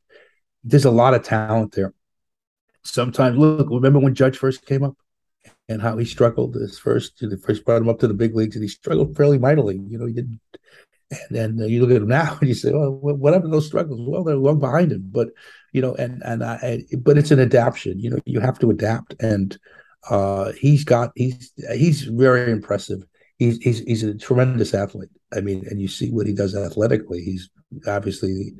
There's 0.64 0.86
a 0.86 0.90
lot 0.90 1.14
of 1.14 1.22
talent 1.22 1.72
there. 1.72 1.92
Sometimes, 2.84 3.36
look, 3.36 3.68
remember 3.70 3.98
when 3.98 4.14
Judge 4.14 4.38
first 4.38 4.64
came 4.64 4.82
up 4.82 4.96
and 5.68 5.82
how 5.82 5.96
he 5.96 6.04
struggled 6.04 6.54
his 6.54 6.78
first. 6.78 7.20
They 7.20 7.36
first 7.36 7.64
brought 7.64 7.82
him 7.82 7.88
up 7.88 7.98
to 8.00 8.08
the 8.08 8.14
big 8.14 8.34
leagues, 8.34 8.56
and 8.56 8.62
he 8.62 8.68
struggled 8.68 9.16
fairly 9.16 9.38
mightily. 9.38 9.80
You 9.88 9.98
know, 9.98 10.06
he 10.06 10.12
didn't. 10.12 10.40
And 11.10 11.20
then 11.30 11.58
uh, 11.60 11.66
you 11.66 11.80
look 11.80 11.90
at 11.90 12.02
him 12.02 12.08
now, 12.22 12.36
and 12.40 12.48
you 12.48 12.54
say, 12.54 12.72
"Well, 12.72 12.92
whatever 12.92 13.48
those 13.48 13.66
struggles, 13.66 14.00
well, 14.02 14.24
they're 14.24 14.36
long 14.36 14.58
behind 14.58 14.92
him." 14.92 15.08
But 15.10 15.28
you 15.72 15.82
know, 15.82 15.94
and 15.94 16.22
and 16.24 16.42
I, 16.44 16.84
but 16.98 17.18
it's 17.18 17.30
an 17.30 17.40
adaptation. 17.40 18.00
You 18.00 18.10
know, 18.10 18.18
you 18.24 18.40
have 18.40 18.58
to 18.60 18.70
adapt, 18.70 19.14
and 19.20 19.56
uh, 20.10 20.52
he's 20.52 20.84
got 20.84 21.12
he's 21.14 21.52
he's 21.72 22.02
very 22.02 22.50
impressive 22.50 23.02
he's 23.38 23.58
he's 23.58 23.80
he's 23.80 24.02
a 24.02 24.14
tremendous 24.14 24.74
athlete. 24.74 25.10
I 25.34 25.40
mean, 25.40 25.64
and 25.70 25.80
you 25.80 25.88
see 25.88 26.10
what 26.10 26.26
he 26.26 26.34
does 26.34 26.54
athletically. 26.54 27.22
He's 27.22 27.50
obviously 27.86 28.52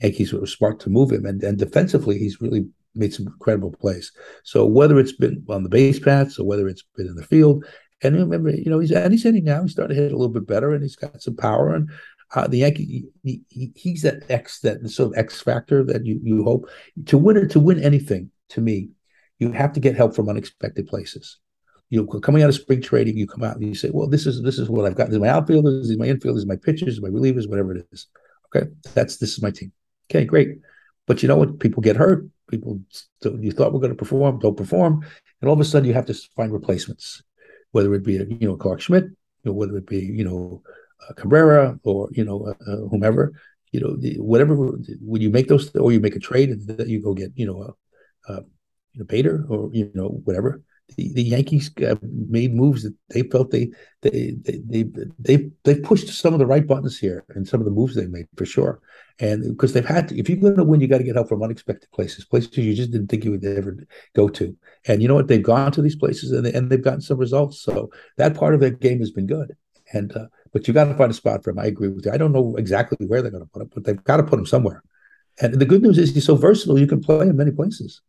Yankees 0.00 0.32
were 0.32 0.46
smart 0.46 0.80
to 0.80 0.90
move 0.90 1.12
him, 1.12 1.26
and 1.26 1.42
and 1.42 1.58
defensively, 1.58 2.18
he's 2.18 2.40
really 2.40 2.66
made 2.94 3.12
some 3.12 3.26
incredible 3.26 3.72
plays. 3.72 4.12
So 4.42 4.66
whether 4.66 4.98
it's 4.98 5.12
been 5.12 5.44
on 5.48 5.62
the 5.62 5.68
base 5.68 5.98
paths 5.98 6.38
or 6.38 6.46
whether 6.46 6.68
it's 6.68 6.84
been 6.96 7.06
in 7.06 7.16
the 7.16 7.26
field, 7.26 7.64
and 8.02 8.16
remember, 8.16 8.50
you 8.50 8.70
know, 8.70 8.80
he's 8.80 8.92
and 8.92 9.12
he's 9.12 9.22
hitting 9.22 9.44
now. 9.44 9.62
He's 9.62 9.72
starting 9.72 9.96
to 9.96 10.02
hit 10.02 10.12
a 10.12 10.16
little 10.16 10.32
bit 10.32 10.46
better, 10.46 10.72
and 10.72 10.82
he's 10.82 10.96
got 10.96 11.22
some 11.22 11.36
power. 11.36 11.74
And 11.74 11.90
uh, 12.34 12.46
the 12.46 12.58
Yankee, 12.58 13.04
he, 13.22 13.42
he, 13.48 13.72
he's 13.74 14.02
that 14.02 14.30
X, 14.30 14.60
that 14.60 14.86
sort 14.90 15.12
of 15.12 15.18
X 15.18 15.40
factor 15.40 15.82
that 15.84 16.04
you 16.04 16.20
you 16.22 16.44
hope 16.44 16.68
to 17.06 17.16
win 17.16 17.36
or 17.36 17.46
to 17.46 17.60
win 17.60 17.82
anything. 17.82 18.30
To 18.50 18.60
me, 18.60 18.90
you 19.38 19.52
have 19.52 19.72
to 19.72 19.80
get 19.80 19.96
help 19.96 20.14
from 20.14 20.28
unexpected 20.28 20.86
places 20.86 21.38
you 21.94 22.00
know, 22.00 22.20
coming 22.20 22.42
out 22.42 22.48
of 22.48 22.54
spring 22.54 22.82
trading, 22.82 23.16
you 23.16 23.26
come 23.26 23.44
out 23.44 23.56
and 23.56 23.64
you 23.64 23.74
say, 23.74 23.90
well, 23.92 24.08
this 24.08 24.26
is 24.26 24.42
this 24.42 24.58
is 24.58 24.68
what 24.68 24.84
I've 24.84 24.96
got. 24.96 25.06
This 25.06 25.14
is 25.14 25.20
my 25.20 25.28
outfielders, 25.28 25.82
this 25.82 25.90
is 25.90 25.98
my 25.98 26.08
infielders, 26.08 26.34
this 26.34 26.42
is 26.42 26.46
my 26.46 26.56
pitchers, 26.56 27.00
my 27.00 27.08
relievers, 27.08 27.48
whatever 27.48 27.76
it 27.76 27.86
is. 27.92 28.08
Okay, 28.54 28.68
that's 28.94 29.18
this 29.18 29.32
is 29.32 29.42
my 29.42 29.50
team. 29.50 29.72
Okay, 30.10 30.24
great. 30.24 30.58
But 31.06 31.22
you 31.22 31.28
know 31.28 31.36
what? 31.36 31.60
People 31.60 31.82
get 31.82 31.96
hurt. 31.96 32.26
People 32.50 32.80
you 33.22 33.52
thought 33.52 33.72
were 33.72 33.80
going 33.80 33.92
to 33.92 33.96
perform 33.96 34.38
don't 34.38 34.56
perform, 34.56 35.04
and 35.40 35.48
all 35.48 35.54
of 35.54 35.60
a 35.60 35.64
sudden 35.64 35.88
you 35.88 35.94
have 35.94 36.06
to 36.06 36.14
find 36.36 36.52
replacements, 36.52 37.22
whether 37.72 37.94
it 37.94 38.04
be 38.04 38.16
a, 38.16 38.24
you 38.24 38.48
know 38.48 38.56
Clarke 38.56 38.80
Schmidt, 38.80 39.04
whether 39.44 39.76
it 39.76 39.86
be 39.86 39.98
you 40.00 40.24
know 40.24 40.62
uh, 41.08 41.14
Cabrera 41.14 41.78
or 41.84 42.08
you 42.12 42.24
know 42.24 42.46
uh, 42.46 42.70
uh, 42.70 42.88
whomever. 42.88 43.32
You 43.72 43.80
know, 43.80 43.96
the, 43.96 44.20
whatever. 44.20 44.54
When 44.54 45.20
you 45.20 45.30
make 45.30 45.48
those, 45.48 45.74
or 45.74 45.90
you 45.90 45.98
make 45.98 46.14
a 46.14 46.20
trade, 46.20 46.54
you 46.86 47.02
go 47.02 47.12
get 47.12 47.32
you 47.34 47.44
know, 47.44 47.74
a 48.28 48.34
you 48.34 49.00
know, 49.00 49.04
Bader 49.04 49.44
or 49.48 49.68
you 49.72 49.90
know 49.94 50.20
whatever 50.24 50.62
the, 50.96 51.12
the 51.14 51.22
Yankees 51.22 51.70
uh, 51.86 51.96
made 52.02 52.54
moves 52.54 52.82
that 52.82 52.94
they 53.10 53.22
felt 53.22 53.50
they 53.50 53.70
they 54.02 54.34
they 54.42 54.58
they 54.66 54.84
they 55.18 55.50
they 55.64 55.74
pushed 55.80 56.08
some 56.08 56.32
of 56.32 56.38
the 56.38 56.46
right 56.46 56.66
buttons 56.66 56.98
here 56.98 57.24
and 57.30 57.48
some 57.48 57.60
of 57.60 57.64
the 57.64 57.70
moves 57.72 57.94
they 57.94 58.06
made 58.06 58.28
for 58.36 58.46
sure. 58.46 58.80
And 59.20 59.48
because 59.48 59.72
they've 59.72 59.84
had 59.84 60.08
to, 60.08 60.18
if 60.18 60.28
you're 60.28 60.38
going 60.38 60.56
to 60.56 60.64
win, 60.64 60.80
you 60.80 60.88
got 60.88 60.98
to 60.98 61.04
get 61.04 61.14
help 61.14 61.28
from 61.28 61.42
unexpected 61.42 61.88
places, 61.92 62.24
places 62.24 62.56
you 62.56 62.74
just 62.74 62.90
didn't 62.90 63.08
think 63.08 63.24
you 63.24 63.30
would 63.30 63.44
ever 63.44 63.76
go 64.14 64.28
to. 64.28 64.56
And 64.86 65.00
you 65.00 65.08
know 65.08 65.14
what? 65.14 65.28
They've 65.28 65.42
gone 65.42 65.70
to 65.72 65.82
these 65.82 65.94
places 65.94 66.32
and, 66.32 66.44
they, 66.44 66.52
and 66.52 66.68
they've 66.68 66.82
gotten 66.82 67.00
some 67.00 67.18
results. 67.18 67.60
So 67.60 67.90
that 68.16 68.34
part 68.34 68.54
of 68.54 68.60
their 68.60 68.70
game 68.70 68.98
has 68.98 69.12
been 69.12 69.28
good. 69.28 69.56
And 69.92 70.14
uh, 70.16 70.26
but 70.52 70.66
you 70.66 70.74
got 70.74 70.84
to 70.84 70.94
find 70.94 71.10
a 71.10 71.14
spot 71.14 71.44
for 71.44 71.50
him. 71.50 71.58
I 71.60 71.66
agree 71.66 71.88
with 71.88 72.06
you. 72.06 72.12
I 72.12 72.16
don't 72.16 72.32
know 72.32 72.56
exactly 72.56 73.06
where 73.06 73.22
they're 73.22 73.30
going 73.30 73.44
to 73.44 73.50
put 73.50 73.62
him, 73.62 73.70
but 73.72 73.84
they've 73.84 74.02
got 74.04 74.16
to 74.16 74.22
put 74.24 74.38
him 74.38 74.46
somewhere. 74.46 74.82
And 75.40 75.54
the 75.54 75.66
good 75.66 75.82
news 75.82 75.98
is 75.98 76.14
he's 76.14 76.24
so 76.24 76.36
versatile; 76.36 76.78
you 76.78 76.86
can 76.86 77.00
play 77.00 77.28
in 77.28 77.36
many 77.36 77.50
places. 77.50 78.00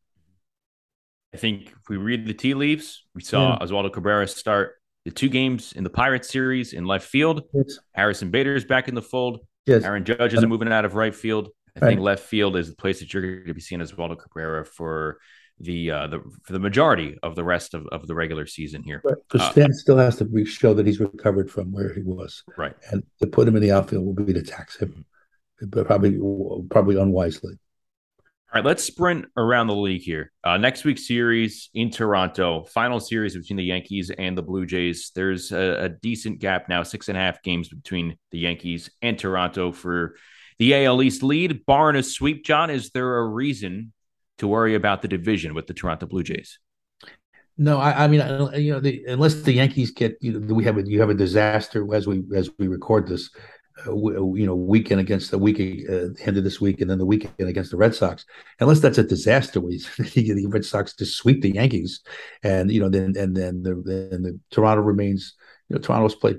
I 1.36 1.38
think 1.38 1.68
if 1.68 1.90
we 1.90 1.98
read 1.98 2.26
the 2.26 2.34
tea 2.34 2.54
leaves, 2.54 3.04
we 3.14 3.22
saw 3.22 3.50
yeah. 3.50 3.66
Oswaldo 3.66 3.92
Cabrera 3.92 4.26
start 4.26 4.76
the 5.04 5.12
two 5.12 5.28
games 5.28 5.74
in 5.74 5.84
the 5.84 5.90
Pirates 5.90 6.30
series 6.30 6.72
in 6.72 6.86
left 6.86 7.06
field. 7.06 7.42
Yes. 7.54 7.78
Harrison 7.92 8.32
Bader 8.32 8.56
is 8.56 8.64
back 8.64 8.88
in 8.88 8.96
the 8.96 9.02
fold. 9.02 9.40
Yes. 9.66 9.84
Aaron 9.84 10.06
Judge 10.06 10.34
isn't 10.34 10.48
moving 10.48 10.72
out 10.72 10.86
of 10.86 10.96
right 10.96 11.14
field. 11.14 11.50
I 11.76 11.82
right. 11.82 11.90
think 11.90 12.00
left 12.00 12.24
field 12.24 12.56
is 12.56 12.70
the 12.70 12.76
place 12.78 13.02
that 13.02 13.14
you're 13.14 13.22
going 13.22 13.48
to 13.48 13.54
be 13.54 13.60
seeing 13.60 13.82
Oswaldo 13.82 14.18
Cabrera 14.18 14.64
for 14.64 15.18
the 15.60 15.92
uh, 15.92 16.08
the 16.08 16.22
for 16.44 16.54
the 16.54 16.60
majority 16.60 17.18
of 17.22 17.36
the 17.36 17.44
rest 17.44 17.74
of, 17.74 17.86
of 17.88 18.08
the 18.08 18.16
regular 18.16 18.46
season 18.46 18.82
here. 18.82 19.02
Because 19.04 19.42
right. 19.42 19.50
uh, 19.50 19.52
Stan 19.52 19.74
still 19.74 19.98
has 19.98 20.16
to 20.20 20.46
show 20.46 20.74
that 20.74 20.86
he's 20.86 21.02
recovered 21.02 21.52
from 21.52 21.74
where 21.74 21.94
he 21.94 22.02
was. 22.02 22.44
Right. 22.56 22.76
And 22.92 23.04
to 23.20 23.28
put 23.28 23.46
him 23.46 23.58
in 23.58 23.62
the 23.62 23.74
outfield 23.74 24.06
will 24.06 24.14
be 24.14 24.32
to 24.32 24.42
tax 24.42 24.78
him, 24.78 25.06
but 25.68 25.86
probably 25.86 26.18
probably 26.70 26.98
unwisely. 26.98 27.60
All 28.56 28.62
right, 28.62 28.68
let's 28.68 28.86
sprint 28.86 29.26
around 29.36 29.68
the 29.68 29.76
league 29.76 30.04
here. 30.04 30.32
Uh, 30.42 30.56
next 30.56 30.86
week's 30.86 31.06
series 31.06 31.70
in 31.74 31.90
Toronto, 31.90 32.64
final 32.64 33.02
series 33.02 33.36
between 33.36 33.58
the 33.58 33.66
Yankees 33.66 34.12
and 34.18 34.38
the 34.38 34.42
Blue 34.42 34.66
Jays. 34.66 35.12
There's 35.14 35.52
a, 35.52 35.84
a, 35.84 35.90
decent 35.90 36.40
gap 36.40 36.70
now, 36.70 36.82
six 36.82 37.10
and 37.10 37.18
a 37.18 37.20
half 37.20 37.44
games 37.44 37.68
between 37.68 38.18
the 38.32 38.40
Yankees 38.40 38.90
and 39.02 39.20
Toronto 39.20 39.74
for 39.74 40.16
the 40.58 40.86
AL 40.86 41.04
East 41.04 41.22
lead. 41.22 41.66
Barring 41.66 41.98
a 41.98 42.04
sweep, 42.04 42.46
John, 42.46 42.70
is 42.70 42.92
there 42.92 43.18
a 43.18 43.28
reason 43.28 43.92
to 44.38 44.48
worry 44.48 44.76
about 44.76 45.02
the 45.02 45.10
division 45.10 45.54
with 45.54 45.68
the 45.68 45.74
Toronto 45.74 46.06
Blue 46.06 46.24
Jays? 46.24 46.58
No, 47.58 47.78
I, 47.78 48.06
I 48.06 48.08
mean, 48.08 48.22
you 48.58 48.72
know, 48.72 48.80
the, 48.80 49.04
unless 49.10 49.36
the 49.36 49.52
Yankees 49.52 49.92
get, 49.92 50.18
you 50.22 50.40
know, 50.40 50.54
we 50.54 50.64
have 50.64 50.78
a 50.78 50.88
you 50.88 51.02
have 51.02 51.10
a 51.10 51.14
disaster 51.14 51.94
as 51.94 52.08
we 52.08 52.24
as 52.34 52.50
we 52.58 52.70
record 52.70 53.06
this, 53.06 53.30
you 53.88 54.46
know, 54.46 54.56
weekend 54.56 55.02
against 55.02 55.32
the 55.32 55.38
week 55.38 55.60
uh, 55.90 56.08
end 56.24 56.38
of 56.38 56.44
this 56.44 56.62
week, 56.62 56.82
and 56.82 56.90
then 56.90 56.98
the 56.98 57.06
weekend 57.06 57.50
against 57.50 57.72
the 57.72 57.78
Red 57.78 57.94
Sox. 57.94 58.26
Unless 58.60 58.80
that's 58.80 58.98
a 58.98 59.04
disaster, 59.04 59.60
where 59.60 59.72
the 59.98 60.46
Red 60.48 60.66
Sox 60.66 60.94
just 60.94 61.18
sweep 61.18 61.42
the 61.42 61.52
Yankees, 61.52 62.02
and 62.44 62.72
you 62.72 62.80
know, 62.80 62.90
then 62.90 63.14
and 63.18 63.36
then 63.36 63.64
the 63.64 63.82
then 63.86 64.24
the 64.24 64.40
Toronto 64.52 64.82
remains. 64.82 65.36
You 65.70 65.76
know, 65.76 65.82
Toronto's 65.82 66.16
played 66.16 66.38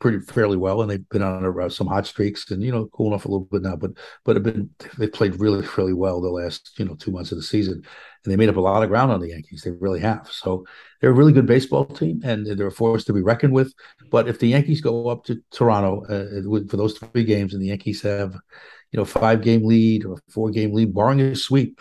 pretty 0.00 0.20
fairly 0.20 0.56
well, 0.56 0.82
and 0.82 0.90
they've 0.90 1.08
been 1.08 1.22
on 1.22 1.44
a, 1.44 1.50
uh, 1.50 1.68
some 1.68 1.86
hot 1.86 2.06
streaks, 2.06 2.50
and 2.50 2.62
you 2.62 2.70
know, 2.70 2.86
cooling 2.92 3.14
off 3.14 3.24
a 3.24 3.28
little 3.28 3.46
bit 3.50 3.62
now. 3.62 3.76
But 3.76 3.92
but 4.24 4.36
have 4.36 4.42
been 4.42 4.68
they 4.98 5.06
played 5.06 5.40
really 5.40 5.66
really 5.76 5.94
well 5.94 6.20
the 6.20 6.28
last 6.28 6.78
you 6.78 6.84
know 6.84 6.94
two 6.94 7.10
months 7.10 7.32
of 7.32 7.38
the 7.38 7.42
season, 7.42 7.82
and 8.24 8.32
they 8.32 8.36
made 8.36 8.48
up 8.48 8.56
a 8.56 8.60
lot 8.60 8.82
of 8.82 8.88
ground 8.88 9.12
on 9.12 9.20
the 9.20 9.28
Yankees. 9.28 9.62
They 9.62 9.70
really 9.70 10.00
have. 10.00 10.28
So 10.30 10.64
they're 11.00 11.10
a 11.10 11.14
really 11.14 11.32
good 11.32 11.46
baseball 11.46 11.84
team, 11.84 12.20
and 12.24 12.46
they're 12.46 12.68
a 12.68 12.72
force 12.72 13.04
to 13.04 13.12
be 13.12 13.22
reckoned 13.22 13.52
with. 13.52 13.72
But 14.10 14.28
if 14.28 14.38
the 14.38 14.48
Yankees 14.48 14.80
go 14.80 15.08
up 15.08 15.24
to 15.24 15.42
Toronto 15.50 16.04
uh, 16.04 16.66
for 16.68 16.76
those 16.76 16.98
three 16.98 17.24
games, 17.24 17.54
and 17.54 17.62
the 17.62 17.68
Yankees 17.68 18.02
have 18.02 18.34
you 18.92 18.98
know 18.98 19.04
five 19.04 19.42
game 19.42 19.64
lead 19.64 20.04
or 20.04 20.18
four 20.28 20.50
game 20.50 20.72
lead, 20.72 20.94
barring 20.94 21.20
a 21.20 21.36
sweep, 21.36 21.80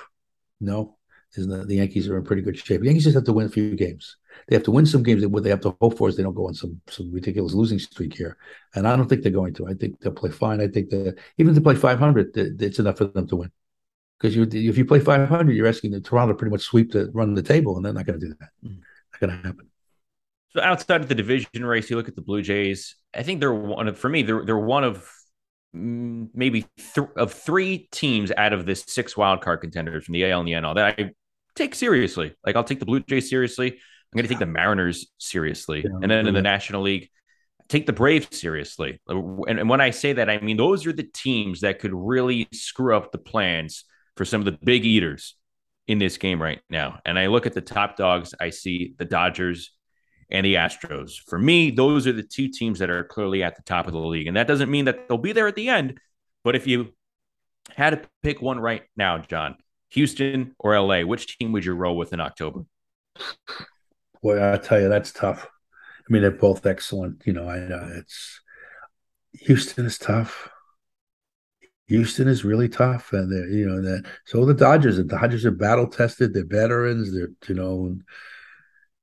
no, 0.60 0.98
the, 1.36 1.66
the 1.66 1.76
Yankees 1.76 2.08
are 2.10 2.18
in 2.18 2.24
pretty 2.24 2.42
good 2.42 2.58
shape. 2.58 2.82
The 2.82 2.88
Yankees 2.88 3.06
just 3.06 3.16
have 3.16 3.26
to 3.26 3.34
win 3.34 3.48
a 3.48 3.50
few 3.50 3.76
games 3.76 4.18
they 4.48 4.56
have 4.56 4.64
to 4.64 4.72
win 4.72 4.86
some 4.86 5.04
games. 5.04 5.26
What 5.26 5.44
they 5.44 5.50
have 5.50 5.62
to 5.62 5.76
hope 5.82 5.98
for 5.98 6.10
is 6.10 6.16
they 6.16 6.24
don't 6.24 6.34
go 6.34 6.48
on 6.48 6.54
some 6.54 6.82
some 6.90 7.12
ridiculous 7.12 7.54
losing 7.54 7.80
streak 7.80 8.16
here. 8.16 8.38
And 8.76 8.88
I 8.88 8.96
don't 8.96 9.08
think 9.08 9.24
they're 9.24 9.32
going 9.32 9.54
to. 9.56 9.68
I 9.68 9.74
think 9.74 10.00
they'll 10.00 10.14
play 10.14 10.32
fine. 10.32 10.62
I 10.62 10.68
think 10.68 10.90
that 10.90 11.18
even 11.38 11.50
if 11.50 11.56
they 11.56 11.62
play 11.62 11.76
500, 11.76 12.32
it's 12.36 12.80
enough 12.80 12.98
for 12.98 13.06
them 13.06 13.28
to 13.28 13.36
win. 13.36 13.52
Because 14.24 14.38
you, 14.38 14.44
if 14.70 14.78
you 14.78 14.86
play 14.86 15.02
500, 15.02 15.52
you're 15.52 15.68
asking 15.68 15.92
the 15.92 16.00
Toronto 16.00 16.34
pretty 16.34 16.52
much 16.52 16.62
sweep 16.62 16.94
to 16.94 17.12
run 17.14 17.34
the 17.34 17.44
table, 17.44 17.76
and 17.76 17.86
they're 17.86 17.92
not 17.92 18.06
going 18.06 18.22
to 18.22 18.26
do 18.26 18.34
that. 18.40 18.50
Mm. 18.66 18.78
Not 19.12 19.20
going 19.20 19.30
to 19.32 19.48
happen. 19.48 19.68
So 20.54 20.62
outside 20.62 21.02
of 21.02 21.10
the 21.10 21.16
division 21.16 21.66
race, 21.66 21.90
you 21.90 21.98
look 21.98 22.08
at 22.08 22.16
the 22.16 22.22
Blue 22.22 22.42
Jays. 22.42 22.96
I 23.14 23.24
think 23.24 23.42
they're 23.42 23.54
one 23.54 23.90
of, 23.90 24.00
for 24.00 24.08
me, 24.08 24.24
they're 24.24 24.46
they're 24.46 24.58
one 24.58 24.86
of 24.86 25.12
mm, 25.76 26.30
maybe 26.34 26.66
th- 26.96 27.10
of 27.18 27.34
three 27.34 27.90
teams 27.92 28.32
out 28.32 28.54
of 28.54 28.66
this 28.66 28.86
six 28.88 29.16
wildcard 29.16 29.60
contenders 29.60 30.06
from 30.06 30.14
the 30.14 30.32
AL 30.32 30.40
and 30.40 30.48
the 30.48 30.54
NL 30.54 30.76
that 30.76 30.96
I 30.98 31.12
take 31.56 31.76
seriously. 31.76 32.34
Like 32.46 32.56
I'll 32.56 32.64
take 32.64 32.80
the 32.80 32.86
Blue 32.86 33.02
Jays 33.02 33.30
seriously. 33.30 33.72
I'm 33.72 34.18
going 34.18 34.24
to 34.24 34.30
take 34.30 34.40
the 34.40 34.46
Mariners 34.46 35.08
seriously, 35.18 35.82
yeah, 35.84 36.00
and 36.02 36.10
then 36.10 36.28
in 36.28 36.34
the 36.34 36.42
National 36.42 36.84
League, 36.84 37.10
take 37.68 37.88
the 37.88 37.94
Braves 37.94 38.40
seriously. 38.40 39.02
And, 39.08 39.60
and 39.60 39.68
when 39.68 39.82
I 39.82 39.90
say 39.90 40.14
that, 40.14 40.30
I 40.30 40.40
mean 40.40 40.56
those 40.56 40.88
are 40.88 40.94
the 40.94 41.04
teams 41.04 41.60
that 41.62 41.80
could 41.80 41.94
really 41.94 42.48
screw 42.54 42.96
up 42.96 43.12
the 43.12 43.18
plans 43.18 43.84
for 44.16 44.26
some 44.26 44.42
of 44.42 44.46
the 44.46 44.58
big 44.64 44.86
eaters 44.86 45.36
in 45.88 45.98
this 45.98 46.18
game 46.18 46.42
right 46.42 46.62
now. 46.70 47.00
And 47.06 47.20
I 47.20 47.28
look 47.28 47.46
at 47.46 47.54
the 47.54 47.62
top 47.62 47.98
dogs, 47.98 48.34
I 48.40 48.50
see 48.50 48.94
the 48.98 49.06
Dodgers 49.06 49.72
and 50.30 50.46
the 50.46 50.56
Astros. 50.56 51.14
For 51.28 51.38
me, 51.38 51.72
those 51.72 52.08
are 52.08 52.14
the 52.14 52.24
two 52.24 52.48
teams 52.48 52.80
that 52.80 52.90
are 52.90 53.04
clearly 53.04 53.44
at 53.44 53.56
the 53.56 53.64
top 53.64 53.88
of 53.88 53.94
the 53.94 54.00
league. 54.00 54.28
And 54.28 54.38
that 54.38 54.48
doesn't 54.48 54.72
mean 54.72 54.86
that 54.86 55.08
they'll 55.08 55.18
be 55.18 55.34
there 55.34 55.48
at 55.48 55.56
the 55.56 55.70
end, 55.70 56.00
but 56.44 56.56
if 56.56 56.68
you 56.68 56.94
had 57.76 57.92
to 57.92 58.10
pick 58.22 58.42
one 58.42 58.60
right 58.60 58.84
now, 58.96 59.18
John, 59.18 59.56
Houston 59.90 60.56
or 60.60 60.80
LA, 60.80 61.02
which 61.02 61.38
team 61.38 61.52
would 61.52 61.66
you 61.66 61.74
roll 61.74 61.98
with 61.98 62.14
in 62.14 62.20
October? 62.20 62.66
boy, 64.24 64.54
I 64.54 64.58
tell 64.58 64.82
you, 64.82 64.90
that's 64.90 65.12
tough. 65.12 65.46
I 65.46 66.12
mean, 66.12 66.22
they're 66.22 66.32
both 66.32 66.66
excellent. 66.66 67.24
You 67.26 67.34
know, 67.34 67.48
I 67.48 67.60
know 67.60 67.92
it's 67.96 68.42
Houston 69.34 69.86
is 69.86 69.98
tough. 69.98 70.50
Houston 71.88 72.28
is 72.28 72.46
really 72.46 72.70
tough, 72.70 73.12
and 73.14 73.32
they're 73.32 73.50
you 73.50 73.68
know 73.68 73.82
that. 73.82 74.06
So 74.26 74.46
the 74.46 74.54
Dodgers, 74.54 74.98
the 74.98 75.04
Dodgers 75.04 75.46
are 75.46 75.52
battle 75.52 75.88
tested. 75.88 76.34
They're 76.34 76.46
veterans. 76.46 77.14
They're 77.14 77.30
you 77.48 77.56
know, 77.56 77.98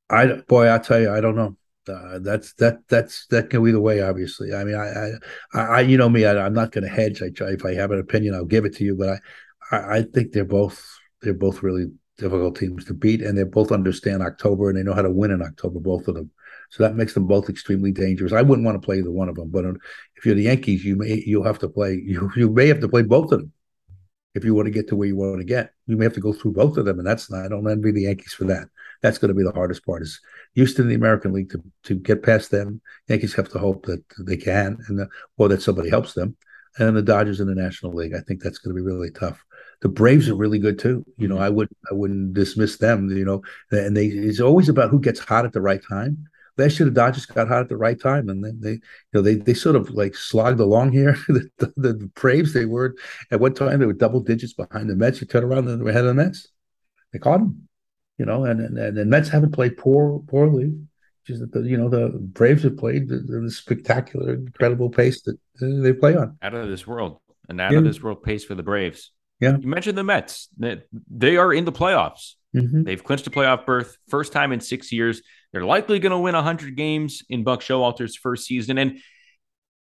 I 0.09 0.27
boy, 0.49 0.73
I 0.73 0.79
tell 0.79 1.01
you, 1.01 1.13
I 1.13 1.21
don't 1.21 1.37
know. 1.37 1.57
Uh, 1.89 2.19
that's 2.21 2.53
that 2.55 2.79
that's 2.89 3.27
that 3.27 3.51
can 3.51 3.61
go 3.61 3.67
either 3.67 3.81
way. 3.81 4.01
Obviously, 4.01 4.55
I 4.55 4.65
mean, 4.65 4.77
I 4.77 5.13
I, 5.53 5.61
I 5.61 5.81
you 5.81 5.99
know 5.99 6.09
me, 6.09 6.25
I, 6.25 6.47
am 6.47 6.55
not 6.55 6.73
going 6.73 6.85
to 6.85 6.91
hedge. 6.91 7.23
I 7.23 7.31
try 7.31 7.49
if 7.49 7.65
I 7.65 7.75
have 7.75 7.91
an 7.91 8.01
opinion, 8.01 8.35
I'll 8.35 8.45
give 8.45 8.65
it 8.65 8.77
to 8.77 8.85
you. 8.85 8.97
But 8.97 9.21
I, 9.71 9.77
I, 9.77 9.97
I 9.99 10.03
think 10.03 10.33
they're 10.33 10.45
both 10.45 10.99
they're 11.23 11.35
both 11.35 11.63
really 11.63 11.87
difficult 12.17 12.57
teams 12.57 12.85
to 12.87 12.95
beat, 12.95 13.23
and 13.23 13.37
they 13.37 13.45
both 13.45 13.73
understand 13.73 14.23
October 14.23 14.71
and 14.71 14.79
they 14.79 14.83
know 14.83 14.95
how 14.95 15.03
to 15.03 15.11
win 15.11 15.33
in 15.33 15.43
October, 15.43 15.81
both 15.81 16.09
of 16.09 16.15
them. 16.15 16.31
So 16.71 16.85
that 16.85 16.95
makes 16.95 17.15
them 17.15 17.27
both 17.27 17.51
extremely 17.51 17.93
dangerous. 17.93 18.33
I 18.33 18.43
wouldn't 18.43 18.65
want 18.65 18.81
to 18.81 18.85
play 18.85 18.99
either 18.99 19.11
one 19.11 19.29
of 19.29 19.35
them, 19.35 19.51
but 19.51 19.65
if 20.17 20.25
you're 20.25 20.37
the 20.37 20.45
Yankees, 20.45 20.85
you 20.85 20.97
may 20.97 21.23
you'll 21.27 21.45
have 21.45 21.59
to 21.61 21.69
play 21.69 21.95
you 22.05 22.31
you 22.37 22.51
may 22.51 22.69
have 22.69 22.81
to 22.81 22.89
play 22.89 23.03
both 23.03 23.33
of 23.33 23.41
them 23.41 23.53
if 24.35 24.45
you 24.45 24.55
want 24.55 24.67
to 24.67 24.73
get 24.73 24.89
to 24.89 24.97
where 24.97 25.09
you 25.09 25.17
want 25.17 25.39
to 25.39 25.45
get. 25.45 25.73
You 25.87 25.97
may 25.97 26.05
have 26.05 26.15
to 26.15 26.21
go 26.21 26.33
through 26.33 26.53
both 26.53 26.77
of 26.77 26.85
them, 26.85 26.99
and 26.99 27.07
that's 27.07 27.31
not. 27.31 27.45
I 27.45 27.49
don't 27.49 27.69
envy 27.69 27.91
the 27.91 28.03
Yankees 28.03 28.33
for 28.33 28.45
that. 28.45 28.69
That's 29.03 29.19
going 29.19 29.31
to 29.31 29.35
be 29.35 29.43
the 29.43 29.53
hardest 29.53 29.85
part. 29.85 30.03
Is 30.03 30.21
Houston, 30.55 30.85
in 30.85 30.89
the 30.89 30.95
American 30.95 31.33
League, 31.33 31.51
to 31.51 31.63
to 31.85 31.95
get 31.97 32.23
past 32.23 32.51
them. 32.51 32.81
Yankees 33.09 33.35
have 33.35 33.49
to 33.51 33.59
hope 33.59 33.87
that 33.87 34.03
they 34.21 34.37
can, 34.37 34.79
and 34.89 35.01
the, 35.01 35.09
or 35.37 35.49
that 35.49 35.63
somebody 35.63 35.91
helps 35.91 36.15
them. 36.15 36.37
And 36.79 36.97
the 36.97 37.03
Dodgers 37.03 37.41
in 37.41 37.49
the 37.49 37.55
National 37.55 37.93
League, 37.93 38.15
I 38.15 38.21
think 38.21 38.41
that's 38.41 38.59
going 38.59 38.75
to 38.75 38.81
be 38.81 38.87
really 38.87 39.11
tough 39.11 39.45
the 39.81 39.89
Braves 39.89 40.29
are 40.29 40.35
really 40.35 40.59
good 40.59 40.79
too. 40.79 41.05
You 41.17 41.29
know, 41.29 41.37
mm-hmm. 41.37 41.45
I 41.45 41.49
would 41.49 41.69
I 41.91 41.95
wouldn't 41.95 42.35
dismiss 42.35 42.77
them. 42.77 43.09
You 43.11 43.25
know, 43.25 43.43
and 43.71 43.97
they 43.97 44.07
it's 44.07 44.41
always 44.41 44.69
about 44.69 44.91
who 44.91 45.01
gets 45.01 45.21
hot 45.21 45.45
at 45.45 45.53
the 45.53 45.61
right 45.61 45.81
time. 45.89 46.29
Last 46.61 46.79
year 46.79 46.89
the 46.89 46.95
Dodgers 46.95 47.27
got 47.27 47.49
hot 47.49 47.63
at 47.63 47.69
the 47.69 47.77
right 47.77 47.99
time, 47.99 48.29
and 48.29 48.45
then 48.45 48.59
they, 48.61 48.73
you 48.73 48.81
know, 49.15 49.23
they 49.23 49.37
they 49.37 49.55
sort 49.55 49.77
of 49.77 49.91
like 49.91 50.15
slogged 50.15 50.61
along 50.61 50.93
here. 50.93 51.17
the, 51.29 51.49
the, 51.59 51.73
the, 51.77 52.11
Braves 52.15 52.53
they 52.53 52.67
were 52.67 52.95
at 53.31 53.41
one 53.41 53.55
time 53.55 53.81
they 53.81 53.87
were 53.87 53.93
double 53.93 54.21
digits 54.21 54.53
behind 54.53 54.91
the 54.91 54.97
Mets. 54.97 55.21
You 55.21 55.27
turn 55.27 55.45
around 55.45 55.69
and 55.69 55.81
they 55.81 55.85
were 55.85 55.91
ahead 55.91 56.05
of 56.05 56.15
the 56.17 56.23
Mets. 56.23 56.49
They 57.13 57.19
caught 57.19 57.39
them, 57.39 57.69
you 58.19 58.27
know, 58.27 58.45
and 58.45 58.61
and, 58.61 58.79
and 58.79 58.97
the 58.97 59.05
Mets 59.05 59.29
haven't 59.29 59.53
played 59.53 59.77
poor 59.77 60.21
poorly. 60.29 60.73
Just 61.27 61.41
that 61.41 61.53
the 61.53 61.61
you 61.61 61.77
know 61.77 61.89
the 61.89 62.11
Braves 62.19 62.63
have 62.65 62.77
played 62.77 63.09
the, 63.09 63.19
the 63.19 63.51
spectacular, 63.51 64.35
incredible 64.35 64.91
pace 64.91 65.23
that 65.23 65.37
they 65.61 65.93
play 65.93 66.17
on. 66.17 66.39
Out 66.43 66.55
of 66.55 66.69
this 66.69 66.87
world, 66.87 67.21
and 67.49 67.61
out 67.61 67.73
yeah. 67.73 67.79
of 67.79 67.85
this 67.85 68.03
world 68.03 68.23
pace 68.23 68.45
for 68.45 68.55
the 68.55 68.63
Braves. 68.63 69.13
Yeah. 69.41 69.57
You 69.59 69.69
mentioned 69.69 69.97
the 69.97 70.05
Mets. 70.05 70.49
They 70.59 71.37
are 71.37 71.53
in 71.53 71.65
the 71.65 71.73
playoffs. 71.73 72.35
Mm-hmm. 72.55 72.83
They've 72.83 73.03
clinched 73.03 73.27
a 73.27 73.31
playoff 73.31 73.65
berth, 73.65 73.97
first 74.09 74.33
time 74.33 74.53
in 74.53 74.61
six 74.61 74.93
years. 74.93 75.23
They're 75.53 75.65
likely 75.65 75.99
going 75.99 76.13
to 76.13 76.19
win 76.19 76.35
100 76.35 76.77
games 76.77 77.23
in 77.29 77.45
Buck 77.45 77.61
Showalter's 77.61 78.17
first 78.17 78.47
season. 78.47 78.79
And 78.79 79.01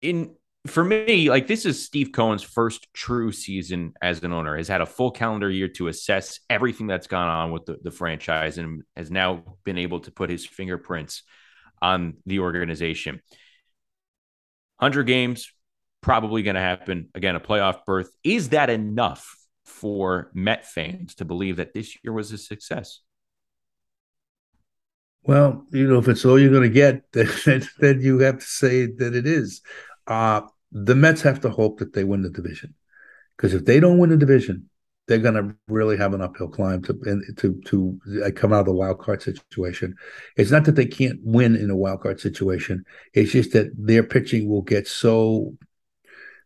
in 0.01 0.35
for 0.67 0.83
me, 0.83 1.29
like 1.29 1.47
this 1.47 1.65
is 1.65 1.83
Steve 1.83 2.11
Cohen's 2.11 2.43
first 2.43 2.87
true 2.93 3.31
season 3.31 3.93
as 4.01 4.23
an 4.23 4.33
owner. 4.33 4.57
Has 4.57 4.67
had 4.67 4.81
a 4.81 4.85
full 4.85 5.11
calendar 5.11 5.49
year 5.49 5.67
to 5.69 5.87
assess 5.87 6.39
everything 6.49 6.87
that's 6.87 7.07
gone 7.07 7.29
on 7.29 7.51
with 7.51 7.65
the, 7.65 7.77
the 7.83 7.91
franchise 7.91 8.57
and 8.57 8.81
has 8.95 9.11
now 9.11 9.57
been 9.63 9.77
able 9.77 9.99
to 10.01 10.11
put 10.11 10.29
his 10.29 10.45
fingerprints 10.45 11.23
on 11.81 12.15
the 12.25 12.39
organization. 12.39 13.21
100 14.77 15.03
games, 15.03 15.51
probably 16.01 16.41
going 16.43 16.55
to 16.55 16.61
happen. 16.61 17.09
Again, 17.13 17.35
a 17.35 17.39
playoff 17.39 17.85
berth. 17.85 18.09
Is 18.23 18.49
that 18.49 18.69
enough 18.69 19.35
for 19.65 20.31
Met 20.33 20.65
fans 20.65 21.15
to 21.15 21.25
believe 21.25 21.57
that 21.57 21.73
this 21.73 21.97
year 22.03 22.11
was 22.11 22.31
a 22.31 22.37
success? 22.37 23.01
Well, 25.27 25.65
you 25.71 25.87
know, 25.87 25.97
if 25.97 26.07
it's 26.07 26.23
all 26.23 26.39
you're 26.39 26.51
going 26.51 26.63
to 26.63 26.69
get, 26.69 27.01
then, 27.11 27.67
then 27.79 28.01
you 28.01 28.19
have 28.19 28.39
to 28.39 28.45
say 28.45 28.85
that 28.85 29.15
it 29.15 29.25
is. 29.25 29.61
Uh, 30.07 30.41
the 30.71 30.95
Mets 30.95 31.21
have 31.21 31.41
to 31.41 31.49
hope 31.49 31.79
that 31.79 31.93
they 31.93 32.03
win 32.03 32.21
the 32.21 32.29
division, 32.29 32.75
because 33.35 33.53
if 33.53 33.65
they 33.65 33.79
don't 33.79 33.97
win 33.97 34.11
the 34.11 34.17
division, 34.17 34.69
they're 35.07 35.17
going 35.19 35.35
to 35.35 35.55
really 35.67 35.97
have 35.97 36.13
an 36.13 36.21
uphill 36.21 36.47
climb 36.47 36.81
to 36.83 36.93
to 37.37 37.61
to 37.65 37.99
uh, 38.25 38.31
come 38.35 38.51
out 38.53 38.61
of 38.61 38.65
the 38.65 38.73
wild 38.73 38.99
card 38.99 39.21
situation. 39.21 39.95
It's 40.35 40.51
not 40.51 40.65
that 40.65 40.75
they 40.75 40.85
can't 40.85 41.19
win 41.23 41.55
in 41.55 41.69
a 41.69 41.75
wild 41.75 42.01
card 42.01 42.19
situation; 42.19 42.83
it's 43.13 43.31
just 43.31 43.53
that 43.53 43.71
their 43.77 44.03
pitching 44.03 44.49
will 44.49 44.63
get 44.63 44.87
so, 44.87 45.55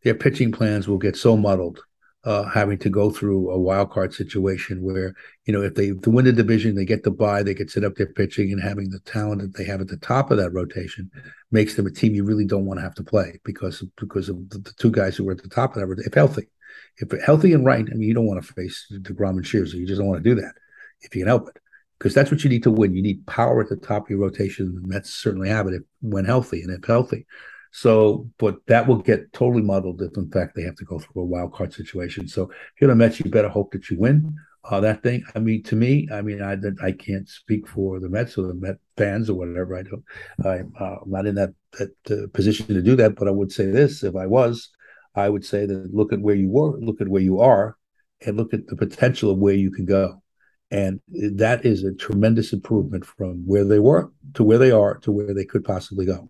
their 0.04 0.16
pitching 0.16 0.52
plans 0.52 0.88
will 0.88 0.98
get 0.98 1.18
so 1.18 1.36
muddled 1.36 1.82
uh, 2.26 2.44
having 2.44 2.78
to 2.78 2.90
go 2.90 3.10
through 3.10 3.50
a 3.50 3.58
wild 3.58 3.92
card 3.92 4.14
situation 4.14 4.84
where 4.84 5.14
you 5.46 5.54
know 5.54 5.62
if 5.62 5.76
they 5.76 5.94
win 6.06 6.26
the 6.26 6.34
division 6.34 6.76
they 6.76 6.84
get 6.84 7.04
the 7.04 7.12
buy 7.12 7.42
they 7.42 7.54
get 7.54 7.72
set 7.72 7.86
up 7.86 7.96
their 7.96 8.12
pitching 8.12 8.52
and 8.52 8.62
having 8.62 8.90
the 8.90 9.00
talent 9.00 9.42
that 9.42 9.56
they 9.56 9.64
have 9.64 9.80
at 9.80 9.88
the 9.88 9.98
top 9.98 10.30
of 10.30 10.38
that 10.38 10.52
rotation 10.52 11.10
makes 11.52 11.76
them 11.76 11.88
a 11.88 11.92
team 11.92 12.14
you 12.14 12.26
really 12.26 12.46
don't 12.46 12.66
want 12.66 12.78
to 12.78 12.84
have 12.84 12.96
to 12.96 13.04
play 13.04 13.40
because 13.46 13.84
because 13.98 14.28
of 14.28 14.50
the, 14.50 14.60
two 14.78 14.92
guys 14.92 15.16
who 15.16 15.28
are 15.30 15.32
at 15.32 15.42
the 15.42 15.50
top 15.50 15.76
of 15.76 15.88
that 15.88 16.04
if 16.06 16.14
healthy. 16.14 16.44
If 16.98 17.12
healthy 17.26 17.54
and 17.54 17.66
right 17.66 17.88
I 17.90 17.96
mean 17.96 18.10
you 18.10 18.14
don't 18.14 18.28
want 18.28 18.44
to 18.44 18.54
face 18.54 18.86
Degrom 18.92 19.38
and 19.38 19.46
Scherzer 19.46 19.76
you 19.76 19.88
just 19.88 20.00
don't 20.00 20.10
want 20.10 20.22
to 20.22 20.30
do 20.30 20.40
that 20.42 20.54
if 21.02 21.16
you 21.16 21.22
can 21.22 21.30
help 21.30 21.48
it. 21.48 21.58
Because 21.98 22.14
that's 22.14 22.32
what 22.32 22.44
you 22.46 22.50
need 22.50 22.64
to 22.64 22.72
win. 22.72 22.96
You 22.96 23.02
need 23.02 23.26
power 23.28 23.62
at 23.62 23.68
the 23.68 23.76
top 23.76 24.04
of 24.06 24.10
your 24.10 24.20
rotation 24.20 24.68
and 24.68 24.88
Mets 24.88 25.10
certainly 25.10 25.50
have 25.50 25.68
it 25.68 25.74
if, 25.74 25.82
when 26.02 26.26
healthy 26.26 26.62
and 26.62 26.72
if 26.72 26.86
healthy 26.86 27.26
so, 27.72 28.30
but 28.38 28.58
that 28.68 28.88
will 28.88 28.98
get 28.98 29.32
totally 29.34 29.62
muddled 29.62 30.02
if, 30.02 30.18
in 30.18 30.30
fact, 30.32 30.56
they 30.56 30.64
have 30.64 30.76
to 30.76 30.86
go 30.86 31.00
through 31.00 31.22
a 31.22 31.26
wild 31.26 31.54
card 31.54 31.74
situation. 31.74 32.28
So, 32.28 32.52
here 32.78 32.88
the 32.88 32.96
Mets, 32.96 33.20
you 33.20 33.30
better 33.30 33.50
hope 33.50 33.72
that 33.74 33.90
you 33.90 34.00
win 34.00 34.36
uh, 34.66 34.80
that 34.82 35.04
thing. 35.04 35.24
I 35.36 35.40
mean, 35.40 35.64
to 35.64 35.76
me, 35.76 36.08
I 36.12 36.22
mean, 36.22 36.42
I 36.42 36.58
I 36.86 36.92
can't 36.92 37.28
speak 37.28 37.68
for 37.68 38.00
the 38.00 38.10
Mets 38.10 38.38
or 38.38 38.48
the 38.48 38.54
Met 38.56 38.78
fans 38.98 39.30
or 39.30 39.36
whatever. 39.36 39.78
I 39.78 39.84
don't. 39.84 40.04
I, 40.44 40.84
uh, 40.84 40.98
I'm 41.04 41.12
not 41.12 41.26
in 41.28 41.36
that 41.36 41.54
that 41.78 41.94
uh, 42.12 42.28
position 42.34 42.68
to 42.68 42.82
do 42.82 42.96
that. 42.98 43.16
But 43.16 43.28
I 43.28 43.32
would 43.32 43.52
say 43.52 43.68
this: 43.68 44.04
if 44.04 44.16
I 44.16 44.26
was, 44.26 44.70
I 45.16 45.30
would 45.30 45.46
say 45.46 45.66
that 45.66 45.94
look 45.94 46.12
at 46.14 46.22
where 46.22 46.36
you 46.36 46.50
were, 46.50 46.78
look 46.80 47.02
at 47.02 47.08
where 47.08 47.22
you 47.22 47.40
are, 47.40 47.78
and 48.26 48.38
look 48.38 48.54
at 48.54 48.68
the 48.68 48.76
potential 48.76 49.32
of 49.32 49.38
where 49.38 49.56
you 49.56 49.72
can 49.72 49.86
go. 49.86 50.22
and 50.72 51.00
that 51.34 51.66
is 51.66 51.84
a 51.84 51.94
tremendous 51.94 52.54
improvement 52.54 53.06
from 53.06 53.44
where 53.46 53.66
they 53.66 53.80
were 53.80 54.12
to 54.36 54.44
where 54.44 54.58
they 54.58 54.72
are 54.72 54.98
to 55.00 55.12
where 55.12 55.34
they 55.34 55.46
could 55.46 55.64
possibly 55.64 56.06
go. 56.06 56.30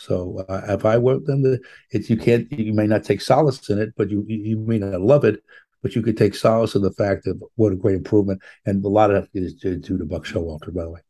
So 0.00 0.46
uh, 0.48 0.62
if 0.68 0.86
I 0.86 0.96
were 0.96 1.20
them, 1.20 1.42
the, 1.42 1.60
it's 1.90 2.08
you 2.08 2.16
can't 2.16 2.50
you 2.50 2.72
may 2.72 2.86
not 2.86 3.04
take 3.04 3.20
solace 3.20 3.68
in 3.68 3.78
it, 3.78 3.92
but 3.98 4.08
you 4.08 4.24
you 4.26 4.56
may 4.56 4.78
not 4.78 5.02
love 5.02 5.24
it, 5.24 5.42
but 5.82 5.94
you 5.94 6.00
could 6.00 6.16
take 6.16 6.34
solace 6.34 6.74
in 6.74 6.80
the 6.80 6.92
fact 6.92 7.26
of 7.26 7.42
what 7.56 7.72
a 7.74 7.76
great 7.76 7.96
improvement, 7.96 8.40
and 8.64 8.82
a 8.82 8.88
lot 8.88 9.10
of 9.10 9.28
that 9.30 9.42
is 9.42 9.54
due 9.54 9.78
to 9.78 10.06
Buck 10.06 10.24
Showalter, 10.24 10.74
by 10.74 10.84
the 10.84 10.90
way. 10.90 11.00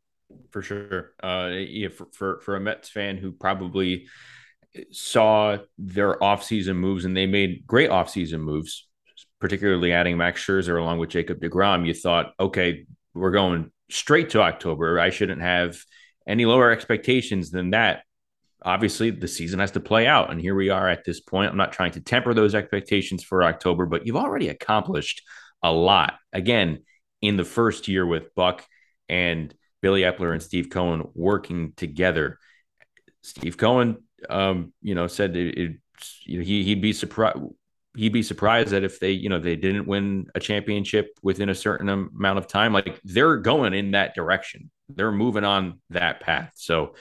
For 0.51 0.61
sure, 0.61 1.13
uh, 1.23 1.53
yeah, 1.53 1.89
for, 1.89 2.09
for 2.13 2.41
for 2.41 2.57
a 2.57 2.61
Mets 2.61 2.89
fan 2.89 3.17
who 3.17 3.31
probably 3.31 4.09
saw 4.91 5.59
their 5.79 6.19
offseason 6.19 6.75
moves 6.75 7.05
and 7.05 7.17
they 7.17 7.27
made 7.27 7.65
great 7.69 7.91
offseason 7.91 8.41
moves, 8.41 8.89
particularly 9.41 9.93
adding 9.93 10.17
Max 10.17 10.45
Scherzer 10.45 10.81
along 10.81 10.99
with 10.99 11.11
Jacob 11.11 11.41
DeGrom, 11.41 11.87
you 11.87 11.95
thought, 11.95 12.33
okay, 12.41 12.87
we're 13.15 13.31
going 13.31 13.71
straight 13.89 14.31
to 14.31 14.41
October. 14.41 14.99
I 14.99 15.11
shouldn't 15.11 15.43
have 15.43 15.79
any 16.27 16.45
lower 16.45 16.73
expectations 16.73 17.51
than 17.51 17.71
that 17.71 18.03
obviously 18.63 19.11
the 19.11 19.29
season 19.29 19.61
has 19.61 19.71
to 19.73 19.81
play 19.81 20.07
out. 20.07 20.31
And 20.31 20.41
here 20.41 20.55
we 20.55 20.71
are 20.71 20.89
at 20.89 21.05
this 21.05 21.21
point. 21.21 21.51
I'm 21.51 21.57
not 21.57 21.73
trying 21.73 21.93
to 21.93 22.01
temper 22.01 22.35
those 22.35 22.55
expectations 22.55 23.23
for 23.23 23.45
October, 23.45 23.87
but 23.87 24.07
you've 24.07 24.17
already 24.17 24.49
accomplished 24.49 25.23
a 25.63 25.73
lot. 25.73 26.15
Again, 26.33 26.85
in 27.21 27.37
the 27.37 27.45
first 27.45 27.89
year 27.89 28.07
with 28.07 28.35
Buck 28.35 28.67
and 29.09 29.55
Billy 29.83 30.03
Eppler 30.03 30.33
and 30.33 30.43
Steve 30.43 30.69
Cohen 30.71 31.09
working 31.15 31.73
together. 31.77 32.39
Steve 33.23 33.57
Cohen, 33.57 34.05
um, 34.29 34.73
you 34.83 34.95
know, 34.95 35.07
said 35.07 35.37
it, 35.37 35.59
it, 35.59 35.77
he 36.25 36.63
he'd 36.65 36.81
be 36.81 36.93
surprised 36.93 37.39
he'd 37.97 38.13
be 38.13 38.23
surprised 38.23 38.71
that 38.71 38.85
if 38.85 39.01
they 39.01 39.11
you 39.11 39.29
know 39.29 39.39
they 39.39 39.57
didn't 39.57 39.87
win 39.87 40.27
a 40.35 40.41
championship 40.41 41.09
within 41.23 41.49
a 41.49 41.55
certain 41.55 41.89
amount 41.89 42.39
of 42.39 42.47
time 42.47 42.73
like 42.73 43.01
they're 43.05 43.37
going 43.37 43.75
in 43.75 43.91
that 43.91 44.15
direction 44.15 44.71
they're 44.91 45.13
moving 45.13 45.45
on 45.45 45.81
that 45.91 46.21
path 46.21 46.53
so 46.55 46.95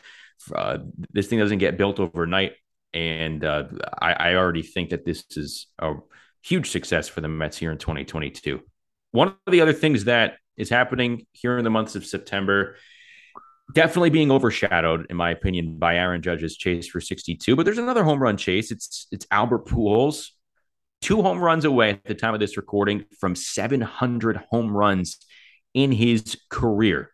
uh, 0.54 0.80
this 1.12 1.28
thing 1.28 1.40
doesn't 1.40 1.58
get 1.58 1.78
built 1.78 2.00
overnight, 2.00 2.54
and 2.94 3.44
uh, 3.44 3.66
I, 4.02 4.14
I 4.14 4.36
already 4.36 4.64
think 4.64 4.90
that 4.90 5.06
this 5.06 5.24
is 5.32 5.68
a 5.80 5.96
huge 6.44 6.70
success 6.70 7.08
for 7.08 7.22
the 7.22 7.28
Mets 7.28 7.58
here 7.58 7.72
in 7.72 7.78
2022. 7.78 8.62
One 9.12 9.30
of 9.30 9.52
the 9.52 9.62
other 9.62 9.74
things 9.74 10.06
that 10.06 10.38
is 10.58 10.70
happening 10.70 11.26
here 11.32 11.58
in 11.58 11.64
the 11.64 11.70
months 11.70 11.96
of 11.96 12.06
September, 12.06 12.76
definitely 13.74 14.10
being 14.10 14.32
overshadowed, 14.32 15.08
in 15.10 15.18
my 15.18 15.32
opinion, 15.32 15.78
by 15.80 15.96
Aaron 15.96 16.22
Judge's 16.22 16.58
chase 16.58 16.88
for 16.88 17.02
62. 17.02 17.56
But 17.56 17.66
there's 17.66 17.78
another 17.78 18.04
home 18.04 18.22
run 18.22 18.38
chase. 18.38 18.72
It's 18.72 19.08
it's 19.12 19.26
Albert 19.32 19.66
Pujols, 19.68 20.30
two 21.02 21.22
home 21.22 21.40
runs 21.40 21.66
away 21.66 21.92
at 21.92 22.04
the 22.06 22.16
time 22.16 22.34
of 22.34 22.40
this 22.40 22.58
recording 22.58 23.06
from 23.20 23.36
700 23.36 24.38
home 24.52 24.76
runs 24.76 25.18
in 25.74 25.92
his 25.92 26.38
career 26.50 27.12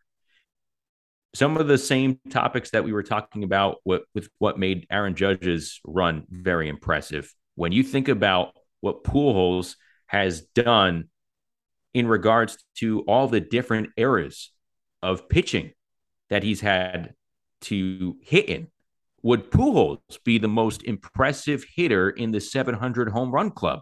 some 1.36 1.58
of 1.58 1.68
the 1.68 1.78
same 1.78 2.20
topics 2.30 2.72
that 2.72 2.84
we 2.84 2.94
were 2.94 3.04
talking 3.04 3.44
about 3.44 3.78
with, 3.84 4.04
with 4.14 4.30
what 4.40 4.58
made 4.58 4.88
Aaron 4.90 5.16
Judge's 5.16 5.82
run 5.84 6.24
very 6.30 6.70
impressive. 6.70 7.34
When 7.56 7.74
you 7.74 7.84
think 7.84 8.08
about 8.08 8.56
what 8.80 9.04
Pujols 9.04 9.76
has 10.08 10.42
done 10.42 11.10
in 11.94 12.08
regards 12.08 12.58
to 12.78 13.02
all 13.02 13.28
the 13.28 13.42
different 13.42 13.90
eras 13.98 14.52
of 15.02 15.28
pitching 15.28 15.72
that 16.30 16.44
he's 16.44 16.62
had 16.62 17.14
to 17.62 18.16
hit 18.22 18.46
in, 18.46 18.68
would 19.22 19.52
Pujols 19.52 20.00
be 20.24 20.38
the 20.38 20.48
most 20.48 20.84
impressive 20.84 21.66
hitter 21.76 22.10
in 22.10 22.32
the 22.32 22.40
700 22.40 23.10
home 23.10 23.32
run 23.32 23.52
club? 23.52 23.82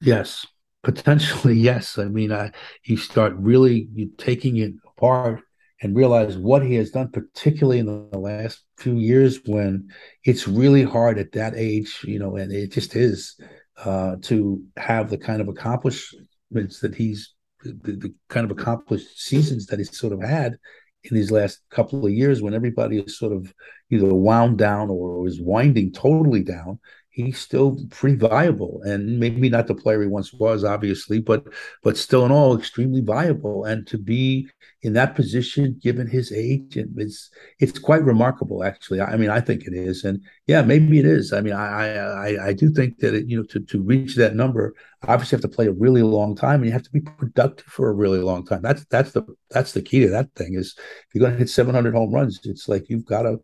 Yes, 0.00 0.46
potentially 0.82 1.54
yes. 1.58 1.98
I 1.98 2.04
mean 2.04 2.32
I, 2.32 2.52
you 2.84 2.96
start 2.96 3.34
really 3.36 3.88
taking 4.18 4.56
it 4.58 4.72
apart 4.86 5.42
and 5.82 5.96
realize 5.96 6.36
what 6.36 6.64
he 6.64 6.74
has 6.76 6.90
done 6.90 7.10
particularly 7.10 7.80
in 7.80 7.86
the 7.86 8.18
last 8.18 8.62
few 8.78 8.94
years 8.94 9.40
when 9.46 9.88
it's 10.24 10.46
really 10.46 10.84
hard 10.84 11.18
at 11.18 11.32
that 11.32 11.54
age 11.56 12.00
you 12.04 12.18
know 12.18 12.36
and 12.36 12.52
it 12.52 12.70
just 12.70 12.94
is 12.94 13.36
uh, 13.84 14.16
to 14.22 14.62
have 14.76 15.10
the 15.10 15.18
kind 15.18 15.40
of 15.40 15.48
accomplishments 15.48 16.80
that 16.80 16.94
he's 16.94 17.34
the, 17.64 17.72
the 17.92 18.14
kind 18.28 18.48
of 18.48 18.56
accomplished 18.56 19.20
seasons 19.20 19.66
that 19.66 19.78
he's 19.78 19.96
sort 19.96 20.12
of 20.12 20.22
had 20.22 20.56
in 21.04 21.16
these 21.16 21.30
last 21.30 21.60
couple 21.70 22.06
of 22.06 22.12
years 22.12 22.40
when 22.40 22.54
everybody 22.54 22.98
is 22.98 23.18
sort 23.18 23.32
of 23.32 23.52
either 23.90 24.14
wound 24.14 24.58
down 24.58 24.88
or 24.88 25.26
is 25.26 25.40
winding 25.40 25.92
totally 25.92 26.42
down 26.42 26.78
he's 27.12 27.38
still 27.38 27.78
pretty 27.90 28.16
viable. 28.16 28.80
And 28.84 29.20
maybe 29.20 29.50
not 29.50 29.66
the 29.66 29.74
player 29.74 30.00
he 30.00 30.08
once 30.08 30.32
was 30.32 30.64
obviously 30.64 31.20
but 31.20 31.46
but 31.82 31.96
still 31.96 32.24
in 32.24 32.32
all 32.32 32.56
extremely 32.56 33.02
viable. 33.02 33.64
And 33.64 33.86
to 33.88 33.98
be 33.98 34.48
in 34.82 34.94
that 34.94 35.14
position 35.14 35.78
given 35.80 36.06
his 36.08 36.32
age 36.32 36.76
it's 36.76 37.30
it's 37.60 37.78
quite 37.78 38.02
remarkable 38.02 38.64
actually. 38.64 39.00
I 39.00 39.16
mean 39.16 39.30
i 39.30 39.40
think 39.40 39.64
it 39.64 39.74
is. 39.74 40.04
And 40.04 40.22
yeah 40.46 40.62
maybe 40.62 40.98
it 40.98 41.06
is. 41.06 41.32
I 41.32 41.42
mean 41.42 41.52
i 41.52 41.96
i 41.96 42.48
i 42.48 42.52
do 42.52 42.70
think 42.72 42.98
that 42.98 43.14
it, 43.14 43.28
you 43.28 43.36
know 43.36 43.44
to, 43.44 43.60
to 43.60 43.82
reach 43.82 44.16
that 44.16 44.34
number 44.34 44.74
obviously 45.06 45.36
have 45.36 45.42
to 45.42 45.48
play 45.48 45.66
a 45.66 45.72
really 45.72 46.02
long 46.02 46.34
time 46.34 46.60
and 46.60 46.66
you 46.66 46.72
have 46.72 46.82
to 46.82 46.90
be 46.90 47.00
productive 47.00 47.66
for 47.66 47.90
a 47.90 47.94
really 47.94 48.20
long 48.20 48.44
time. 48.46 48.62
That's 48.62 48.84
that's 48.86 49.12
the 49.12 49.24
that's 49.50 49.72
the 49.72 49.82
key 49.82 50.00
to 50.00 50.08
that 50.10 50.32
thing 50.34 50.54
is 50.54 50.74
if 50.78 51.14
you're 51.14 51.20
going 51.20 51.34
to 51.34 51.38
hit 51.38 51.50
700 51.50 51.94
home 51.94 52.12
runs 52.12 52.40
it's 52.44 52.68
like 52.68 52.88
you've 52.88 53.04
got 53.04 53.22
to 53.22 53.38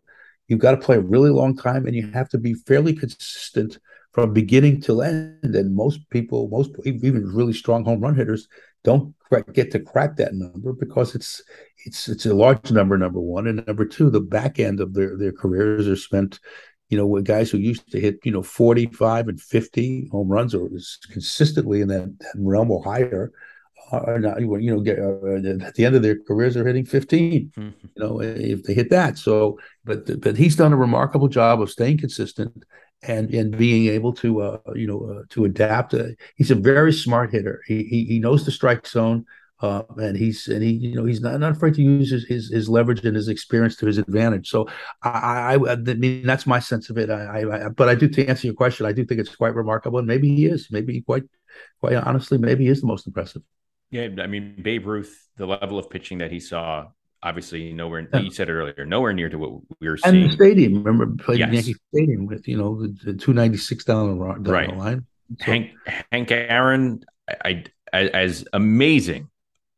You've 0.49 0.59
got 0.59 0.71
to 0.71 0.77
play 0.77 0.97
a 0.97 1.01
really 1.01 1.29
long 1.29 1.55
time 1.55 1.85
and 1.85 1.95
you 1.95 2.11
have 2.11 2.27
to 2.29 2.37
be 2.37 2.53
fairly 2.53 2.93
consistent 2.93 3.79
from 4.11 4.33
beginning 4.33 4.81
to 4.81 5.01
end. 5.01 5.55
And 5.55 5.75
most 5.75 6.09
people, 6.09 6.49
most 6.49 6.71
even 6.83 7.33
really 7.33 7.53
strong 7.53 7.85
home 7.85 8.01
run 8.01 8.15
hitters, 8.15 8.47
don't 8.83 9.13
get 9.53 9.71
to 9.71 9.79
crack 9.79 10.17
that 10.17 10.33
number 10.33 10.73
because 10.73 11.13
it's 11.13 11.43
it's 11.85 12.07
it's 12.09 12.25
a 12.25 12.33
large 12.33 12.71
number. 12.71 12.97
Number 12.97 13.19
one, 13.19 13.47
and 13.47 13.65
number 13.67 13.85
two, 13.85 14.09
the 14.09 14.21
back 14.21 14.59
end 14.59 14.79
of 14.79 14.93
their 14.93 15.17
their 15.17 15.31
careers 15.31 15.87
are 15.87 15.95
spent, 15.95 16.39
you 16.89 16.97
know, 16.97 17.05
with 17.05 17.25
guys 17.25 17.51
who 17.51 17.57
used 17.57 17.91
to 17.91 17.99
hit 17.99 18.19
you 18.23 18.31
know 18.31 18.41
forty 18.41 18.87
five 18.87 19.27
and 19.27 19.39
fifty 19.39 20.07
home 20.11 20.29
runs 20.29 20.55
or 20.55 20.69
consistently 21.11 21.81
in 21.81 21.89
that, 21.89 22.17
that 22.19 22.33
realm 22.37 22.71
or 22.71 22.83
higher 22.83 23.31
not, 23.91 24.41
you 24.41 24.71
know, 24.71 24.81
get, 24.81 24.99
uh, 24.99 25.65
at 25.65 25.75
the 25.75 25.85
end 25.85 25.95
of 25.95 26.01
their 26.01 26.17
careers 26.23 26.55
are 26.57 26.65
hitting 26.65 26.85
15, 26.85 27.51
mm-hmm. 27.55 27.61
you 27.63 27.89
know, 27.97 28.21
if 28.21 28.63
they 28.63 28.73
hit 28.73 28.89
that. 28.89 29.17
So, 29.17 29.59
but 29.85 30.21
but 30.21 30.37
he's 30.37 30.55
done 30.55 30.73
a 30.73 30.77
remarkable 30.77 31.27
job 31.27 31.61
of 31.61 31.69
staying 31.69 31.97
consistent 31.97 32.63
and 33.03 33.33
and 33.33 33.57
being 33.57 33.87
able 33.87 34.13
to, 34.13 34.41
uh, 34.41 34.57
you 34.75 34.87
know, 34.87 35.03
uh, 35.03 35.23
to 35.29 35.45
adapt. 35.45 35.93
Uh, 35.93 36.09
he's 36.35 36.51
a 36.51 36.55
very 36.55 36.93
smart 36.93 37.31
hitter. 37.31 37.61
He, 37.67 37.83
he, 37.83 38.05
he 38.05 38.19
knows 38.19 38.45
the 38.45 38.51
strike 38.51 38.87
zone. 38.87 39.25
Uh, 39.61 39.83
and 39.97 40.15
he's 40.15 40.47
and 40.47 40.63
he 40.63 40.69
you 40.69 40.95
know 40.95 41.03
he's 41.03 41.19
not, 41.19 41.37
not 41.37 41.51
afraid 41.51 41.73
to 41.73 41.81
use 41.81 42.09
his, 42.09 42.25
his, 42.25 42.49
his 42.49 42.69
leverage 42.69 43.03
and 43.03 43.13
his 43.13 43.27
experience 43.27 43.75
to 43.75 43.85
his 43.85 43.97
advantage. 43.97 44.49
So 44.49 44.69
I, 45.03 45.55
I, 45.55 45.71
I 45.73 45.75
mean 45.75 46.25
that's 46.25 46.47
my 46.47 46.59
sense 46.59 46.89
of 46.89 46.97
it. 46.97 47.09
I, 47.09 47.65
I, 47.65 47.67
but 47.67 47.89
I 47.89 47.95
do 47.95 48.07
to 48.07 48.25
answer 48.25 48.47
your 48.47 48.53
question, 48.53 48.85
I 48.85 48.93
do 48.93 49.03
think 49.03 49.19
it's 49.19 49.35
quite 49.35 49.55
remarkable, 49.55 49.99
and 49.99 50.07
maybe 50.07 50.33
he 50.33 50.45
is. 50.45 50.69
Maybe 50.71 51.01
quite 51.01 51.23
quite 51.81 51.95
honestly, 51.95 52.37
maybe 52.37 52.63
he 52.63 52.69
is 52.69 52.79
the 52.79 52.87
most 52.87 53.05
impressive. 53.05 53.41
Yeah, 53.91 54.07
I 54.19 54.27
mean 54.27 54.55
Babe 54.61 54.85
Ruth, 54.85 55.27
the 55.37 55.45
level 55.45 55.79
of 55.79 55.89
pitching 55.89 56.19
that 56.19 56.31
he 56.31 56.39
saw, 56.39 56.87
obviously 57.23 57.73
nowhere. 57.73 58.07
Yeah. 58.13 58.19
You 58.19 58.31
said 58.31 58.49
it 58.49 58.53
earlier, 58.53 58.85
nowhere 58.85 59.13
near 59.13 59.29
to 59.29 59.37
what 59.37 59.61
we 59.79 59.89
were 59.89 59.97
seeing. 59.97 60.23
And 60.23 60.31
the 60.31 60.35
stadium, 60.35 60.83
remember 60.83 61.23
playing 61.23 61.39
yes. 61.39 61.53
Yankee 61.53 61.75
Stadium 61.93 62.25
with 62.27 62.47
you 62.47 62.57
know 62.57 62.81
the, 62.81 62.95
the 63.03 63.13
two 63.13 63.33
ninety 63.33 63.57
six 63.57 63.85
down 63.85 64.17
the 64.17 64.25
down 64.25 64.43
right. 64.43 64.69
the 64.69 64.75
line. 64.75 65.05
So. 65.39 65.45
Hank 65.45 65.71
Hank 66.11 66.31
Aaron, 66.31 67.01
I, 67.27 67.65
I 67.93 68.07
as 68.07 68.45
amazing 68.53 69.29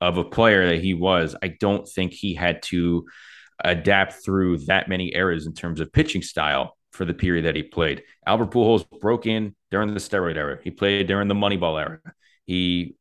of 0.01 0.17
a 0.17 0.23
player 0.23 0.67
that 0.69 0.81
he 0.81 0.93
was, 0.93 1.35
I 1.41 1.49
don't 1.49 1.87
think 1.87 2.11
he 2.11 2.33
had 2.33 2.63
to 2.63 3.05
adapt 3.63 4.25
through 4.25 4.57
that 4.57 4.89
many 4.89 5.13
eras 5.15 5.45
in 5.45 5.53
terms 5.53 5.79
of 5.79 5.93
pitching 5.93 6.23
style 6.23 6.75
for 6.91 7.05
the 7.05 7.13
period 7.13 7.45
that 7.45 7.55
he 7.55 7.63
played. 7.63 8.03
Albert 8.25 8.51
Pujols 8.51 8.83
broke 8.99 9.25
in 9.25 9.55
during 9.69 9.93
the 9.93 9.99
steroid 9.99 10.35
era. 10.35 10.57
He 10.63 10.71
played 10.71 11.07
during 11.07 11.27
the 11.27 11.35
Moneyball 11.35 11.79
era. 11.79 11.99
He 12.45 12.95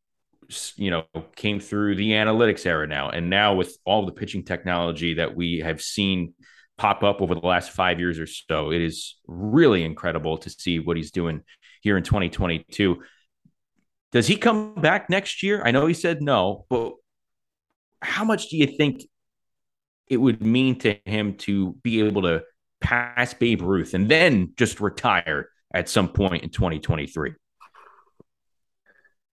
you 0.77 0.91
know 0.91 1.05
came 1.37 1.61
through 1.61 1.97
the 1.97 2.11
analytics 2.13 2.67
era 2.67 2.87
now. 2.87 3.11
And 3.11 3.31
now 3.31 3.55
with 3.55 3.77
all 3.85 4.07
the 4.07 4.13
pitching 4.13 4.45
technology 4.45 5.15
that 5.15 5.35
we 5.35 5.59
have 5.61 5.81
seen 5.81 6.35
pop 6.81 7.03
up 7.03 7.21
over 7.21 7.35
the 7.35 7.47
last 7.47 7.73
5 7.73 8.01
years 8.01 8.19
or 8.19 8.27
so 8.27 8.73
it 8.73 8.81
is 8.81 9.17
really 9.27 9.85
incredible 9.85 10.39
to 10.39 10.49
see 10.49 10.79
what 10.79 10.97
he's 10.97 11.11
doing 11.11 11.43
here 11.83 11.99
in 11.99 12.03
2022 12.03 13.03
does 14.13 14.27
he 14.27 14.37
come 14.37 14.75
back 14.75 15.09
next 15.09 15.43
year? 15.43 15.63
I 15.63 15.73
know 15.73 15.87
he 15.87 15.93
said 15.93 16.23
no 16.23 16.65
but 16.71 16.95
how 18.01 18.25
much 18.25 18.49
do 18.49 18.57
you 18.57 18.67
think 18.67 19.03
it 20.09 20.17
would 20.17 20.43
mean 20.43 20.79
to 20.79 20.97
him 21.05 21.35
to 21.35 21.75
be 21.83 22.01
able 22.01 22.23
to 22.23 22.45
pass 22.81 23.35
Babe 23.35 23.61
Ruth 23.61 23.93
and 23.93 24.09
then 24.09 24.55
just 24.57 24.81
retire 24.81 25.51
at 25.75 25.91
some 25.91 26.09
point 26.09 26.45
in 26.45 26.49
2023 26.49 27.35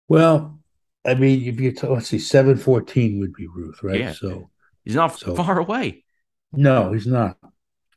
well 0.08 0.58
I 1.06 1.14
mean, 1.14 1.46
if 1.46 1.60
you 1.60 1.72
t- 1.72 1.86
let's 1.86 2.08
see, 2.08 2.18
seven 2.18 2.56
fourteen 2.56 3.20
would 3.20 3.34
be 3.34 3.46
Ruth, 3.46 3.82
right? 3.82 4.00
Yeah. 4.00 4.12
So 4.12 4.50
he's 4.84 4.94
not 4.94 5.18
so, 5.18 5.34
far 5.34 5.58
away. 5.58 6.04
No, 6.52 6.92
he's 6.92 7.06
not. 7.06 7.36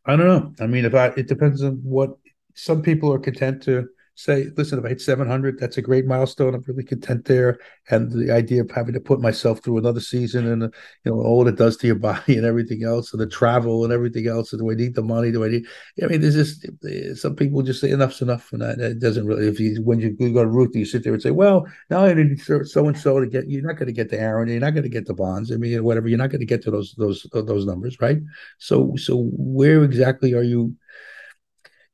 I 0.06 0.16
don't 0.16 0.28
know. 0.28 0.54
I 0.64 0.68
mean, 0.68 0.86
if 0.86 0.96
I, 0.96 1.08
it 1.08 1.28
depends 1.28 1.64
on 1.64 1.76
what 1.84 2.18
some 2.54 2.82
people 2.82 3.14
are 3.14 3.20
content 3.20 3.64
to 3.64 3.88
say, 4.18 4.48
listen, 4.58 4.80
if 4.80 4.86
I 4.86 4.90
hit 4.90 5.02
700, 5.02 5.60
that's 5.60 5.78
a 5.78 5.82
great 5.82 6.08
milestone. 6.08 6.56
I'm 6.56 6.64
really 6.66 6.84
content 6.84 7.26
there. 7.26 7.60
And 7.92 8.12
the 8.12 8.34
idea 8.34 8.62
of 8.62 8.72
having 8.72 8.96
to 8.96 9.00
put 9.00 9.22
myself 9.22 9.60
through 9.60 9.78
another 9.78 10.00
season 10.00 10.48
and, 10.48 10.64
uh, 10.64 10.70
you 11.06 11.12
know, 11.12 11.22
all 11.22 11.48
it 11.48 11.56
does 11.56 11.78
to 11.78 11.88
your 11.88 11.96
body 12.10 12.36
and 12.36 12.46
everything 12.46 12.84
else, 12.84 13.14
and 13.14 13.22
the 13.22 13.28
travel 13.28 13.84
and 13.84 13.94
everything 13.94 14.28
else. 14.28 14.52
And 14.52 14.60
do 14.60 14.72
I 14.72 14.74
need 14.74 14.96
the 14.96 15.04
money? 15.04 15.32
Do 15.32 15.46
I 15.46 15.50
need, 15.50 15.66
I 16.04 16.08
mean, 16.08 16.22
there's 16.22 16.34
just 16.34 16.66
eh, 16.90 17.14
some 17.14 17.36
people 17.36 17.62
just 17.62 17.80
say 17.80 17.92
enough's 17.92 18.22
enough. 18.24 18.52
And 18.52 18.64
that, 18.64 18.80
it 18.80 19.00
doesn't 19.00 19.28
really, 19.28 19.48
if 19.48 19.60
you, 19.60 19.84
when 19.84 20.00
you 20.00 20.10
go 20.12 20.44
to 20.44 20.50
Ruth, 20.50 20.76
you 20.76 20.86
sit 20.86 21.04
there 21.04 21.14
and 21.14 21.22
say, 21.22 21.32
well, 21.32 21.68
now 21.92 22.06
I 22.06 22.14
need 22.16 22.42
so 22.42 22.88
and 22.88 22.98
so 22.98 23.20
to 23.20 23.28
get, 23.28 23.48
you're 23.48 23.62
not 23.62 23.78
going 23.78 23.86
to 23.86 23.94
get 23.94 24.10
to 24.10 24.20
Aaron, 24.20 24.50
you're 24.50 24.60
not 24.60 24.72
going 24.72 24.82
to 24.84 24.90
get 24.90 25.06
to 25.06 25.14
Bonds. 25.14 25.52
I 25.52 25.58
mean, 25.58 25.84
whatever, 25.84 26.08
you're 26.08 26.18
not 26.18 26.32
going 26.32 26.40
to 26.42 26.46
get 26.48 26.64
to 26.64 26.72
those, 26.72 26.96
those, 26.98 27.28
those 27.32 27.68
numbers, 27.68 27.98
right? 28.02 28.18
So, 28.58 28.96
so 28.96 29.30
where 29.32 29.84
exactly 29.84 30.34
are 30.34 30.44
you? 30.44 30.76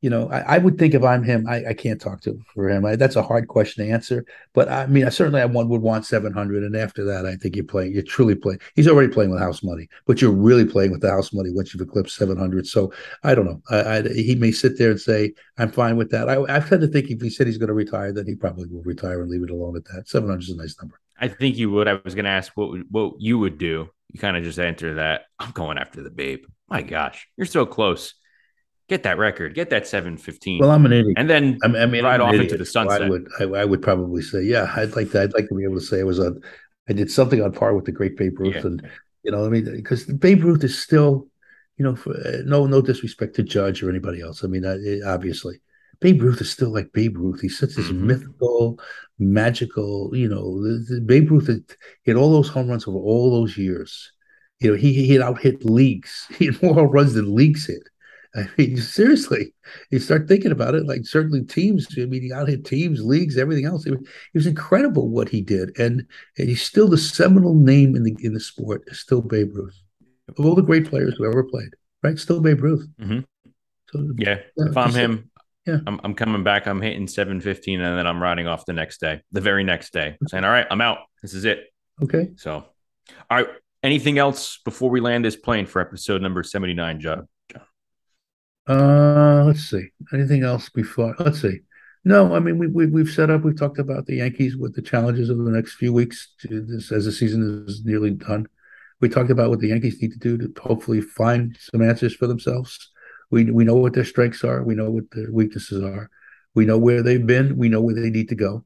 You 0.03 0.09
know, 0.09 0.29
I, 0.29 0.55
I, 0.55 0.57
would 0.57 0.77
think 0.77 0.93
if 0.93 1.01
I'm 1.01 1.23
him, 1.23 1.47
I, 1.47 1.67
I 1.69 1.73
can't 1.73 1.99
talk 1.99 2.19
to 2.23 2.37
for 2.53 2.69
him. 2.69 2.83
I, 2.83 2.97
that's 2.97 3.15
a 3.15 3.23
hard 3.23 3.47
question 3.47 3.85
to 3.85 3.91
answer. 3.91 4.25
But 4.53 4.67
I 4.67 4.85
mean, 4.85 5.05
I 5.05 5.09
certainly 5.09 5.39
I 5.39 5.45
one 5.45 5.69
would 5.69 5.81
want 5.81 6.05
700, 6.05 6.61
and 6.61 6.75
after 6.75 7.05
that, 7.05 7.25
I 7.25 7.37
think 7.37 7.55
you're 7.55 7.63
playing. 7.63 7.93
You're 7.93 8.03
truly 8.03 8.35
playing. 8.35 8.59
He's 8.75 8.89
already 8.89 9.07
playing 9.07 9.31
with 9.31 9.39
house 9.39 9.63
money, 9.63 9.87
but 10.05 10.21
you're 10.21 10.33
really 10.33 10.65
playing 10.65 10.91
with 10.91 10.99
the 10.99 11.09
house 11.09 11.31
money 11.31 11.51
once 11.53 11.73
you've 11.73 11.87
eclipsed 11.87 12.17
700. 12.17 12.67
So 12.67 12.91
I 13.23 13.33
don't 13.33 13.45
know. 13.45 13.61
I, 13.69 14.01
he 14.01 14.35
may 14.35 14.51
sit 14.51 14.77
there 14.77 14.91
and 14.91 14.99
say, 14.99 15.35
"I'm 15.57 15.71
fine 15.71 15.95
with 15.95 16.11
that." 16.11 16.27
I, 16.27 16.41
I've 16.53 16.67
had 16.67 16.81
to 16.81 16.87
think 16.87 17.09
if 17.09 17.21
he 17.21 17.29
said 17.29 17.47
he's 17.47 17.57
going 17.57 17.69
to 17.69 17.73
retire, 17.73 18.11
then 18.11 18.27
he 18.27 18.35
probably 18.35 18.67
will 18.67 18.83
retire 18.83 19.21
and 19.21 19.31
leave 19.31 19.43
it 19.43 19.51
alone 19.51 19.77
at 19.77 19.85
that. 19.85 20.09
700 20.09 20.43
is 20.43 20.49
a 20.49 20.57
nice 20.57 20.75
number. 20.81 20.99
I 21.17 21.29
think 21.29 21.55
you 21.55 21.71
would. 21.71 21.87
I 21.87 22.01
was 22.03 22.13
going 22.13 22.25
to 22.25 22.31
ask 22.31 22.51
what 22.55 22.77
what 22.91 23.13
you 23.19 23.39
would 23.39 23.57
do. 23.57 23.87
You 24.11 24.19
kind 24.19 24.35
of 24.35 24.43
just 24.43 24.59
answer 24.59 24.95
that. 24.95 25.27
I'm 25.39 25.51
going 25.51 25.77
after 25.77 26.03
the 26.03 26.11
babe. 26.11 26.43
My 26.67 26.81
gosh, 26.81 27.25
you're 27.37 27.45
so 27.45 27.65
close 27.65 28.15
get 28.89 29.03
that 29.03 29.17
record, 29.17 29.55
get 29.55 29.69
that 29.69 29.87
715. 29.87 30.59
Well, 30.59 30.71
I'm 30.71 30.85
an 30.85 30.93
idiot. 30.93 31.15
And 31.17 31.29
then 31.29 31.57
I 31.63 31.85
mean, 31.85 32.03
ride 32.03 32.21
off 32.21 32.33
into 32.33 32.57
the 32.57 32.65
sunset. 32.65 32.99
So 32.99 33.05
I 33.05 33.09
would, 33.09 33.27
I, 33.39 33.43
I, 33.43 33.65
would 33.65 33.81
probably 33.81 34.21
say, 34.21 34.43
yeah, 34.43 34.71
I'd 34.75 34.95
like 34.95 35.11
to, 35.11 35.21
I'd 35.21 35.33
like 35.33 35.47
to 35.49 35.55
be 35.55 35.63
able 35.63 35.75
to 35.75 35.81
say 35.81 36.01
I 36.01 36.03
was 36.03 36.19
a, 36.19 36.33
I 36.89 36.93
did 36.93 37.09
something 37.09 37.41
on 37.41 37.53
par 37.53 37.73
with 37.75 37.85
the 37.85 37.91
great 37.91 38.17
Babe 38.17 38.39
Ruth. 38.39 38.55
Yeah. 38.55 38.61
And, 38.61 38.89
you 39.23 39.31
know, 39.31 39.45
I 39.45 39.49
mean, 39.49 39.65
because 39.75 40.05
Babe 40.05 40.43
Ruth 40.43 40.63
is 40.63 40.77
still, 40.77 41.27
you 41.77 41.85
know, 41.85 41.95
for, 41.95 42.11
uh, 42.11 42.41
no, 42.45 42.65
no 42.65 42.81
disrespect 42.81 43.35
to 43.35 43.43
Judge 43.43 43.81
or 43.81 43.89
anybody 43.89 44.21
else. 44.21 44.43
I 44.43 44.47
mean, 44.47 44.65
uh, 44.65 44.77
obviously, 45.05 45.61
Babe 46.01 46.21
Ruth 46.21 46.41
is 46.41 46.51
still 46.51 46.73
like 46.73 46.91
Babe 46.91 47.17
Ruth. 47.17 47.39
He's 47.39 47.57
such 47.57 47.75
this 47.75 47.87
mm-hmm. 47.87 48.07
mythical, 48.07 48.79
magical, 49.17 50.11
you 50.13 50.27
know, 50.27 50.61
the, 50.61 50.95
the 50.95 51.01
Babe 51.01 51.31
Ruth 51.31 51.47
had, 51.47 51.63
he 52.03 52.11
had 52.11 52.17
all 52.17 52.33
those 52.33 52.49
home 52.49 52.67
runs 52.67 52.87
over 52.87 52.97
all 52.97 53.31
those 53.31 53.57
years. 53.57 54.11
You 54.59 54.71
know, 54.71 54.77
he, 54.77 54.93
he 54.93 55.13
had 55.13 55.21
out 55.21 55.39
hit 55.39 55.63
leagues. 55.63 56.27
He 56.37 56.47
had 56.47 56.61
more 56.61 56.87
runs 56.87 57.13
than 57.13 57.33
leagues 57.33 57.67
hit. 57.67 57.83
I 58.35 58.49
mean, 58.57 58.77
seriously, 58.77 59.53
you 59.91 59.99
start 59.99 60.27
thinking 60.27 60.51
about 60.51 60.73
it. 60.73 60.87
Like 60.87 61.05
certainly 61.05 61.43
teams. 61.43 61.87
I 61.97 62.05
mean, 62.05 62.23
he 62.23 62.33
out 62.33 62.49
hit 62.49 62.65
teams, 62.65 63.03
leagues, 63.03 63.37
everything 63.37 63.65
else. 63.65 63.85
It 63.85 63.91
was, 63.91 64.01
it 64.01 64.37
was, 64.37 64.47
incredible 64.47 65.09
what 65.09 65.29
he 65.29 65.41
did, 65.41 65.77
and 65.77 66.05
and 66.37 66.49
he's 66.49 66.63
still 66.63 66.87
the 66.87 66.97
seminal 66.97 67.53
name 67.53 67.95
in 67.95 68.03
the 68.03 68.15
in 68.21 68.33
the 68.33 68.39
sport. 68.39 68.83
Is 68.87 68.99
still 68.99 69.21
Babe 69.21 69.51
Ruth 69.53 69.79
of 70.37 70.45
all 70.45 70.55
the 70.55 70.61
great 70.61 70.89
players 70.89 71.15
who 71.17 71.25
ever 71.25 71.43
played. 71.43 71.69
Right, 72.01 72.17
still 72.17 72.41
Babe 72.41 72.61
Ruth. 72.61 72.87
Mm-hmm. 72.99 73.19
So, 73.91 74.07
yeah, 74.17 74.39
yeah, 74.57 74.65
if 74.65 74.77
I'm 74.77 74.91
him, 74.91 75.29
yeah, 75.65 75.77
I'm, 75.85 76.01
I'm 76.03 76.15
coming 76.15 76.43
back. 76.43 76.67
I'm 76.67 76.81
hitting 76.81 77.07
715, 77.07 77.79
and 77.79 77.97
then 77.97 78.07
I'm 78.07 78.21
riding 78.21 78.47
off 78.47 78.65
the 78.65 78.73
next 78.73 78.99
day, 78.99 79.21
the 79.31 79.41
very 79.41 79.63
next 79.63 79.93
day, 79.93 80.17
saying, 80.27 80.43
"All 80.43 80.51
right, 80.51 80.67
I'm 80.69 80.81
out. 80.81 80.99
This 81.21 81.33
is 81.33 81.45
it." 81.45 81.65
Okay. 82.01 82.31
So, 82.35 82.51
all 83.29 83.37
right. 83.37 83.47
Anything 83.83 84.17
else 84.17 84.59
before 84.63 84.89
we 84.89 85.01
land 85.01 85.25
this 85.25 85.35
plane 85.35 85.65
for 85.65 85.81
episode 85.81 86.21
number 86.21 86.41
79, 86.41 87.01
Joe? 87.01 87.27
Uh, 88.67 89.43
let's 89.45 89.69
see. 89.69 89.89
Anything 90.13 90.43
else 90.43 90.69
before? 90.69 91.15
Let's 91.19 91.41
see. 91.41 91.59
No, 92.05 92.33
I 92.35 92.39
mean 92.39 92.57
we, 92.57 92.67
we 92.67 92.85
we've 92.87 93.09
set 93.09 93.29
up. 93.29 93.43
We've 93.43 93.57
talked 93.57 93.79
about 93.79 94.05
the 94.05 94.17
Yankees 94.17 94.57
with 94.57 94.75
the 94.75 94.81
challenges 94.81 95.29
of 95.29 95.37
the 95.37 95.51
next 95.51 95.75
few 95.75 95.93
weeks 95.93 96.33
this, 96.43 96.91
as 96.91 97.05
the 97.05 97.11
season 97.11 97.65
is 97.67 97.85
nearly 97.85 98.11
done. 98.11 98.47
We 98.99 99.09
talked 99.09 99.29
about 99.29 99.49
what 99.49 99.59
the 99.59 99.69
Yankees 99.69 100.01
need 100.01 100.11
to 100.11 100.19
do 100.19 100.37
to 100.37 100.61
hopefully 100.61 101.01
find 101.01 101.57
some 101.59 101.81
answers 101.81 102.13
for 102.13 102.27
themselves. 102.27 102.91
We 103.31 103.51
we 103.51 103.63
know 103.63 103.75
what 103.75 103.93
their 103.93 104.05
strengths 104.05 104.43
are. 104.43 104.63
We 104.63 104.75
know 104.75 104.89
what 104.89 105.11
their 105.11 105.31
weaknesses 105.31 105.81
are. 105.81 106.09
We 106.55 106.65
know 106.65 106.77
where 106.77 107.01
they've 107.01 107.25
been. 107.25 107.57
We 107.57 107.69
know 107.69 107.81
where 107.81 107.95
they 107.95 108.09
need 108.09 108.29
to 108.29 108.35
go. 108.35 108.65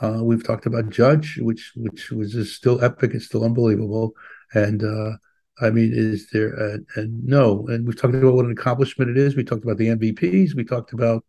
Uh, 0.00 0.20
we've 0.22 0.44
talked 0.44 0.66
about 0.66 0.90
Judge, 0.90 1.38
which 1.40 1.72
which 1.74 2.10
was 2.12 2.54
still 2.54 2.82
epic. 2.82 3.10
It's 3.12 3.26
still 3.26 3.44
unbelievable. 3.44 4.14
And 4.54 4.82
uh, 4.84 5.16
I 5.60 5.70
mean, 5.70 5.92
is 5.92 6.28
there 6.30 6.54
a, 6.54 6.78
a, 6.96 7.06
no? 7.06 7.66
And 7.68 7.86
we've 7.86 8.00
talked 8.00 8.14
about 8.14 8.34
what 8.34 8.44
an 8.44 8.52
accomplishment 8.52 9.10
it 9.10 9.18
is. 9.18 9.36
We 9.36 9.44
talked 9.44 9.64
about 9.64 9.78
the 9.78 9.88
MVPs. 9.88 10.54
We 10.54 10.64
talked 10.64 10.92
about 10.92 11.24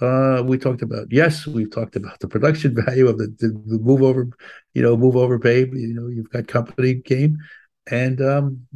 uh, 0.00 0.42
we 0.44 0.58
talked 0.58 0.82
about 0.82 1.06
yes. 1.10 1.46
We've 1.46 1.70
talked 1.70 1.96
about 1.96 2.20
the 2.20 2.28
production 2.28 2.74
value 2.86 3.08
of 3.08 3.18
the, 3.18 3.34
the, 3.38 3.48
the 3.66 3.78
move 3.78 4.02
over, 4.02 4.28
you 4.74 4.82
know, 4.82 4.96
move 4.96 5.16
over, 5.16 5.38
babe. 5.38 5.74
You 5.74 5.94
know, 5.94 6.08
you've 6.08 6.30
got 6.30 6.48
company 6.48 6.94
game, 6.94 7.38
and 7.90 8.20
um, 8.20 8.66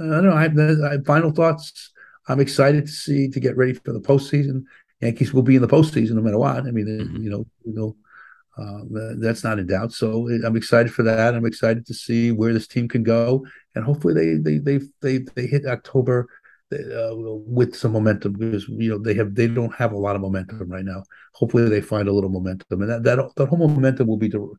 I 0.00 0.04
don't 0.04 0.24
know. 0.24 0.34
I 0.34 0.42
have, 0.42 0.58
I 0.58 0.92
have 0.92 1.06
final 1.06 1.30
thoughts. 1.30 1.90
I'm 2.28 2.40
excited 2.40 2.86
to 2.86 2.92
see 2.92 3.28
to 3.28 3.40
get 3.40 3.56
ready 3.56 3.74
for 3.74 3.92
the 3.92 4.00
postseason. 4.00 4.64
Yankees 5.00 5.34
will 5.34 5.42
be 5.42 5.56
in 5.56 5.62
the 5.62 5.68
postseason 5.68 6.12
no 6.12 6.22
matter 6.22 6.38
what. 6.38 6.58
I 6.58 6.70
mean, 6.70 6.86
mm-hmm. 6.86 7.22
you 7.22 7.30
know, 7.30 7.46
you 7.64 7.74
know, 7.74 7.96
uh, 8.58 8.80
that's 9.18 9.44
not 9.44 9.58
in 9.58 9.66
doubt. 9.66 9.92
So 9.92 10.28
I'm 10.44 10.56
excited 10.56 10.92
for 10.92 11.02
that. 11.04 11.34
I'm 11.34 11.46
excited 11.46 11.86
to 11.86 11.94
see 11.94 12.32
where 12.32 12.52
this 12.52 12.66
team 12.66 12.88
can 12.88 13.02
go, 13.02 13.46
and 13.74 13.84
hopefully 13.84 14.14
they 14.14 14.36
they 14.36 14.58
they 14.58 14.84
they, 15.00 15.24
they 15.34 15.46
hit 15.46 15.66
October 15.66 16.28
uh, 16.72 17.14
with 17.14 17.74
some 17.74 17.92
momentum 17.92 18.32
because 18.32 18.68
you 18.68 18.90
know 18.90 18.98
they 18.98 19.14
have 19.14 19.34
they 19.34 19.46
don't 19.46 19.74
have 19.74 19.92
a 19.92 19.98
lot 19.98 20.16
of 20.16 20.22
momentum 20.22 20.68
right 20.68 20.84
now. 20.84 21.02
Hopefully 21.34 21.68
they 21.68 21.80
find 21.80 22.08
a 22.08 22.12
little 22.12 22.30
momentum, 22.30 22.82
and 22.82 22.90
that 22.90 23.02
that, 23.04 23.34
that 23.36 23.46
whole 23.46 23.68
momentum 23.68 24.06
will 24.06 24.16
be 24.16 24.28
to, 24.30 24.56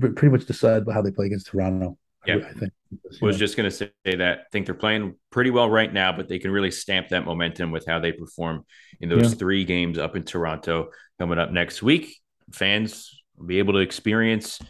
pretty 0.00 0.28
much 0.28 0.46
decided 0.46 0.84
by 0.84 0.92
how 0.92 1.02
they 1.02 1.10
play 1.10 1.26
against 1.26 1.48
Toronto. 1.48 1.98
Yeah, 2.24 2.36
I, 2.36 2.52
think. 2.52 2.72
I 3.20 3.24
was 3.24 3.36
just 3.36 3.56
going 3.56 3.68
to 3.68 3.76
say 3.76 3.90
that. 4.04 4.22
I 4.38 4.42
think 4.52 4.66
they're 4.66 4.76
playing 4.76 5.16
pretty 5.30 5.50
well 5.50 5.68
right 5.68 5.92
now, 5.92 6.12
but 6.12 6.28
they 6.28 6.38
can 6.38 6.52
really 6.52 6.70
stamp 6.70 7.08
that 7.08 7.24
momentum 7.24 7.72
with 7.72 7.84
how 7.86 7.98
they 7.98 8.12
perform 8.12 8.64
in 9.00 9.08
those 9.08 9.32
yeah. 9.32 9.38
three 9.38 9.64
games 9.64 9.98
up 9.98 10.14
in 10.14 10.22
Toronto 10.22 10.90
coming 11.18 11.40
up 11.40 11.50
next 11.50 11.82
week. 11.82 12.16
Fans 12.52 13.21
be 13.44 13.58
able 13.58 13.74
to 13.74 13.80
experience 13.80 14.60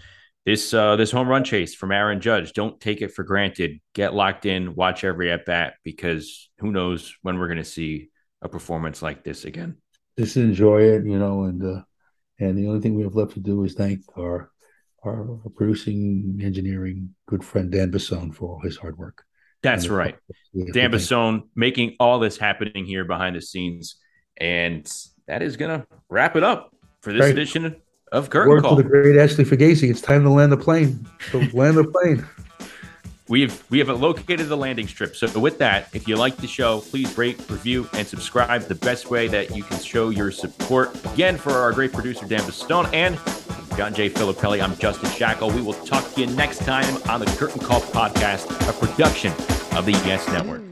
this 0.44 0.74
uh, 0.74 0.96
this 0.96 1.10
home 1.10 1.28
run 1.28 1.44
chase 1.44 1.74
from 1.74 1.92
Aaron 1.92 2.20
Judge. 2.20 2.52
Don't 2.52 2.80
take 2.80 3.00
it 3.00 3.14
for 3.14 3.22
granted. 3.22 3.80
Get 3.94 4.14
locked 4.14 4.46
in. 4.46 4.74
Watch 4.74 5.04
every 5.04 5.30
at 5.30 5.46
bat 5.46 5.74
because 5.84 6.50
who 6.58 6.72
knows 6.72 7.14
when 7.22 7.38
we're 7.38 7.46
going 7.46 7.58
to 7.58 7.64
see 7.64 8.08
a 8.40 8.48
performance 8.48 9.02
like 9.02 9.22
this 9.22 9.44
again. 9.44 9.76
Just 10.18 10.36
enjoy 10.36 10.82
it, 10.82 11.06
you 11.06 11.18
know, 11.18 11.44
and 11.44 11.62
uh, 11.62 11.82
and 12.38 12.58
the 12.58 12.66
only 12.66 12.80
thing 12.80 12.94
we 12.94 13.04
have 13.04 13.14
left 13.14 13.34
to 13.34 13.40
do 13.40 13.62
is 13.64 13.74
thank 13.74 14.00
our 14.18 14.50
our 15.04 15.40
producing 15.54 16.40
engineering 16.42 17.14
good 17.26 17.44
friend 17.44 17.70
Dan 17.70 17.90
Basone 17.90 18.34
for 18.34 18.54
all 18.54 18.60
his 18.60 18.76
hard 18.76 18.98
work. 18.98 19.24
That's 19.62 19.88
right, 19.88 20.16
Dan 20.72 20.90
Basone 20.90 21.42
making 21.54 21.94
all 22.00 22.18
this 22.18 22.36
happening 22.36 22.84
here 22.84 23.04
behind 23.04 23.36
the 23.36 23.40
scenes, 23.40 23.96
and 24.36 24.90
that 25.28 25.40
is 25.40 25.56
gonna 25.56 25.86
wrap 26.10 26.34
it 26.34 26.42
up 26.42 26.74
for 27.00 27.12
this 27.12 27.22
right. 27.22 27.30
edition 27.30 27.76
of 28.12 28.30
curtain 28.30 28.50
Word 28.50 28.62
call. 28.62 28.76
to 28.76 28.82
the 28.82 28.88
great 28.88 29.16
Ashley 29.16 29.44
Fagacy. 29.44 29.90
It's 29.90 30.00
time 30.00 30.22
to 30.22 30.30
land 30.30 30.52
the 30.52 30.56
plane. 30.56 31.04
So 31.30 31.38
land 31.52 31.76
the 31.76 31.84
plane. 31.84 32.24
We've 33.28 33.64
we 33.70 33.78
have 33.78 33.88
located 33.88 34.48
the 34.48 34.56
landing 34.56 34.86
strip. 34.86 35.16
So 35.16 35.38
with 35.40 35.58
that, 35.58 35.88
if 35.94 36.06
you 36.06 36.16
like 36.16 36.36
the 36.36 36.46
show, 36.46 36.80
please 36.80 37.16
rate, 37.16 37.38
review, 37.48 37.88
and 37.94 38.06
subscribe. 38.06 38.62
The 38.62 38.74
best 38.74 39.10
way 39.10 39.26
that 39.28 39.56
you 39.56 39.62
can 39.62 39.80
show 39.80 40.10
your 40.10 40.30
support. 40.30 40.94
Again, 41.14 41.38
for 41.38 41.52
our 41.52 41.72
great 41.72 41.92
producer 41.92 42.26
Dan 42.26 42.40
Bastone 42.40 42.92
and 42.92 43.18
John 43.76 43.94
J. 43.94 44.10
Filippelli, 44.10 44.62
I'm 44.62 44.76
Justin 44.76 45.08
Shackil. 45.10 45.54
We 45.54 45.62
will 45.62 45.72
talk 45.72 46.12
to 46.12 46.20
you 46.20 46.26
next 46.26 46.58
time 46.58 46.96
on 47.08 47.20
the 47.20 47.26
Curtain 47.26 47.60
Call 47.60 47.80
Podcast, 47.80 48.50
a 48.68 48.86
production 48.86 49.32
of 49.78 49.86
the 49.86 49.92
Yes 50.04 50.26
Network. 50.28 50.71